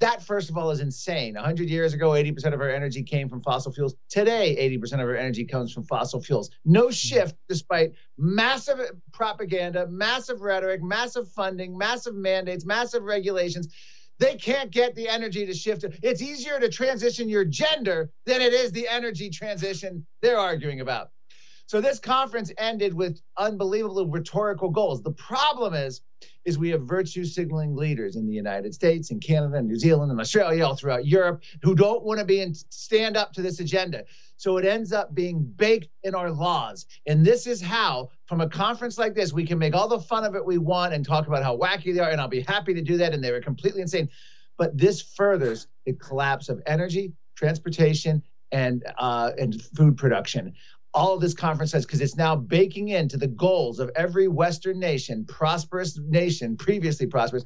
That, 0.00 0.22
first 0.22 0.50
of 0.50 0.58
all, 0.58 0.70
is 0.70 0.80
insane. 0.80 1.34
100 1.34 1.70
years 1.70 1.94
ago, 1.94 2.10
80% 2.10 2.52
of 2.52 2.60
our 2.60 2.68
energy 2.68 3.02
came 3.02 3.28
from 3.28 3.40
fossil 3.42 3.72
fuels. 3.72 3.94
Today, 4.10 4.56
80% 4.76 4.94
of 4.94 5.00
our 5.00 5.14
energy 5.14 5.44
comes 5.44 5.72
from 5.72 5.84
fossil 5.84 6.20
fuels. 6.20 6.50
No 6.64 6.90
shift, 6.90 7.36
despite 7.48 7.92
massive 8.18 8.80
propaganda, 9.12 9.86
massive 9.86 10.40
rhetoric, 10.40 10.82
massive 10.82 11.30
funding, 11.30 11.78
massive 11.78 12.16
mandates, 12.16 12.66
massive 12.66 13.04
regulations. 13.04 13.72
They 14.18 14.36
can't 14.36 14.70
get 14.70 14.94
the 14.94 15.08
energy 15.08 15.44
to 15.46 15.54
shift. 15.54 15.84
It's 16.02 16.22
easier 16.22 16.60
to 16.60 16.68
transition 16.68 17.28
your 17.28 17.44
gender 17.44 18.10
than 18.26 18.40
it 18.40 18.52
is 18.52 18.72
the 18.72 18.88
energy 18.88 19.30
transition 19.30 20.06
they're 20.22 20.38
arguing 20.38 20.80
about. 20.80 21.10
So 21.66 21.80
this 21.80 21.98
conference 21.98 22.52
ended 22.58 22.92
with 22.92 23.20
unbelievable 23.38 24.06
rhetorical 24.06 24.68
goals. 24.68 25.02
The 25.02 25.12
problem 25.12 25.72
is, 25.72 26.02
is 26.44 26.58
we 26.58 26.68
have 26.70 26.82
virtue 26.82 27.24
signaling 27.24 27.74
leaders 27.74 28.16
in 28.16 28.26
the 28.26 28.34
United 28.34 28.74
States 28.74 29.10
and 29.10 29.20
Canada 29.20 29.56
and 29.56 29.66
New 29.66 29.78
Zealand 29.78 30.10
and 30.10 30.20
Australia, 30.20 30.64
all 30.66 30.76
throughout 30.76 31.06
Europe, 31.06 31.42
who 31.62 31.74
don't 31.74 32.04
want 32.04 32.20
to 32.20 32.26
be 32.26 32.40
in 32.40 32.54
stand 32.54 33.16
up 33.16 33.32
to 33.32 33.42
this 33.42 33.60
agenda. 33.60 34.04
So 34.36 34.58
it 34.58 34.66
ends 34.66 34.92
up 34.92 35.14
being 35.14 35.42
baked 35.42 35.88
in 36.02 36.14
our 36.14 36.30
laws. 36.30 36.86
And 37.06 37.24
this 37.24 37.46
is 37.46 37.62
how, 37.62 38.10
from 38.26 38.42
a 38.42 38.48
conference 38.48 38.98
like 38.98 39.14
this, 39.14 39.32
we 39.32 39.46
can 39.46 39.58
make 39.58 39.74
all 39.74 39.88
the 39.88 40.00
fun 40.00 40.24
of 40.24 40.34
it 40.34 40.44
we 40.44 40.58
want 40.58 40.92
and 40.92 41.04
talk 41.04 41.26
about 41.26 41.42
how 41.42 41.56
wacky 41.56 41.94
they 41.94 42.00
are. 42.00 42.10
And 42.10 42.20
I'll 42.20 42.28
be 42.28 42.42
happy 42.42 42.74
to 42.74 42.82
do 42.82 42.98
that. 42.98 43.14
And 43.14 43.24
they 43.24 43.32
were 43.32 43.40
completely 43.40 43.80
insane. 43.80 44.10
But 44.58 44.76
this 44.76 45.00
furthers 45.00 45.66
the 45.86 45.94
collapse 45.94 46.48
of 46.48 46.62
energy, 46.66 47.12
transportation, 47.36 48.22
and 48.52 48.84
uh, 48.98 49.32
and 49.36 49.60
food 49.76 49.96
production 49.96 50.54
all 50.94 51.18
this 51.18 51.34
conference 51.34 51.72
says 51.72 51.84
because 51.84 52.00
it's 52.00 52.16
now 52.16 52.36
baking 52.36 52.88
into 52.88 53.16
the 53.16 53.26
goals 53.26 53.80
of 53.80 53.90
every 53.96 54.28
Western 54.28 54.78
nation, 54.78 55.24
prosperous 55.26 55.98
nation, 55.98 56.56
previously 56.56 57.06
prosperous, 57.06 57.44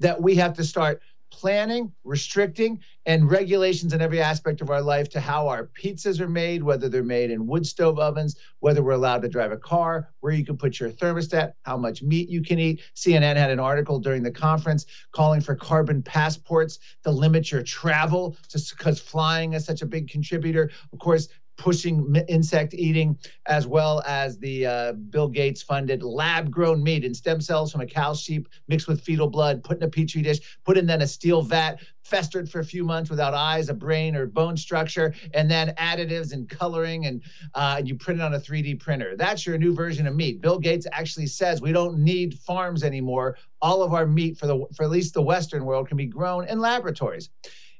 that 0.00 0.20
we 0.20 0.34
have 0.34 0.54
to 0.54 0.64
start 0.64 1.00
planning, 1.30 1.92
restricting, 2.04 2.80
and 3.06 3.30
regulations 3.30 3.92
in 3.92 4.00
every 4.00 4.20
aspect 4.20 4.60
of 4.60 4.70
our 4.70 4.80
life 4.80 5.08
to 5.10 5.20
how 5.20 5.46
our 5.46 5.70
pizzas 5.80 6.20
are 6.20 6.28
made, 6.28 6.62
whether 6.62 6.88
they're 6.88 7.02
made 7.02 7.30
in 7.30 7.46
wood 7.46 7.66
stove 7.66 7.98
ovens, 7.98 8.36
whether 8.60 8.82
we're 8.82 8.92
allowed 8.92 9.22
to 9.22 9.28
drive 9.28 9.52
a 9.52 9.56
car, 9.56 10.08
where 10.20 10.32
you 10.32 10.44
can 10.44 10.56
put 10.56 10.80
your 10.80 10.90
thermostat, 10.90 11.52
how 11.62 11.76
much 11.76 12.02
meat 12.02 12.28
you 12.28 12.42
can 12.42 12.58
eat. 12.58 12.80
CNN 12.96 13.36
had 13.36 13.50
an 13.50 13.60
article 13.60 13.98
during 13.98 14.22
the 14.22 14.30
conference 14.30 14.86
calling 15.12 15.40
for 15.40 15.54
carbon 15.54 16.02
passports 16.02 16.78
to 17.04 17.10
limit 17.10 17.50
your 17.50 17.62
travel 17.62 18.36
just 18.48 18.76
because 18.76 18.98
flying 18.98 19.52
is 19.52 19.64
such 19.64 19.82
a 19.82 19.86
big 19.86 20.08
contributor. 20.08 20.70
Of 20.92 20.98
course, 20.98 21.28
pushing 21.58 22.16
insect 22.28 22.72
eating, 22.72 23.18
as 23.46 23.66
well 23.66 24.02
as 24.06 24.38
the 24.38 24.64
uh, 24.64 24.92
Bill 24.92 25.28
Gates 25.28 25.60
funded 25.60 26.02
lab 26.02 26.50
grown 26.50 26.82
meat 26.82 27.04
and 27.04 27.14
stem 27.14 27.40
cells 27.40 27.70
from 27.70 27.82
a 27.82 27.86
cow 27.86 28.14
sheep 28.14 28.48
mixed 28.68 28.88
with 28.88 29.02
fetal 29.02 29.28
blood, 29.28 29.62
put 29.62 29.76
in 29.76 29.82
a 29.82 29.90
petri 29.90 30.22
dish, 30.22 30.58
put 30.64 30.78
in 30.78 30.86
then 30.86 31.02
a 31.02 31.06
steel 31.06 31.42
vat, 31.42 31.80
festered 32.02 32.48
for 32.48 32.60
a 32.60 32.64
few 32.64 32.84
months 32.84 33.10
without 33.10 33.34
eyes, 33.34 33.68
a 33.68 33.74
brain, 33.74 34.16
or 34.16 34.24
bone 34.24 34.56
structure, 34.56 35.12
and 35.34 35.50
then 35.50 35.74
additives 35.76 36.32
and 36.32 36.48
coloring, 36.48 37.06
and, 37.06 37.22
uh, 37.54 37.76
and 37.78 37.88
you 37.88 37.94
print 37.96 38.20
it 38.20 38.22
on 38.22 38.34
a 38.34 38.40
3D 38.40 38.80
printer. 38.80 39.14
That's 39.16 39.44
your 39.44 39.58
new 39.58 39.74
version 39.74 40.06
of 40.06 40.14
meat. 40.14 40.40
Bill 40.40 40.58
Gates 40.58 40.86
actually 40.92 41.26
says 41.26 41.60
we 41.60 41.72
don't 41.72 41.98
need 41.98 42.38
farms 42.38 42.82
anymore. 42.82 43.36
All 43.60 43.82
of 43.82 43.92
our 43.92 44.06
meat 44.06 44.38
for 44.38 44.46
the 44.46 44.64
for 44.74 44.84
at 44.84 44.90
least 44.90 45.12
the 45.12 45.22
Western 45.22 45.64
world 45.64 45.88
can 45.88 45.96
be 45.96 46.06
grown 46.06 46.46
in 46.48 46.60
laboratories. 46.60 47.30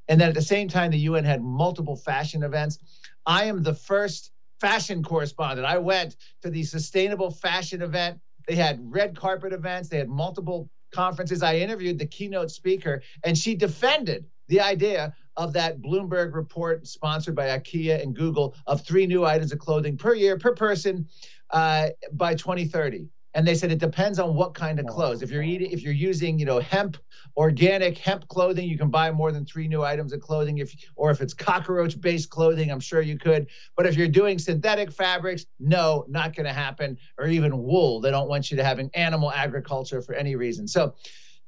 And 0.09 0.21
then 0.21 0.29
at 0.29 0.35
the 0.35 0.43
same 0.43 0.69
time, 0.69 0.91
the 0.91 0.99
UN 0.99 1.25
had 1.25 1.43
multiple 1.43 1.97
fashion 1.97 2.43
events. 2.43 2.79
I 3.27 3.45
am 3.45 3.63
the 3.63 3.75
first 3.75 4.33
fashion 4.61 5.03
correspondent. 5.03 5.67
I 5.67 5.79
went 5.79 6.17
to 6.43 6.51
the 6.51 6.65
sustainable 6.65 7.31
fashion 7.31 7.83
event. 7.83 8.19
They 8.47 8.55
had 8.55 8.81
red 8.83 9.17
carpet 9.17 9.53
events, 9.53 9.89
they 9.89 9.99
had 9.99 10.09
multiple 10.09 10.71
conferences. 10.93 11.43
I 11.43 11.57
interviewed 11.57 11.99
the 11.99 12.07
keynote 12.07 12.51
speaker, 12.51 13.03
and 13.25 13.37
she 13.37 13.55
defended 13.55 14.25
the 14.49 14.61
idea 14.61 15.15
of 15.37 15.53
that 15.53 15.81
Bloomberg 15.81 16.35
report 16.35 16.87
sponsored 16.87 17.37
by 17.37 17.49
IKEA 17.59 18.03
and 18.03 18.17
Google 18.17 18.55
of 18.67 18.85
three 18.85 19.07
new 19.07 19.25
items 19.25 19.53
of 19.53 19.59
clothing 19.59 19.99
per 19.99 20.15
year 20.15 20.39
per 20.39 20.55
person 20.55 21.07
uh, 21.51 21.91
by 22.13 22.35
2030 22.35 23.09
and 23.35 23.47
they 23.47 23.55
said 23.55 23.71
it 23.71 23.79
depends 23.79 24.19
on 24.19 24.35
what 24.35 24.55
kind 24.55 24.79
of 24.81 24.87
oh, 24.89 24.93
clothes. 24.93 25.23
If 25.23 25.31
you're 25.31 25.43
eating, 25.43 25.71
if 25.71 25.83
you're 25.83 25.93
using, 25.93 26.39
you 26.39 26.47
know, 26.47 26.61
hemp, 26.61 26.97
organic 27.37 27.99
hemp 27.99 28.27
clothing, 28.29 28.69
you 28.69 28.79
can 28.79 28.91
buy 28.91 29.11
more 29.11 29.33
than 29.33 29.45
three 29.45 29.69
new 29.69 29.83
items 29.83 30.13
of 30.13 30.21
clothing. 30.21 30.59
If 30.59 30.75
or 30.97 31.11
if 31.11 31.21
it's 31.21 31.35
cockroach-based 31.35 32.31
clothing, 32.31 32.71
I'm 32.71 32.81
sure 32.81 33.01
you 33.03 33.19
could. 33.19 33.49
But 33.77 33.87
if 33.87 33.97
you're 33.97 34.09
doing 34.09 34.39
synthetic 34.39 34.91
fabrics, 34.91 35.47
no, 35.61 36.05
not 36.09 36.35
going 36.35 36.47
to 36.47 36.53
happen. 36.53 36.97
Or 37.19 37.27
even 37.27 37.63
wool, 37.63 38.01
they 38.01 38.11
don't 38.11 38.29
want 38.29 38.51
you 38.51 38.57
to 38.57 38.65
have 38.65 38.79
an 38.79 38.91
animal 38.95 39.31
agriculture 39.31 40.01
for 40.01 40.15
any 40.15 40.35
reason. 40.35 40.67
So 40.67 40.95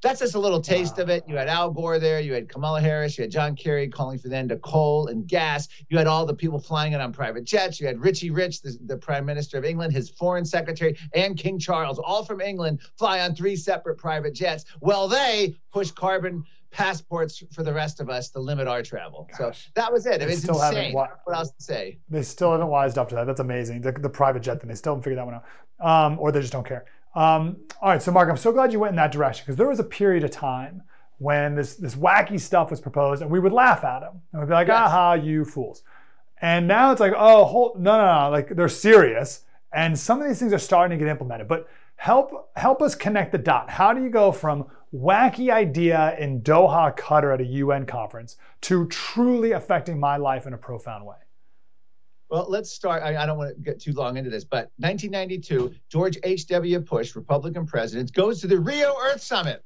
that's 0.03 0.21
just 0.21 0.35
a 0.35 0.39
little 0.39 0.61
taste 0.61 0.99
of 0.99 1.09
it. 1.11 1.25
You 1.27 1.37
had 1.37 1.49
Al 1.49 1.71
Gore 1.71 1.99
there, 1.99 2.21
you 2.21 2.33
had 2.33 2.49
Kamala 2.49 2.81
Harris, 2.81 3.19
you 3.19 3.23
had 3.23 3.31
John 3.31 3.55
Kerry 3.55 3.89
calling 3.89 4.19
for 4.19 4.29
the 4.29 4.37
end 4.37 4.51
of 4.53 4.63
coal 4.63 5.09
and 5.09 5.27
gas. 5.27 5.69
You 5.89 5.99
had 5.99 6.07
all 6.07 6.25
the 6.25 6.35
people 6.35 6.59
flying 6.59 6.93
it 6.93 7.01
on 7.01 7.13
private 7.13 7.45
jets. 7.45 7.81
You 7.81 7.87
had 7.87 8.01
Richie 8.01 8.31
Rich, 8.31 8.63
the, 8.63 8.79
the 8.87 8.97
Prime 8.97 9.27
Minister 9.27 9.59
of 9.59 9.65
England, 9.65 9.93
his 9.93 10.11
Foreign 10.11 10.45
Secretary, 10.45 10.97
and 11.15 11.37
King 11.37 11.59
Charles, 11.59 11.99
all 11.99 12.25
from 12.25 12.41
England, 12.41 12.81
fly 12.99 13.21
on 13.21 13.35
three 13.35 13.57
separate 13.57 13.99
private 13.99 14.35
jets. 14.35 14.65
Well, 14.81 15.09
they 15.09 15.57
push 15.73 15.91
carbon 15.91 16.45
passports 16.71 17.43
for 17.53 17.63
the 17.63 17.73
rest 17.73 18.01
of 18.01 18.09
us 18.09 18.31
to 18.31 18.39
limit 18.39 18.69
our 18.69 18.83
travel. 18.83 19.29
Gosh. 19.37 19.65
So 19.65 19.71
that 19.75 19.93
was 19.93 20.07
it. 20.07 20.23
It 20.23 20.29
was 20.29 20.45
insane. 20.49 20.95
Wa- 20.95 21.09
what 21.25 21.37
else 21.37 21.51
to 21.51 21.63
say? 21.63 21.99
They 22.09 22.23
still 22.23 22.53
haven't 22.53 22.69
wised 22.69 22.97
up 22.97 23.09
to 23.11 23.17
that. 23.17 23.27
That's 23.27 23.41
amazing. 23.41 23.81
The, 23.81 23.93
the 23.93 24.09
private 24.09 24.41
jet 24.43 24.61
thing, 24.61 24.69
they 24.69 24.77
still 24.77 24.93
haven't 24.93 25.03
figured 25.03 25.19
that 25.19 25.27
one 25.27 25.35
out. 25.35 25.45
Um, 25.81 26.19
or 26.19 26.31
they 26.31 26.41
just 26.41 26.53
don't 26.53 26.67
care. 26.67 26.85
Um, 27.15 27.57
all 27.83 27.91
right, 27.91 28.03
so 28.03 28.13
Marc, 28.13 28.29
I'm 28.29 28.37
so 28.37 28.53
glad 28.53 28.73
you 28.73 28.81
went 28.81 28.91
in 28.91 28.97
that 28.97 29.13
direction 29.13 29.45
because 29.45 29.57
there 29.57 29.69
was 29.69 29.81
a 29.81 29.85
period 29.85 30.23
of 30.25 30.31
time 30.31 30.83
when 31.19 31.55
this 31.55 31.77
this 31.77 31.95
wacky 31.95 32.41
stuff 32.41 32.71
was 32.71 32.81
proposed, 32.81 33.23
and 33.23 33.31
we 33.31 33.41
would 33.41 33.53
laugh 33.53 33.85
at 33.85 34.01
them 34.01 34.23
and 34.33 34.41
we'd 34.41 34.49
be 34.49 34.55
like, 34.55 34.69
yes. 34.69 34.77
"Aha, 34.77 35.15
you 35.15 35.45
fools!" 35.45 35.83
And 36.41 36.67
now 36.67 36.93
it's 36.93 37.01
like, 37.01 37.13
"Oh, 37.17 37.45
hold, 37.45 37.81
no, 37.81 37.99
no, 37.99 38.25
no!" 38.25 38.31
Like 38.31 38.49
they're 38.49 38.69
serious, 38.69 39.45
and 39.73 39.99
some 39.99 40.21
of 40.23 40.29
these 40.29 40.39
things 40.39 40.53
are 40.53 40.59
starting 40.59 40.99
to 40.99 41.05
get 41.05 41.11
implemented. 41.11 41.49
But 41.49 41.69
help 41.97 42.51
help 42.57 42.81
us 42.81 42.95
connect 42.95 43.33
the 43.33 43.39
dot. 43.39 43.69
How 43.69 43.93
do 43.93 44.03
you 44.03 44.09
go 44.09 44.33
from 44.33 44.67
wacky 44.95 45.53
idea 45.53 46.17
in 46.19 46.41
Doha, 46.41 46.97
Qatar 46.97 47.35
at 47.35 47.41
a 47.41 47.45
UN 47.45 47.85
conference 47.87 48.37
to 48.63 48.87
truly 48.87 49.53
affecting 49.53 50.01
my 50.01 50.17
life 50.17 50.47
in 50.47 50.55
a 50.55 50.59
profound 50.59 51.05
way? 51.05 51.17
Well, 52.31 52.47
let's 52.49 52.71
start. 52.71 53.03
I, 53.03 53.17
I, 53.21 53.27
don't 53.27 53.39
want 53.39 53.57
to 53.57 53.61
get 53.61 53.81
too 53.81 53.93
long 53.93 54.17
into 54.17 54.31
this, 54.31 54.45
but 54.45 54.71
1992, 54.77 55.75
George 55.91 56.17
H.W. 56.23 56.79
Bush, 56.81 57.17
Republican 57.17 57.67
president, 57.67 58.13
goes 58.13 58.41
to 58.41 58.47
the 58.47 58.59
Rio 58.59 58.95
Earth 59.03 59.21
Summit. 59.21 59.65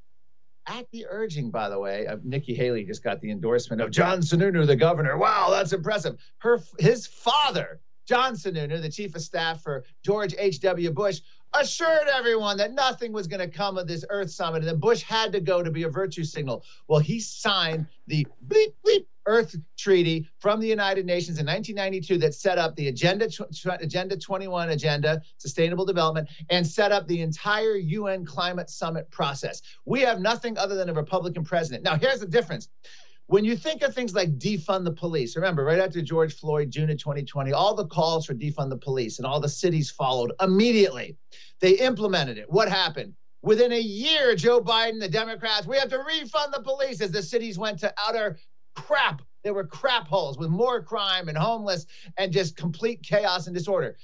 At 0.67 0.87
the 0.93 1.05
urging, 1.11 1.51
by 1.51 1.69
the 1.69 1.79
way, 1.79 2.07
of 2.07 2.25
Nikki 2.25 2.55
Haley 2.55 2.85
just 2.85 3.05
got 3.05 3.21
the 3.21 3.31
endorsement 3.31 3.83
of 3.83 3.91
John 3.91 4.21
Sununu, 4.21 4.67
the 4.67 4.77
governor. 4.77 5.19
Wow, 5.19 5.49
that's 5.51 5.75
impressive. 5.75 6.17
Her, 6.39 6.59
his 6.79 7.07
father, 7.07 7.81
John 8.09 8.33
Sununu, 8.33 8.81
the 8.81 8.89
chief 8.89 9.15
of 9.15 9.21
staff 9.21 9.63
for 9.63 9.85
George 10.03 10.35
H.W. 10.39 10.91
Bush, 10.93 11.21
assured 11.53 12.09
everyone 12.09 12.57
that 12.57 12.73
nothing 12.73 13.13
was 13.13 13.27
going 13.27 13.41
to 13.41 13.49
come 13.49 13.77
of 13.77 13.87
this 13.87 14.07
Earth 14.09 14.31
Summit 14.31 14.59
and 14.59 14.69
that 14.69 14.81
Bush 14.81 15.03
had 15.03 15.33
to 15.33 15.41
go 15.41 15.63
to 15.63 15.71
be 15.71 15.83
a 15.83 15.89
virtue 15.91 16.25
signal. 16.25 16.65
Well, 16.89 17.01
he 17.01 17.21
signed 17.21 17.87
the 18.07 18.27
bleep, 18.47 18.73
bleep, 18.87 19.05
Earth 19.27 19.57
Treaty 19.79 20.29
from 20.39 20.61
the 20.61 20.69
United 20.69 21.07
Nations 21.07 21.39
in 21.39 21.47
1992 21.47 22.19
that 22.19 22.35
set 22.35 22.59
up 22.59 22.77
the 22.77 22.89
Agenda 22.89 23.29
Agenda 23.81 24.17
21 24.17 24.71
agenda, 24.71 25.23
sustainable 25.39 25.85
development, 25.85 26.29
and 26.51 26.67
set 26.67 26.93
up 26.93 27.07
the 27.07 27.21
entire 27.21 27.77
UN 27.77 28.25
climate 28.25 28.71
summit 28.71 29.11
process. 29.11 29.63
We 29.85 30.01
have 30.01 30.21
nothing 30.21 30.59
other 30.59 30.75
than 30.75 30.89
a 30.89 30.95
Republican 30.95 31.45
president. 31.45 31.85
Now, 31.85 31.97
here's 31.97 32.21
the 32.21 32.27
difference. 32.27 32.69
When 33.27 33.45
you 33.45 33.57
think 33.57 33.83
of 33.83 33.95
things 33.95 34.15
like 34.15 34.39
defund 34.39 34.85
the 34.85 34.93
police, 34.93 35.35
remember 35.35 35.65
right 35.65 35.81
after 35.81 36.03
George 36.03 36.35
Floyd, 36.35 36.71
June 36.71 36.91
of 36.91 36.99
2020, 36.99 37.53
all 37.53 37.75
the 37.75 37.87
calls 37.87 38.27
for 38.27 38.35
defund 38.35 38.69
the 38.69 38.77
police 38.77 39.19
and 39.19 39.27
all 39.27 39.41
the 39.41 39.49
cities 39.49 39.91
followed 39.91 40.33
immediately. 40.43 41.17
They 41.61 41.73
implemented 41.73 42.37
it. 42.37 42.51
What 42.51 42.69
happened? 42.69 43.15
Within 43.41 43.73
a 43.73 43.81
year, 43.81 44.35
Joe 44.35 44.61
Biden, 44.61 45.01
the 45.01 45.09
Democrats, 45.09 45.67
we 45.67 45.79
have 45.79 45.89
to 45.91 45.99
refund 45.99 46.53
the 46.53 46.63
police 46.63 47.01
as 47.01 47.11
the 47.11 47.23
cities 47.23 47.59
went 47.59 47.79
to 47.81 47.93
utter 48.07 48.39
crap. 48.75 49.23
There 49.43 49.55
were 49.55 49.67
crap 49.67 50.09
holes 50.09 50.39
with 50.39 50.49
more 50.49 50.83
crime 50.83 51.29
and 51.29 51.37
homeless 51.37 51.87
and 52.17 52.33
just 52.33 52.57
complete 52.57 53.03
chaos 53.03 53.47
and 53.47 53.55
disorder. 53.55 53.97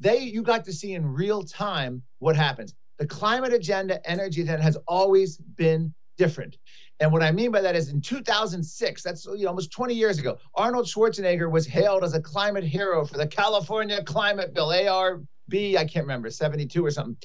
They, 0.00 0.18
you 0.20 0.42
got 0.42 0.64
to 0.64 0.72
see 0.72 0.94
in 0.94 1.06
real 1.06 1.42
time 1.42 2.02
what 2.18 2.36
happens. 2.36 2.74
The 2.98 3.06
climate 3.06 3.52
agenda, 3.52 4.04
energy 4.08 4.42
agenda 4.42 4.62
has 4.62 4.76
always 4.86 5.36
been 5.36 5.94
different. 6.16 6.56
And 6.98 7.12
what 7.12 7.22
I 7.22 7.30
mean 7.30 7.50
by 7.50 7.60
that 7.60 7.76
is 7.76 7.90
in 7.90 8.00
2006, 8.00 9.02
that's 9.02 9.26
you 9.26 9.42
know, 9.42 9.48
almost 9.48 9.70
20 9.70 9.94
years 9.94 10.18
ago, 10.18 10.38
Arnold 10.54 10.86
Schwarzenegger 10.86 11.50
was 11.50 11.66
hailed 11.66 12.04
as 12.04 12.14
a 12.14 12.20
climate 12.20 12.64
hero 12.64 13.04
for 13.04 13.18
the 13.18 13.26
California 13.26 14.02
Climate 14.02 14.54
Bill, 14.54 14.68
ARB, 14.68 15.76
I 15.76 15.84
can't 15.84 16.06
remember, 16.06 16.30
72 16.30 16.84
or 16.84 16.90
something. 16.90 17.16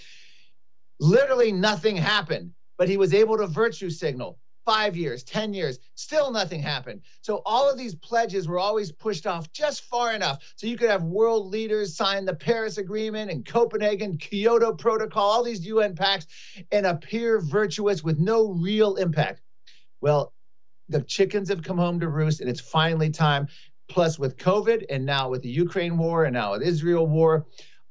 Literally 1.00 1.54
nothing 1.54 1.96
happened, 1.96 2.52
but 2.78 2.90
he 2.90 2.98
was 2.98 3.14
able 3.14 3.38
to 3.38 3.48
virtue 3.48 3.90
signal 3.90 4.38
five 4.66 4.96
years, 4.96 5.24
10 5.24 5.54
years, 5.54 5.80
still 5.96 6.32
nothing 6.32 6.62
happened. 6.62 7.02
So 7.22 7.42
all 7.46 7.70
of 7.70 7.78
these 7.78 7.96
pledges 7.96 8.48
were 8.48 8.60
always 8.60 8.92
pushed 8.92 9.26
off 9.28 9.52
just 9.52 9.84
far 9.84 10.14
enough 10.14 10.54
so 10.56 10.68
you 10.68 10.78
could 10.78 10.90
have 10.90 11.04
world 11.04 11.48
leaders 11.48 11.96
sign 11.96 12.26
the 12.26 12.36
Paris 12.36 12.78
Agreement 12.78 13.32
and 13.32 13.46
Copenhagen, 13.46 14.18
Kyoto 14.18 14.74
Protocol, 14.74 15.24
all 15.24 15.44
these 15.44 15.66
UN 15.66 15.96
pacts, 15.96 16.28
and 16.72 16.86
appear 16.86 17.40
virtuous 17.40 18.04
with 18.04 18.20
no 18.20 18.52
real 18.52 18.96
impact. 18.96 19.42
Well, 20.02 20.34
the 20.90 21.02
chickens 21.02 21.50
have 21.50 21.64
come 21.64 21.78
home 21.78 22.00
to 22.00 22.10
roost, 22.10 22.42
and 22.42 22.50
it's 22.50 22.62
finally 22.62 23.10
time. 23.10 23.48
Plus, 23.88 24.18
with 24.18 24.38
COVID, 24.38 24.86
and 24.90 25.06
now 25.06 25.30
with 25.30 25.42
the 25.42 25.50
Ukraine 25.50 25.98
war, 25.98 26.24
and 26.26 26.34
now 26.34 26.54
with 26.54 26.62
Israel 26.62 27.08
war, 27.08 27.46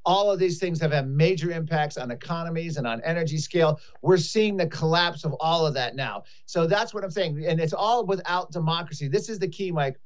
all 0.04 0.30
of 0.30 0.38
these 0.38 0.58
things 0.58 0.80
have 0.80 0.92
had 0.92 1.08
major 1.08 1.50
impacts 1.50 1.96
on 1.96 2.10
economies 2.10 2.76
and 2.76 2.86
on 2.86 3.00
energy 3.02 3.38
scale. 3.38 3.80
We're 4.02 4.16
seeing 4.16 4.56
the 4.56 4.66
collapse 4.66 5.24
of 5.24 5.34
all 5.40 5.66
of 5.66 5.74
that 5.74 5.96
now. 5.96 6.24
So 6.46 6.66
that's 6.66 6.94
what 6.94 7.04
I'm 7.04 7.10
saying. 7.10 7.44
And 7.46 7.60
it's 7.60 7.72
all 7.72 8.06
without 8.06 8.50
democracy. 8.52 9.08
This 9.08 9.28
is 9.28 9.38
the 9.38 9.48
key, 9.48 9.70
Mike. 9.72 10.00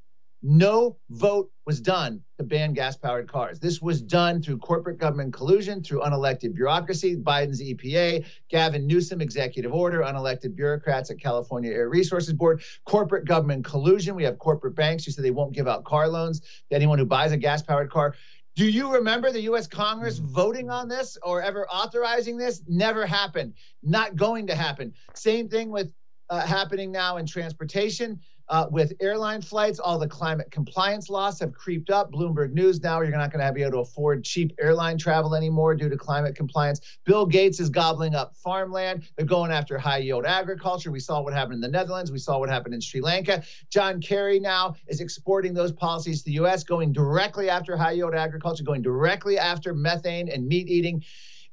No 0.47 0.99
vote 1.09 1.51
was 1.65 1.81
done 1.81 2.21
to 2.37 2.45
ban 2.45 2.75
gas 2.75 2.99
powered 2.99 3.33
cars. 3.33 3.59
This 3.59 3.81
was 3.81 4.03
done 4.03 4.43
through 4.43 4.59
corporate 4.59 4.99
government 4.99 5.33
collusion, 5.33 5.83
through 5.83 6.03
unelected 6.03 6.55
bureaucracy, 6.55 7.17
Biden's 7.17 7.63
EPA, 7.63 8.27
Gavin 8.51 8.87
Newsom 8.87 9.23
executive 9.23 9.73
order, 9.73 10.01
unelected 10.01 10.55
bureaucrats 10.55 11.11
at 11.11 11.19
California 11.19 11.73
Air 11.73 11.89
Resources 11.89 12.35
Board, 12.35 12.63
corporate 12.85 13.25
government 13.25 13.65
collusion. 13.65 14.15
We 14.15 14.25
have 14.25 14.39
corporate 14.39 14.75
banks 14.75 15.07
who 15.07 15.13
say 15.13 15.23
they 15.23 15.31
won't 15.31 15.55
give 15.55 15.67
out 15.67 15.85
car 15.85 16.09
loans 16.09 16.41
to 16.41 16.77
anyone 16.77 16.99
who 16.99 17.07
buys 17.07 17.33
a 17.33 17.39
gas 17.39 17.63
powered 17.63 17.91
car. 17.91 18.15
Do 18.57 18.69
you 18.69 18.93
remember 18.93 19.33
the 19.33 19.43
US 19.43 19.67
Congress 19.67 20.19
voting 20.19 20.71
on 20.71 20.89
this 20.89 21.19
or 21.23 21.43
ever 21.43 21.67
authorizing 21.69 22.37
this? 22.37 22.63
Never 22.69 23.05
happened. 23.05 23.55
Not 23.83 24.15
going 24.17 24.47
to 24.47 24.55
happen. 24.55 24.95
Same 25.15 25.49
thing 25.49 25.71
with 25.71 25.91
uh, 26.31 26.41
happening 26.41 26.93
now 26.93 27.17
in 27.17 27.27
transportation. 27.27 28.21
Uh, 28.49 28.67
with 28.71 28.93
airline 29.01 29.41
flights, 29.41 29.79
all 29.79 29.99
the 29.99 30.07
climate 30.07 30.51
compliance 30.51 31.09
laws 31.09 31.41
have 31.41 31.53
creeped 31.53 31.89
up. 31.89 32.13
Bloomberg 32.13 32.53
News 32.53 32.83
now, 32.83 33.01
you're 33.01 33.17
not 33.17 33.33
going 33.33 33.45
to 33.45 33.53
be 33.53 33.63
able 33.63 33.73
to 33.73 33.79
afford 33.79 34.23
cheap 34.23 34.53
airline 34.61 34.99
travel 34.99 35.35
anymore 35.35 35.75
due 35.75 35.89
to 35.89 35.97
climate 35.97 36.37
compliance. 36.37 36.99
Bill 37.05 37.25
Gates 37.25 37.59
is 37.59 37.71
gobbling 37.71 38.15
up 38.15 38.37
farmland. 38.37 39.05
They're 39.17 39.25
going 39.25 39.51
after 39.51 39.79
high 39.79 39.99
yield 39.99 40.27
agriculture. 40.27 40.91
We 40.91 41.01
saw 41.01 41.23
what 41.23 41.33
happened 41.33 41.55
in 41.55 41.61
the 41.61 41.69
Netherlands. 41.69 42.13
We 42.13 42.19
saw 42.19 42.39
what 42.39 42.51
happened 42.51 42.75
in 42.75 42.83
Sri 42.83 43.01
Lanka. 43.01 43.43
John 43.71 44.01
Kerry 44.01 44.39
now 44.39 44.75
is 44.89 45.01
exporting 45.01 45.55
those 45.55 45.73
policies 45.73 46.19
to 46.21 46.27
the 46.27 46.33
U.S., 46.33 46.65
going 46.65 46.93
directly 46.93 47.49
after 47.49 47.77
high 47.77 47.93
yield 47.93 48.15
agriculture, 48.15 48.63
going 48.63 48.83
directly 48.83 49.39
after 49.39 49.73
methane 49.73 50.29
and 50.29 50.47
meat 50.47 50.69
eating. 50.69 51.03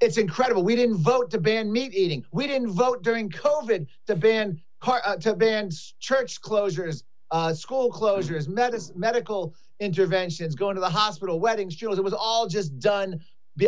It's 0.01 0.17
incredible. 0.17 0.63
We 0.63 0.75
didn't 0.75 0.97
vote 0.97 1.29
to 1.31 1.39
ban 1.39 1.71
meat 1.71 1.93
eating. 1.93 2.25
We 2.31 2.47
didn't 2.47 2.71
vote 2.71 3.03
during 3.03 3.29
COVID 3.29 3.87
to 4.07 4.15
ban 4.15 4.59
car, 4.81 5.01
uh, 5.05 5.15
to 5.17 5.33
ban 5.33 5.69
church 5.99 6.41
closures, 6.41 7.03
uh, 7.31 7.53
school 7.53 7.91
closures, 7.91 8.47
medis- 8.47 8.95
medical 8.95 9.55
interventions, 9.79 10.55
going 10.55 10.75
to 10.75 10.81
the 10.81 10.89
hospital, 10.89 11.39
weddings, 11.39 11.75
funerals. 11.75 11.97
It 11.97 12.03
was 12.03 12.13
all 12.13 12.47
just 12.47 12.77
done 12.79 13.21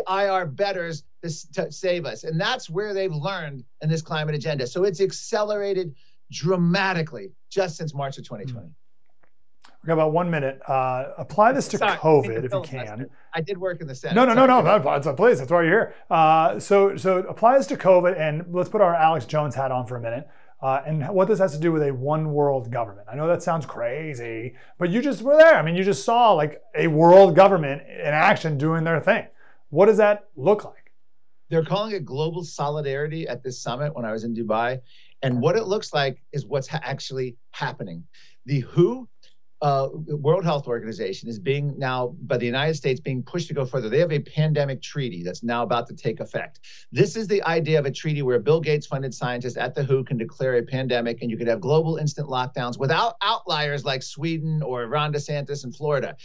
by 0.06 0.28
our 0.28 0.46
betters 0.46 1.04
to, 1.24 1.52
to 1.54 1.72
save 1.72 2.06
us. 2.06 2.24
And 2.24 2.40
that's 2.40 2.70
where 2.70 2.94
they've 2.94 3.14
learned 3.14 3.64
in 3.82 3.90
this 3.90 4.02
climate 4.02 4.36
agenda. 4.36 4.68
So 4.68 4.84
it's 4.84 5.02
accelerated 5.02 5.96
dramatically 6.32 7.32
just 7.50 7.78
since 7.78 7.94
March 7.94 8.18
of 8.18 8.26
2020. 8.26 8.70
We 9.84 9.88
got 9.88 9.94
about 9.94 10.14
one 10.14 10.32
minute. 10.32 10.62
Uh, 10.66 11.10
apply 11.18 11.52
this 11.52 11.68
to 11.70 11.78
Sorry, 11.78 11.98
COVID 11.98 12.46
if 12.46 12.54
you 12.54 12.62
can. 12.62 13.10
I 13.34 13.42
did 13.42 13.58
work 13.58 13.82
in 13.82 13.88
the 13.88 13.94
Senate. 13.94 14.16
No, 14.16 14.24
no, 14.24 14.34
no, 14.34 14.46
no. 14.46 14.80
That's 14.82 15.08
a 15.08 15.14
please. 15.14 15.40
That's 15.40 15.52
why 15.52 15.64
you're 15.64 15.72
here. 15.72 15.96
Uh, 16.10 16.58
so, 16.58 16.96
so 16.96 17.18
apply 17.18 17.58
this 17.58 17.68
to 17.68 17.76
COVID, 17.76 18.18
and 18.18 18.46
let's 18.54 18.70
put 18.70 18.80
our 18.80 18.96
Alex 18.96 19.26
Jones 19.26 19.56
hat 19.56 19.72
on 19.72 19.86
for 19.86 19.98
a 19.98 20.02
minute. 20.02 20.30
Uh, 20.64 20.82
and 20.86 21.10
what 21.10 21.28
this 21.28 21.40
has 21.40 21.52
to 21.52 21.60
do 21.60 21.74
with 21.74 21.84
a 21.84 21.94
one 21.94 22.32
world 22.32 22.72
government. 22.72 23.06
I 23.12 23.16
know 23.16 23.28
that 23.28 23.44
sounds 23.44 23.66
crazy, 23.66 24.56
but 24.80 24.90
you 24.90 25.02
just 25.02 25.22
were 25.22 25.36
there. 25.36 25.56
I 25.56 25.62
mean, 25.62 25.76
you 25.76 25.84
just 25.84 26.06
saw 26.06 26.32
like 26.32 26.62
a 26.74 26.88
world 26.88 27.36
government 27.36 27.82
in 27.82 28.14
action 28.14 28.58
doing 28.58 28.86
their 28.86 29.02
thing. 29.02 29.28
What 29.72 29.88
does 29.88 29.98
that 29.98 30.30
look 30.38 30.64
like? 30.64 30.94
They're 31.50 31.66
calling 31.66 31.94
it 31.94 32.06
global 32.06 32.46
solidarity 32.46 33.28
at 33.28 33.44
this 33.44 33.62
summit 33.62 33.94
when 33.94 34.06
I 34.06 34.14
was 34.14 34.24
in 34.24 34.34
Dubai. 34.34 34.80
And 35.22 35.42
what 35.42 35.58
it 35.58 35.66
looks 35.66 35.94
like 35.94 36.24
is 36.32 36.46
what's 36.46 36.70
ha- 36.70 36.80
actually 36.82 37.36
happening. 37.52 38.06
The 38.46 38.62
WHO 38.62 39.10
uh, 39.64 39.88
World 39.94 40.44
Health 40.44 40.68
Organization 40.68 41.30
is 41.30 41.40
being 41.40 41.74
now 41.80 42.14
by 42.24 42.38
the 42.38 42.46
United 42.46 42.74
States 42.74 43.00
being 43.00 43.24
pushed 43.24 43.48
to 43.48 43.54
go 43.54 43.66
further. 43.66 43.88
They 43.88 44.00
have 44.00 44.12
a 44.12 44.20
pandemic 44.20 44.82
treaty 44.82 45.24
that's 45.24 45.42
now 45.42 45.64
about 45.64 45.88
to 45.88 45.96
take 45.96 46.20
effect. 46.20 46.60
This 46.92 47.16
is 47.16 47.28
the 47.28 47.42
idea 47.44 47.80
of 47.80 47.86
a 47.86 47.92
treaty 47.92 48.22
where 48.24 48.40
Bill 48.40 48.60
Gates 48.60 48.86
funded 48.86 49.14
scientists 49.14 49.56
at 49.56 49.74
the 49.74 49.82
WHO 49.82 50.04
can 50.04 50.18
declare 50.18 50.58
a 50.58 50.64
pandemic 50.64 51.22
and 51.22 51.32
you 51.32 51.38
could 51.38 51.48
have 51.48 51.62
global 51.62 51.96
instant 51.96 52.28
lockdowns 52.28 52.78
without 52.78 53.16
outliers 53.22 53.86
like 53.86 54.04
Sweden 54.04 54.62
or 54.62 54.86
Ron 54.88 55.14
DeSantis 55.14 55.64
in 55.64 55.72
Florida. 55.72 56.18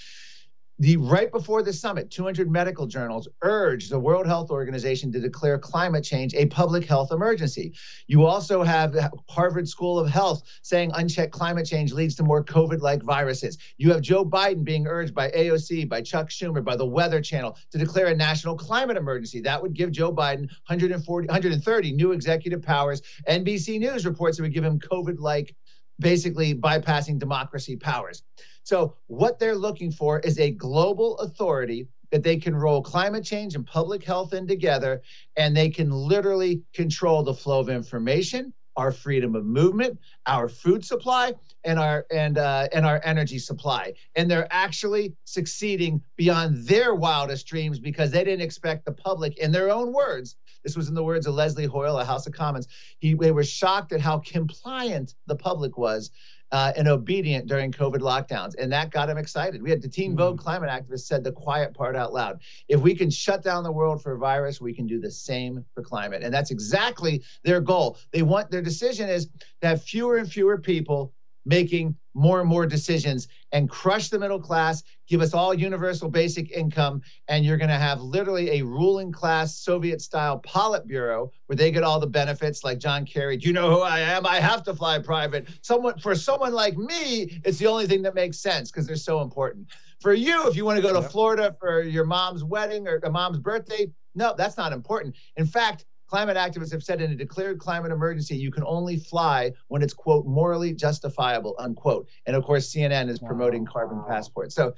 The 0.81 0.97
right 0.97 1.33
before 1.33 1.65
the 1.65 1.73
summit, 1.73 2.09
200 2.09 2.49
medical 2.49 2.87
journals 2.87 3.27
urged 3.43 3.91
the 3.91 3.99
World 3.99 4.29
Health 4.29 4.53
Organization 4.53 5.11
to 5.11 5.19
declare 5.19 5.59
climate 5.59 6.05
change 6.05 6.35
a 6.35 6.47
public 6.47 6.85
health 6.85 7.11
emergency. 7.11 7.75
You 8.07 8.27
also 8.27 8.63
have 8.63 8.97
Harvard 9.29 9.69
School 9.69 9.99
of 9.99 10.09
Health 10.09 10.45
saying 10.63 10.93
unchecked 10.95 11.33
climate 11.33 11.67
change 11.67 11.93
leads 11.93 12.15
to 12.15 12.23
more 12.23 12.45
COVID-like 12.45 13.03
viruses. 13.03 13.59
You 13.79 13.91
have 13.91 14.03
Joe 14.03 14.25
Biden 14.25 14.63
being 14.63 14.87
urged 14.87 15.15
by 15.15 15.33
AOC, 15.33 15.89
by 15.89 16.01
Chuck 16.01 16.29
Schumer, 16.29 16.65
by 16.65 16.77
the 16.77 16.87
Weather 16.87 17.21
Channel 17.21 17.57
to 17.73 17.79
declare 17.79 18.07
a 18.07 18.15
national 18.15 18.57
climate 18.57 18.97
emergency. 18.97 19.41
That 19.41 19.61
would 19.61 19.75
give 19.75 19.91
Joe 19.91 20.13
Biden 20.13 20.49
140, 20.69 21.27
130 21.27 21.93
new 21.93 22.13
executive 22.13 22.63
powers. 22.63 23.03
NBC 23.29 23.81
News 23.81 24.07
reports 24.07 24.39
it 24.39 24.43
would 24.43 24.55
give 24.55 24.65
him 24.65 24.79
COVID-like 24.79 25.57
basically 25.99 26.55
bypassing 26.55 27.19
democracy 27.19 27.77
powers. 27.77 28.23
So, 28.69 28.99
what 29.07 29.39
they're 29.39 29.57
looking 29.57 29.91
for 29.91 30.21
is 30.21 30.39
a 30.39 30.51
global 30.51 31.17
authority 31.21 31.89
that 32.11 32.23
they 32.23 32.37
can 32.37 32.55
roll 32.55 32.83
climate 32.83 33.25
change 33.25 33.55
and 33.55 33.65
public 33.65 34.05
health 34.05 34.35
in 34.35 34.47
together, 34.47 35.01
and 35.39 35.57
they 35.57 35.71
can 35.71 35.91
literally 35.91 36.61
control 36.75 37.23
the 37.23 37.33
flow 37.33 37.61
of 37.61 37.71
information, 37.71 38.53
our 38.77 38.93
freedom 38.93 39.35
of 39.35 39.47
movement, 39.47 39.99
our 40.27 40.51
food 40.51 40.85
supply, 40.85 41.33
and 41.65 41.79
our 41.79 42.05
and 42.11 42.37
uh, 42.37 42.69
and 42.75 42.85
our 42.85 43.01
energy 43.05 43.39
supply. 43.39 43.95
And 44.17 44.31
they're 44.31 44.49
actually 44.51 45.15
succeeding 45.25 46.03
beyond 46.17 46.67
their 46.67 46.95
wildest 46.95 47.47
dreams 47.47 47.81
because 47.81 48.11
they 48.11 48.23
didn't 48.23 48.43
expect 48.45 48.85
the 48.85 48.93
public, 48.93 49.39
in 49.39 49.51
their 49.51 49.71
own 49.71 49.95
words. 49.95 50.37
This 50.69 50.77
was 50.77 50.91
in 50.91 50.95
the 50.95 51.03
words 51.03 51.27
of 51.27 51.33
Leslie 51.33 51.65
Hoyle, 51.65 51.99
a 51.99 52.05
House 52.05 52.27
of 52.27 52.35
Commons. 52.35 52.69
He, 52.99 53.15
they 53.15 53.33
were 53.33 53.43
shocked 53.43 53.91
at 53.95 54.03
how 54.03 54.19
compliant 54.19 55.15
the 55.25 55.35
public 55.35 55.79
was 55.79 56.11
uh, 56.53 56.75
and 56.77 56.87
obedient 56.87 57.47
during 57.47 57.73
COVID 57.73 58.01
lockdowns. 58.01 58.53
And 58.59 58.71
that 58.71 58.91
got 58.91 59.09
him 59.09 59.17
excited. 59.17 59.63
We 59.63 59.71
had 59.71 59.81
the 59.81 59.89
Teen 59.89 60.15
Vogue 60.15 60.39
climate 60.39 60.69
activist 60.69 61.07
said 61.07 61.25
the 61.25 61.33
quiet 61.33 61.73
part 61.73 61.97
out 61.97 62.13
loud. 62.13 62.43
If 62.69 62.83
we 62.83 62.95
can 62.95 63.09
shut 63.09 63.43
down 63.43 63.65
the 63.65 63.73
world 63.73 64.03
for 64.03 64.13
a 64.13 64.19
virus, 64.19 64.61
we 64.61 64.75
can 64.75 64.87
do 64.87 65.01
the 65.01 65.11
same 65.11 65.65
for 65.73 65.83
climate. 65.83 66.23
And 66.23 66.35
that's 66.35 66.51
exactly 66.51 67.23
their 67.45 67.63
goal. 67.63 67.97
They 68.13 68.21
want 68.21 68.51
their 68.51 68.61
decision 68.61 69.09
is 69.09 69.31
to 69.63 69.69
have 69.69 69.83
fewer 69.83 70.19
and 70.19 70.31
fewer 70.31 70.59
people 70.59 71.15
making 71.49 71.97
more 72.13 72.41
and 72.41 72.49
more 72.49 72.67
decisions 72.67 73.27
and 73.53 73.71
crush 73.71 74.11
the 74.11 74.19
middle 74.19 74.39
class, 74.39 74.83
give 75.07 75.23
us 75.23 75.33
all 75.33 75.55
universal 75.55 76.11
basic 76.11 76.51
income, 76.51 77.01
and 77.29 77.45
you're 77.45 77.57
going 77.57 77.71
to 77.71 77.77
have 77.77 78.03
literally 78.03 78.61
a 78.61 78.63
ruling 78.63 79.11
class 79.11 79.57
Soviet 79.57 80.03
style 80.03 80.41
Politburo 80.41 81.31
where 81.47 81.57
they 81.57 81.71
get 81.71 81.83
all 81.83 81.99
the 81.99 82.07
benefits 82.07 82.65
like 82.65 82.79
John 82.79 83.07
Kerry. 83.07 83.39
Do 83.39 83.47
you 83.47 83.55
know 83.55 83.71
who 83.71 83.81
I 83.81 84.01
am? 84.01 84.27
I 84.27 84.41
have 84.41 84.63
to 84.65 84.75
fly 84.75 84.99
private. 84.99 85.49
Someone 85.63 85.99
for 85.99 86.15
someone 86.15 86.53
like 86.53 86.77
me, 86.77 87.41
it's 87.45 87.59
the 87.59 87.67
only 87.67 87.87
thing 87.87 88.03
that 88.03 88.15
makes 88.15 88.39
sense 88.39 88.71
because 88.71 88.87
they're 88.87 88.97
so 88.97 89.23
important. 89.23 89.69
For 90.01 90.13
you, 90.13 90.47
if 90.49 90.55
you 90.55 90.67
want 90.67 90.77
to 90.77 90.83
go 90.83 90.93
to 90.93 91.09
Florida 91.09 91.57
for 91.59 91.83
your 91.83 92.05
mom's 92.05 92.45
wedding 92.45 92.87
or 92.87 93.01
a 93.03 93.11
mom's 93.11 93.39
birthday, 93.39 93.91
no, 94.15 94.35
that's 94.37 94.57
not 94.59 94.73
important. 94.73 95.17
In 95.37 95.47
fact, 95.47 95.87
Climate 96.09 96.37
activists 96.37 96.73
have 96.73 96.83
said 96.83 97.01
in 97.01 97.13
a 97.13 97.15
declared 97.15 97.59
climate 97.59 97.93
emergency, 97.93 98.37
you 98.37 98.51
can 98.51 98.65
only 98.67 98.97
fly 98.97 99.53
when 99.69 99.83
it's, 99.83 99.95
quote, 99.95 100.27
morally 100.27 100.73
justifiable, 100.73 101.55
unquote. 101.59 102.09
And 102.27 102.35
of 102.35 102.45
course, 102.45 102.73
CNN 102.73 103.09
is 103.09 103.19
promoting 103.19 103.67
carbon 103.67 104.03
passports. 104.09 104.55
So 104.55 104.75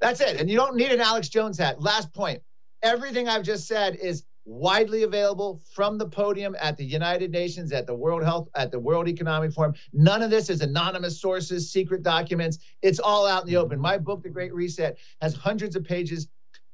that's 0.00 0.20
it. 0.20 0.40
And 0.40 0.50
you 0.50 0.56
don't 0.56 0.76
need 0.76 0.90
an 0.90 1.00
Alex 1.00 1.28
Jones 1.28 1.58
hat. 1.58 1.80
Last 1.80 2.12
point 2.12 2.42
everything 2.82 3.28
I've 3.28 3.44
just 3.44 3.66
said 3.66 3.96
is 3.96 4.24
widely 4.44 5.04
available 5.04 5.62
from 5.72 5.98
the 5.98 6.06
podium 6.06 6.56
at 6.60 6.76
the 6.76 6.84
United 6.84 7.30
Nations, 7.30 7.72
at 7.72 7.86
the 7.86 7.94
World 7.94 8.24
Health, 8.24 8.48
at 8.56 8.72
the 8.72 8.78
World 8.78 9.08
Economic 9.08 9.52
Forum. 9.52 9.74
None 9.92 10.22
of 10.22 10.30
this 10.30 10.50
is 10.50 10.60
anonymous 10.60 11.20
sources, 11.20 11.70
secret 11.70 12.02
documents. 12.02 12.58
It's 12.82 12.98
all 12.98 13.26
out 13.26 13.42
in 13.42 13.48
the 13.48 13.56
open. 13.56 13.78
My 13.78 13.98
book, 13.98 14.22
The 14.22 14.30
Great 14.30 14.52
Reset, 14.52 14.98
has 15.20 15.34
hundreds 15.34 15.76
of 15.76 15.84
pages, 15.84 16.28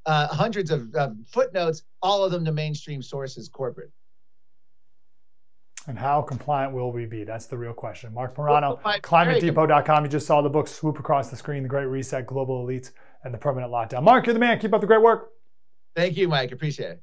uh, 0.06 0.28
hundreds 0.28 0.70
of 0.70 0.94
uh, 0.94 1.10
footnotes, 1.26 1.82
all 2.00 2.24
of 2.24 2.32
them 2.32 2.44
to 2.46 2.52
mainstream 2.52 3.02
sources, 3.02 3.48
corporate. 3.48 3.92
And 5.88 5.98
how 5.98 6.20
compliant 6.20 6.74
will 6.74 6.92
we 6.92 7.06
be? 7.06 7.24
That's 7.24 7.46
the 7.46 7.56
real 7.56 7.72
question. 7.72 8.12
Marc 8.12 8.36
Morano, 8.36 8.78
climatedepot.com. 8.84 10.04
You 10.04 10.10
just 10.10 10.26
saw 10.26 10.42
the 10.42 10.50
book 10.50 10.68
swoop 10.68 10.98
across 10.98 11.30
the 11.30 11.36
screen 11.36 11.62
The 11.62 11.68
Great 11.68 11.86
Reset, 11.86 12.26
Global 12.26 12.66
Elites, 12.66 12.92
and 13.24 13.32
the 13.32 13.38
Permanent 13.38 13.72
Lockdown. 13.72 14.02
Mark, 14.02 14.26
you're 14.26 14.34
the 14.34 14.38
man. 14.38 14.58
Keep 14.58 14.74
up 14.74 14.82
the 14.82 14.86
great 14.86 15.00
work. 15.00 15.30
Thank 15.96 16.18
you, 16.18 16.28
Mike. 16.28 16.52
Appreciate 16.52 16.90
it. 16.90 17.02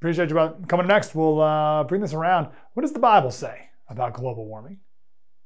Appreciate 0.00 0.30
you, 0.30 0.34
brother. 0.34 0.56
Coming 0.66 0.88
next, 0.88 1.14
we'll 1.14 1.40
uh, 1.40 1.84
bring 1.84 2.00
this 2.00 2.12
around. 2.12 2.48
What 2.74 2.80
does 2.80 2.92
the 2.92 2.98
Bible 2.98 3.30
say 3.30 3.68
about 3.88 4.14
global 4.14 4.46
warming? 4.46 4.80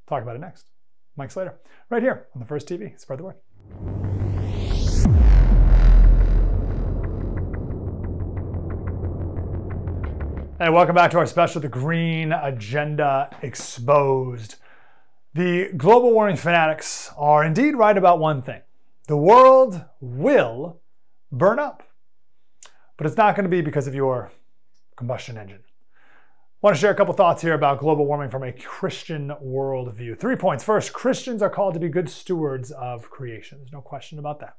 Talk 0.09 0.23
about 0.23 0.37
it 0.37 0.41
next. 0.41 0.71
Mike 1.15 1.31
Slater, 1.31 1.59
right 1.91 2.03
here 2.03 2.27
on 2.35 2.41
the 2.41 2.47
First 2.47 2.67
TV. 2.67 2.99
Spread 2.99 3.19
the 3.19 3.25
word. 3.25 4.36
And 10.59 10.73
welcome 10.73 10.95
back 10.95 11.11
to 11.11 11.19
our 11.19 11.27
special, 11.27 11.61
The 11.61 11.69
Green 11.69 12.33
Agenda 12.33 13.29
Exposed. 13.43 14.55
The 15.35 15.71
global 15.77 16.15
warming 16.15 16.37
fanatics 16.37 17.11
are 17.19 17.45
indeed 17.45 17.77
right 17.77 17.97
about 17.97 18.21
one 18.21 18.41
thing 18.41 18.63
the 19.07 19.19
world 19.19 19.85
will 20.01 20.81
burn 21.31 21.59
up. 21.59 21.83
But 22.97 23.07
it's 23.07 23.19
not 23.19 23.37
going 23.37 23.45
to 23.45 23.51
be 23.51 23.61
because 23.61 23.87
of 23.87 23.95
your 23.95 24.33
combustion 24.97 25.37
engine. 25.37 25.61
I 25.63 25.99
want 26.63 26.75
to 26.75 26.81
share 26.81 26.91
a 26.91 26.97
couple 26.97 27.13
thoughts 27.13 27.43
here 27.43 27.53
about 27.53 27.79
global 27.79 28.07
warming 28.07 28.31
from 28.31 28.43
a 28.43 28.53
Christian 28.53 29.33
worldview. 29.45 30.19
Three 30.19 30.37
points. 30.37 30.65
First, 30.65 30.95
Christians 30.95 31.43
are 31.43 31.51
called 31.51 31.75
to 31.75 31.81
be 31.81 31.91
good 31.91 32.09
stewards 32.09 32.71
of 32.71 33.11
creation. 33.11 33.59
There's 33.59 33.73
no 33.73 33.83
question 33.83 34.19
about 34.19 34.41
that. 34.41 34.57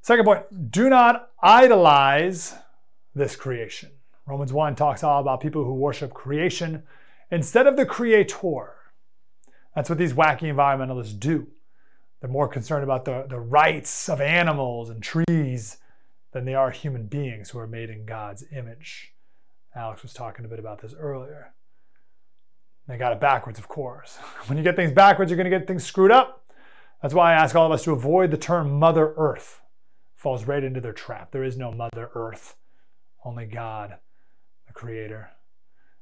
Second 0.00 0.26
point, 0.26 0.70
do 0.70 0.88
not 0.88 1.30
idolize 1.42 2.54
this 3.16 3.34
creation. 3.34 3.90
Romans 4.26 4.52
1 4.52 4.74
talks 4.74 5.04
all 5.04 5.20
about 5.20 5.40
people 5.40 5.64
who 5.64 5.72
worship 5.72 6.12
creation 6.12 6.82
instead 7.30 7.66
of 7.66 7.76
the 7.76 7.86
creator. 7.86 8.74
That's 9.74 9.88
what 9.88 9.98
these 9.98 10.14
wacky 10.14 10.52
environmentalists 10.52 11.18
do. 11.18 11.46
They're 12.20 12.30
more 12.30 12.48
concerned 12.48 12.82
about 12.82 13.04
the, 13.04 13.26
the 13.28 13.38
rights 13.38 14.08
of 14.08 14.20
animals 14.20 14.90
and 14.90 15.00
trees 15.00 15.78
than 16.32 16.44
they 16.44 16.54
are 16.54 16.70
human 16.70 17.06
beings 17.06 17.50
who 17.50 17.58
are 17.60 17.68
made 17.68 17.88
in 17.88 18.04
God's 18.04 18.44
image. 18.50 19.12
Alex 19.76 20.02
was 20.02 20.12
talking 20.12 20.44
a 20.44 20.48
bit 20.48 20.58
about 20.58 20.82
this 20.82 20.94
earlier. 20.98 21.52
They 22.88 22.96
got 22.96 23.12
it 23.12 23.20
backwards, 23.20 23.58
of 23.58 23.68
course. 23.68 24.16
When 24.46 24.58
you 24.58 24.64
get 24.64 24.74
things 24.74 24.92
backwards, 24.92 25.30
you're 25.30 25.36
going 25.36 25.50
to 25.50 25.56
get 25.56 25.68
things 25.68 25.84
screwed 25.84 26.10
up. 26.10 26.44
That's 27.00 27.14
why 27.14 27.32
I 27.32 27.34
ask 27.34 27.54
all 27.54 27.66
of 27.66 27.72
us 27.72 27.84
to 27.84 27.92
avoid 27.92 28.30
the 28.32 28.36
term 28.36 28.72
Mother 28.72 29.14
Earth. 29.16 29.60
It 30.14 30.20
falls 30.20 30.46
right 30.46 30.64
into 30.64 30.80
their 30.80 30.92
trap. 30.92 31.30
There 31.30 31.44
is 31.44 31.56
no 31.56 31.70
Mother 31.70 32.10
Earth, 32.14 32.56
only 33.24 33.46
God 33.46 33.98
creator. 34.76 35.30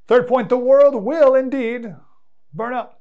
Third 0.06 0.26
point, 0.28 0.50
the 0.50 0.58
world 0.58 1.02
will 1.02 1.34
indeed 1.34 1.94
burn 2.52 2.74
up. 2.74 3.00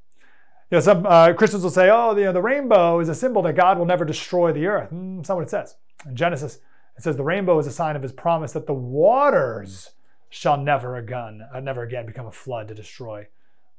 You 0.71 0.77
know, 0.77 0.81
some 0.81 1.05
uh, 1.05 1.33
Christians 1.33 1.63
will 1.63 1.69
say, 1.69 1.89
oh, 1.91 2.13
the, 2.13 2.31
the 2.31 2.41
rainbow 2.41 2.99
is 2.99 3.09
a 3.09 3.15
symbol 3.15 3.41
that 3.41 3.55
God 3.55 3.77
will 3.77 3.85
never 3.85 4.05
destroy 4.05 4.53
the 4.53 4.67
earth. 4.67 4.91
Mm, 4.91 5.17
that's 5.17 5.29
not 5.29 5.35
what 5.35 5.43
it 5.43 5.49
says. 5.49 5.75
In 6.05 6.15
Genesis, 6.15 6.59
it 6.97 7.03
says 7.03 7.17
the 7.17 7.23
rainbow 7.23 7.59
is 7.59 7.67
a 7.67 7.71
sign 7.71 7.95
of 7.95 8.01
his 8.01 8.13
promise 8.13 8.53
that 8.53 8.67
the 8.67 8.73
waters 8.73 9.91
shall 10.29 10.57
never 10.57 10.95
again, 10.95 11.41
uh, 11.53 11.59
never 11.59 11.83
again 11.83 12.05
become 12.05 12.25
a 12.25 12.31
flood 12.31 12.69
to 12.69 12.73
destroy 12.73 13.27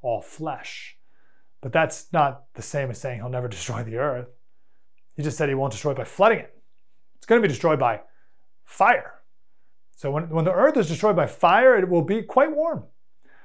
all 0.02 0.20
flesh. 0.20 0.96
But 1.62 1.72
that's 1.72 2.12
not 2.12 2.44
the 2.54 2.62
same 2.62 2.90
as 2.90 2.98
saying 2.98 3.20
he'll 3.20 3.30
never 3.30 3.48
destroy 3.56 3.82
the 3.82 3.96
earth. 3.96 4.28
He 5.16 5.22
just 5.22 5.38
said 5.38 5.48
he 5.48 5.54
won't 5.54 5.72
destroy 5.72 5.92
it 5.92 5.96
by 5.96 6.04
flooding 6.04 6.40
it. 6.40 6.54
It's 7.16 7.26
going 7.26 7.40
to 7.40 7.48
be 7.48 7.52
destroyed 7.52 7.78
by 7.78 8.00
fire. 8.64 9.14
So 9.96 10.10
when, 10.10 10.28
when 10.28 10.44
the 10.44 10.52
earth 10.52 10.76
is 10.76 10.88
destroyed 10.88 11.16
by 11.16 11.26
fire, 11.26 11.76
it 11.76 11.88
will 11.88 12.02
be 12.02 12.22
quite 12.22 12.54
warm. 12.54 12.84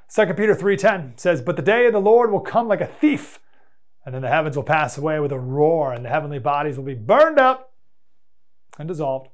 2 0.09 0.33
Peter 0.33 0.55
3:10 0.55 1.17
says, 1.17 1.41
"But 1.41 1.55
the 1.55 1.61
day 1.61 1.85
of 1.85 1.93
the 1.93 2.01
Lord 2.01 2.31
will 2.31 2.39
come 2.39 2.67
like 2.67 2.81
a 2.81 2.87
thief, 2.87 3.39
and 4.05 4.15
then 4.15 4.23
the 4.23 4.29
heavens 4.29 4.55
will 4.55 4.63
pass 4.63 4.97
away 4.97 5.19
with 5.19 5.31
a 5.31 5.39
roar, 5.39 5.93
and 5.93 6.03
the 6.03 6.09
heavenly 6.09 6.39
bodies 6.39 6.77
will 6.77 6.85
be 6.85 6.95
burned 6.95 7.37
up 7.37 7.73
and 8.79 8.87
dissolved, 8.87 9.29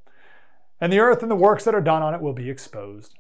and 0.81 0.91
the 0.91 0.99
earth 0.99 1.21
and 1.21 1.31
the 1.31 1.35
works 1.35 1.63
that 1.63 1.75
are 1.75 1.81
done 1.81 2.01
on 2.01 2.13
it 2.13 2.21
will 2.21 2.33
be 2.33 2.49
exposed." 2.49 3.15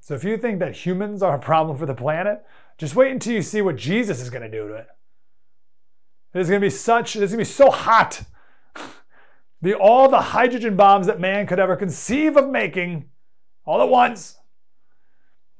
So 0.00 0.14
if 0.14 0.24
you 0.24 0.36
think 0.36 0.58
that 0.58 0.76
humans 0.76 1.22
are 1.22 1.34
a 1.34 1.38
problem 1.38 1.76
for 1.76 1.86
the 1.86 1.94
planet, 1.94 2.44
just 2.76 2.94
wait 2.94 3.10
until 3.10 3.34
you 3.34 3.42
see 3.42 3.62
what 3.62 3.76
Jesus 3.76 4.20
is 4.20 4.30
going 4.30 4.42
to 4.42 4.50
do 4.50 4.68
to 4.68 4.74
it. 4.74 4.86
It 6.34 6.40
is 6.40 6.48
going 6.48 6.60
to 6.60 6.66
be 6.66 6.70
such, 6.70 7.16
it 7.16 7.22
is 7.22 7.30
going 7.30 7.44
to 7.44 7.48
be 7.48 7.52
so 7.52 7.70
hot. 7.70 8.22
Be 9.60 9.74
all 9.74 10.08
the 10.08 10.20
hydrogen 10.20 10.76
bombs 10.76 11.08
that 11.08 11.18
man 11.18 11.44
could 11.44 11.58
ever 11.58 11.74
conceive 11.74 12.36
of 12.36 12.48
making 12.48 13.10
all 13.68 13.82
at 13.82 13.90
once. 13.90 14.38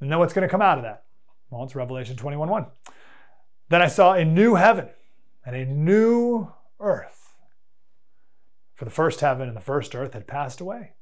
And 0.01 0.11
then 0.11 0.17
what's 0.17 0.33
going 0.33 0.47
to 0.47 0.51
come 0.51 0.63
out 0.63 0.79
of 0.79 0.83
that? 0.83 1.03
Well, 1.51 1.63
it's 1.63 1.75
Revelation 1.75 2.15
21 2.15 2.49
1. 2.49 2.65
Then 3.69 3.81
I 3.83 3.87
saw 3.87 4.13
a 4.13 4.25
new 4.25 4.55
heaven 4.55 4.89
and 5.45 5.55
a 5.55 5.65
new 5.65 6.51
earth. 6.79 7.35
For 8.73 8.85
the 8.85 8.91
first 8.91 9.19
heaven 9.19 9.47
and 9.47 9.55
the 9.55 9.61
first 9.61 9.93
earth 9.93 10.13
had 10.13 10.25
passed 10.25 10.59
away, 10.59 10.93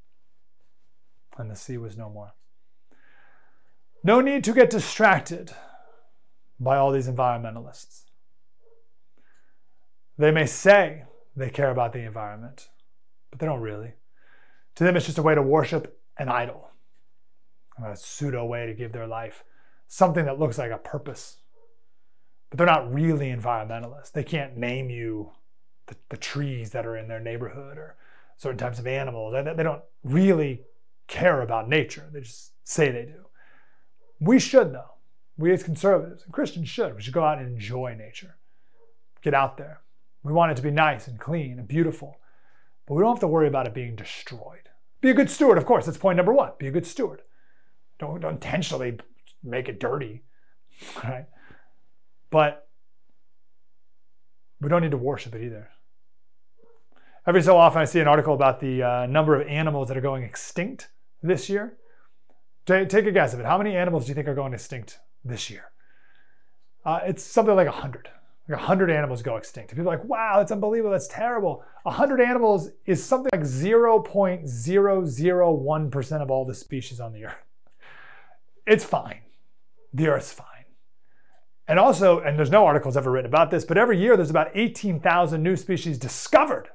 and 1.37 1.49
the 1.49 1.55
sea 1.55 1.77
was 1.77 1.95
no 1.95 2.09
more. 2.09 2.33
No 4.03 4.19
need 4.19 4.43
to 4.43 4.53
get 4.53 4.69
distracted 4.69 5.51
by 6.59 6.75
all 6.75 6.91
these 6.91 7.07
environmentalists. 7.07 8.01
They 10.17 10.31
may 10.31 10.47
say 10.47 11.03
they 11.35 11.51
care 11.51 11.69
about 11.69 11.93
the 11.93 11.99
environment, 11.99 12.67
but 13.29 13.39
they 13.39 13.45
don't 13.45 13.61
really. 13.61 13.93
To 14.75 14.83
them, 14.83 14.97
it's 14.97 15.05
just 15.05 15.19
a 15.19 15.23
way 15.23 15.35
to 15.35 15.41
worship 15.41 16.01
an 16.17 16.29
idol, 16.29 16.66
a 17.83 17.95
pseudo 17.95 18.45
way 18.45 18.65
to 18.65 18.73
give 18.73 18.91
their 18.91 19.07
life 19.07 19.43
something 19.87 20.25
that 20.25 20.39
looks 20.39 20.57
like 20.57 20.71
a 20.71 20.77
purpose. 20.77 21.37
But 22.49 22.57
they're 22.57 22.67
not 22.67 22.93
really 22.93 23.27
environmentalists. 23.27 24.11
They 24.11 24.23
can't 24.23 24.57
name 24.57 24.89
you 24.89 25.31
the, 25.87 25.95
the 26.09 26.17
trees 26.17 26.71
that 26.71 26.85
are 26.85 26.97
in 26.97 27.07
their 27.07 27.19
neighborhood 27.19 27.77
or 27.77 27.95
certain 28.37 28.57
types 28.57 28.79
of 28.79 28.87
animals. 28.87 29.33
They, 29.33 29.53
they 29.53 29.63
don't 29.63 29.83
really 30.03 30.63
care 31.07 31.41
about 31.41 31.69
nature. 31.69 32.09
They 32.11 32.21
just 32.21 32.51
say 32.63 32.91
they 32.91 33.05
do. 33.05 33.25
We 34.19 34.39
should, 34.39 34.73
though. 34.73 34.91
We 35.37 35.51
as 35.53 35.63
conservatives 35.63 36.23
and 36.23 36.33
Christians 36.33 36.69
should. 36.69 36.95
We 36.95 37.01
should 37.01 37.13
go 37.13 37.23
out 37.23 37.37
and 37.37 37.47
enjoy 37.47 37.95
nature. 37.95 38.37
Get 39.21 39.33
out 39.33 39.57
there. 39.57 39.81
We 40.23 40.33
want 40.33 40.51
it 40.51 40.55
to 40.55 40.63
be 40.63 40.71
nice 40.71 41.07
and 41.07 41.19
clean 41.19 41.59
and 41.59 41.67
beautiful, 41.67 42.17
but 42.85 42.95
we 42.95 43.03
don't 43.03 43.13
have 43.13 43.19
to 43.21 43.27
worry 43.27 43.47
about 43.47 43.67
it 43.67 43.73
being 43.73 43.95
destroyed. 43.95 44.69
Be 44.99 45.11
a 45.11 45.13
good 45.13 45.29
steward, 45.29 45.57
of 45.57 45.65
course. 45.65 45.85
That's 45.85 45.97
point 45.97 46.17
number 46.17 46.33
one. 46.33 46.51
Be 46.57 46.67
a 46.67 46.71
good 46.71 46.87
steward. 46.87 47.21
Don't, 47.99 48.21
don't 48.21 48.33
intentionally 48.33 48.99
make 49.43 49.69
it 49.69 49.79
dirty, 49.79 50.23
right? 51.03 51.25
But 52.29 52.67
we 54.59 54.69
don't 54.69 54.81
need 54.81 54.91
to 54.91 54.97
worship 54.97 55.35
it 55.35 55.43
either. 55.43 55.69
Every 57.25 57.41
so 57.41 57.57
often, 57.57 57.81
I 57.81 57.85
see 57.85 57.99
an 57.99 58.07
article 58.07 58.33
about 58.33 58.61
the 58.61 58.83
uh, 58.83 59.05
number 59.05 59.39
of 59.39 59.47
animals 59.47 59.89
that 59.89 59.97
are 59.97 60.01
going 60.01 60.23
extinct 60.23 60.89
this 61.21 61.49
year. 61.49 61.77
Take, 62.65 62.89
take 62.89 63.05
a 63.05 63.11
guess 63.11 63.33
of 63.33 63.39
it. 63.39 63.45
How 63.45 63.57
many 63.57 63.75
animals 63.75 64.05
do 64.05 64.09
you 64.09 64.15
think 64.15 64.27
are 64.27 64.35
going 64.35 64.53
extinct 64.53 64.99
this 65.25 65.49
year? 65.49 65.71
Uh, 66.85 66.99
it's 67.05 67.23
something 67.23 67.55
like 67.55 67.67
100. 67.67 68.09
Like 68.47 68.59
100 68.59 68.89
animals 68.89 69.21
go 69.21 69.35
extinct. 69.35 69.71
People 69.71 69.89
are 69.89 69.97
like, 69.97 70.05
wow, 70.05 70.35
that's 70.37 70.53
unbelievable. 70.53 70.91
That's 70.91 71.09
terrible. 71.09 71.65
100 71.83 72.21
animals 72.21 72.69
is 72.85 73.03
something 73.03 73.29
like 73.33 73.41
0.001% 73.41 76.21
of 76.21 76.31
all 76.31 76.45
the 76.45 76.55
species 76.55 77.01
on 77.01 77.11
the 77.11 77.25
earth. 77.25 77.46
It's 78.67 78.83
fine. 78.83 79.21
The 79.93 80.09
earth's 80.09 80.31
fine. 80.31 80.45
And 81.67 81.79
also, 81.79 82.19
and 82.19 82.37
there's 82.37 82.51
no 82.51 82.65
articles 82.65 82.95
ever 82.95 83.11
written 83.11 83.29
about 83.29 83.49
this, 83.49 83.65
but 83.65 83.77
every 83.77 83.97
year 83.97 84.15
there's 84.15 84.29
about 84.29 84.51
18,000 84.53 85.41
new 85.41 85.55
species 85.55 85.97
discovered. 85.97 86.69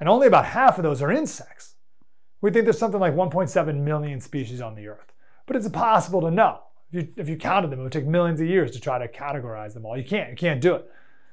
And 0.00 0.08
only 0.08 0.26
about 0.26 0.46
half 0.46 0.78
of 0.78 0.82
those 0.82 1.00
are 1.00 1.12
insects. 1.12 1.76
We 2.40 2.50
think 2.50 2.64
there's 2.64 2.78
something 2.78 3.00
like 3.00 3.14
1.7 3.14 3.76
million 3.76 4.20
species 4.20 4.60
on 4.60 4.74
the 4.74 4.88
earth. 4.88 5.12
But 5.46 5.56
it's 5.56 5.66
impossible 5.66 6.22
to 6.22 6.30
know. 6.30 6.60
If 6.92 6.94
you, 6.94 7.12
if 7.16 7.28
you 7.28 7.36
counted 7.36 7.70
them, 7.70 7.80
it 7.80 7.82
would 7.84 7.92
take 7.92 8.06
millions 8.06 8.40
of 8.40 8.46
years 8.46 8.70
to 8.72 8.80
try 8.80 8.98
to 8.98 9.08
categorize 9.08 9.74
them 9.74 9.86
all. 9.86 9.96
You 9.96 10.04
can't. 10.04 10.30
You 10.30 10.36
can't 10.36 10.60
do 10.60 10.74
it. 10.74 10.90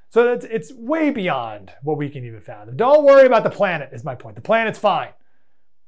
So 0.10 0.32
it's, 0.34 0.46
it's 0.46 0.74
way 0.74 1.10
beyond 1.10 1.72
what 1.84 1.98
we 1.98 2.10
can 2.10 2.26
even 2.26 2.42
fathom. 2.42 2.76
Don't 2.76 3.06
worry 3.06 3.26
about 3.26 3.44
the 3.44 3.50
planet, 3.50 3.90
is 3.94 4.04
my 4.04 4.16
point. 4.16 4.36
The 4.36 4.42
planet's 4.42 4.80
fine. 4.80 5.10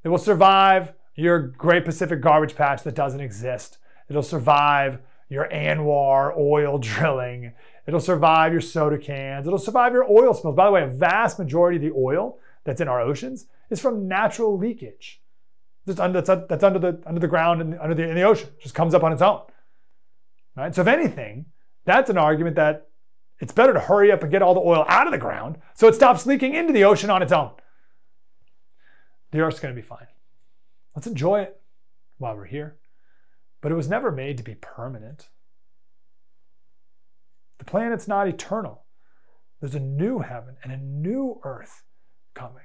It 0.04 0.10
will 0.10 0.18
survive 0.18 0.94
your 1.16 1.40
Great 1.40 1.86
Pacific 1.86 2.22
Garbage 2.22 2.56
Patch 2.56 2.84
that 2.84 2.96
doesn't 2.96 3.20
exist. 3.20 3.78
It'll 4.10 4.24
survive 4.24 5.00
your 5.30 5.48
ANWR 5.50 6.38
oil 6.38 6.78
drilling. 6.80 7.54
It'll 7.88 8.00
survive 8.00 8.52
your 8.52 8.62
soda 8.62 8.98
cans. 8.98 9.48
It'll 9.48 9.60
survive 9.60 9.94
your 9.94 10.10
oil 10.10 10.34
spills. 10.34 10.56
By 10.56 10.66
the 10.66 10.72
way, 10.72 10.84
a 10.84 10.88
vast 10.88 11.40
majority 11.40 11.78
of 11.78 11.82
the 11.82 12.00
oil 12.00 12.38
that's 12.64 12.82
in 12.82 12.88
our 12.88 13.02
oceans 13.02 13.48
is 13.70 13.80
from 13.80 14.08
natural 14.08 14.58
leakage. 14.58 15.22
That's 15.86 16.00
under, 16.00 16.22
that's 16.22 16.64
under 16.64 16.80
the 16.80 17.04
under 17.06 17.20
the 17.20 17.28
ground 17.28 17.60
and 17.60 17.78
under 17.78 17.94
the 17.94 18.08
in 18.08 18.16
the 18.16 18.22
ocean. 18.22 18.48
It 18.58 18.62
just 18.62 18.76
comes 18.76 18.94
up 18.94 19.04
on 19.04 19.12
its 19.12 19.22
own. 19.22 19.42
Right? 20.56 20.74
So 20.74 20.82
if 20.82 20.88
anything, 20.88 21.48
that's 21.84 22.10
an 22.10 22.18
argument 22.18 22.56
that 22.56 22.88
it's 23.40 23.52
better 23.52 23.74
to 23.74 23.80
hurry 23.80 24.12
up 24.12 24.22
and 24.22 24.32
get 24.32 24.42
all 24.42 24.54
the 24.54 24.62
oil 24.62 24.86
out 24.88 25.08
of 25.08 25.12
the 25.12 25.18
ground 25.18 25.58
so 25.74 25.88
it 25.88 25.96
stops 25.96 26.26
leaking 26.26 26.54
into 26.54 26.72
the 26.72 26.86
ocean 26.86 27.10
on 27.10 27.22
its 27.22 27.34
own. 27.34 27.52
The 29.32 29.42
Earth's 29.42 29.60
going 29.60 29.76
to 29.76 29.82
be 29.82 29.86
fine. 29.86 30.08
Let's 30.96 31.08
enjoy 31.08 31.42
it 31.42 31.62
while 32.18 32.36
we're 32.36 32.46
here. 32.46 32.78
But 33.62 33.72
it 33.72 33.76
was 33.76 33.90
never 33.90 34.12
made 34.12 34.38
to 34.38 34.44
be 34.44 34.56
permanent. 34.56 35.30
The 37.60 37.66
planet's 37.66 38.08
not 38.08 38.28
eternal. 38.28 38.84
There's 39.62 39.76
a 39.76 39.80
new 39.80 40.20
heaven 40.20 40.58
and 40.64 40.72
a 40.72 40.78
new 40.78 41.40
earth 41.44 41.84
coming. 42.34 42.64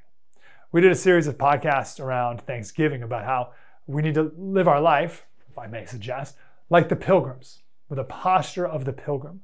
We 0.72 0.80
did 0.80 0.90
a 0.90 0.96
series 0.96 1.26
of 1.26 1.38
podcasts 1.38 2.00
around 2.00 2.40
Thanksgiving 2.40 3.02
about 3.02 3.24
how 3.24 3.52
we 3.86 4.02
need 4.02 4.14
to 4.14 4.32
live 4.36 4.68
our 4.68 4.80
life, 4.80 5.24
if 5.48 5.56
I 5.56 5.66
may 5.66 5.86
suggest, 5.86 6.36
like 6.68 6.88
the 6.88 6.96
pilgrims, 6.96 7.62
with 7.88 7.98
a 7.98 8.04
posture 8.04 8.66
of 8.66 8.84
the 8.84 8.92
pilgrim. 8.92 9.40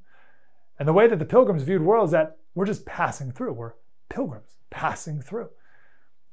And 0.77 0.87
the 0.87 0.93
way 0.93 1.07
that 1.07 1.17
the 1.17 1.25
pilgrims 1.25 1.63
viewed 1.63 1.81
world 1.81 2.09
is 2.09 2.11
that 2.11 2.37
we're 2.53 2.65
just 2.65 2.85
passing 2.85 3.31
through. 3.31 3.53
We're 3.53 3.73
pilgrims 4.09 4.57
passing 4.69 5.21
through. 5.21 5.49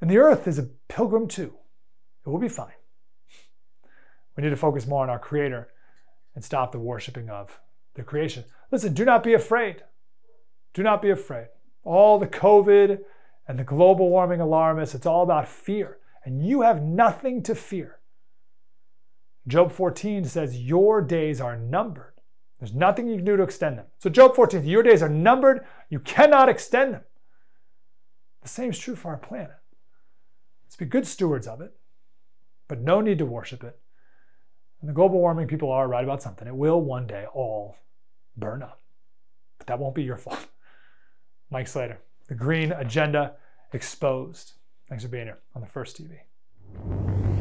And 0.01 0.11
the 0.11 0.19
earth 0.19 0.49
is 0.49 0.59
a 0.59 0.69
pilgrim 0.89 1.29
too. 1.29 1.55
It 2.25 2.31
will 2.31 2.39
be 2.39 2.49
fine. 2.49 2.75
We 4.37 4.43
need 4.43 4.51
to 4.51 4.57
focus 4.57 4.87
more 4.87 5.03
on 5.03 5.11
our 5.11 5.19
Creator 5.19 5.69
and 6.35 6.45
stop 6.45 6.73
the 6.73 6.79
worshiping 6.79 7.29
of 7.29 7.61
the 7.95 8.03
creation. 8.03 8.45
Listen, 8.71 8.95
do 8.95 9.05
not 9.05 9.23
be 9.23 9.35
afraid. 9.35 9.83
Do 10.73 10.83
not 10.83 11.03
be 11.03 11.11
afraid. 11.11 11.49
All 11.85 12.19
the 12.19 12.27
COVID 12.27 13.01
and 13.47 13.59
the 13.59 13.65
global 13.65 14.09
warming 14.09 14.41
alarmists, 14.41 14.95
it's 14.95 15.07
all 15.07 15.23
about 15.23 15.49
fear. 15.49 15.99
And 16.25 16.47
you 16.47 16.63
have 16.63 16.83
nothing 16.83 17.43
to 17.43 17.55
fear. 17.55 17.99
Job 19.47 19.73
14 19.73 20.25
says, 20.25 20.61
Your 20.61 21.03
days 21.03 21.41
are 21.41 21.57
numbered. 21.57 22.15
There's 22.59 22.73
nothing 22.73 23.09
you 23.09 23.17
can 23.17 23.25
do 23.25 23.37
to 23.37 23.43
extend 23.43 23.77
them. 23.77 23.87
So, 23.99 24.09
Job 24.09 24.37
14, 24.37 24.65
your 24.65 24.85
days 24.85 25.03
are 25.03 25.09
numbered. 25.09 25.67
You 25.91 25.99
cannot 25.99 26.49
extend 26.49 26.95
them. 26.95 27.03
The 28.43 28.49
same 28.49 28.71
is 28.71 28.79
true 28.79 28.95
for 28.95 29.11
our 29.11 29.17
planet. 29.17 29.57
Let's 30.65 30.77
be 30.77 30.85
good 30.85 31.07
stewards 31.07 31.49
of 31.49 31.61
it, 31.61 31.75
but 32.69 32.81
no 32.81 33.01
need 33.01 33.19
to 33.19 33.27
worship 33.27 33.65
it. 33.65 33.79
And 34.81 34.89
the 34.89 34.95
global 34.95 35.19
warming 35.19 35.47
people 35.47 35.71
are 35.71 35.87
right 35.89 36.05
about 36.05 36.23
something. 36.23 36.49
It 36.49 36.57
will 36.57 36.81
one 36.81 37.07
day 37.07 37.27
all 37.33 37.77
burn 38.37 38.63
up. 38.63 38.81
But 39.59 39.69
that 39.69 39.79
won't 39.79 39.95
be 39.95 40.03
your 40.03 40.17
fault. 40.17 40.47
Mike 41.51 41.69
Slater, 41.69 41.99
the 42.29 42.35
Green 42.35 42.73
Agenda 42.73 43.35
Exposed. 43.73 44.53
Thanks 44.89 45.05
for 45.05 45.11
being 45.11 45.27
here 45.27 45.39
on 45.55 45.63
the 45.63 45.69
First 45.69 46.03
TV. 46.03 47.32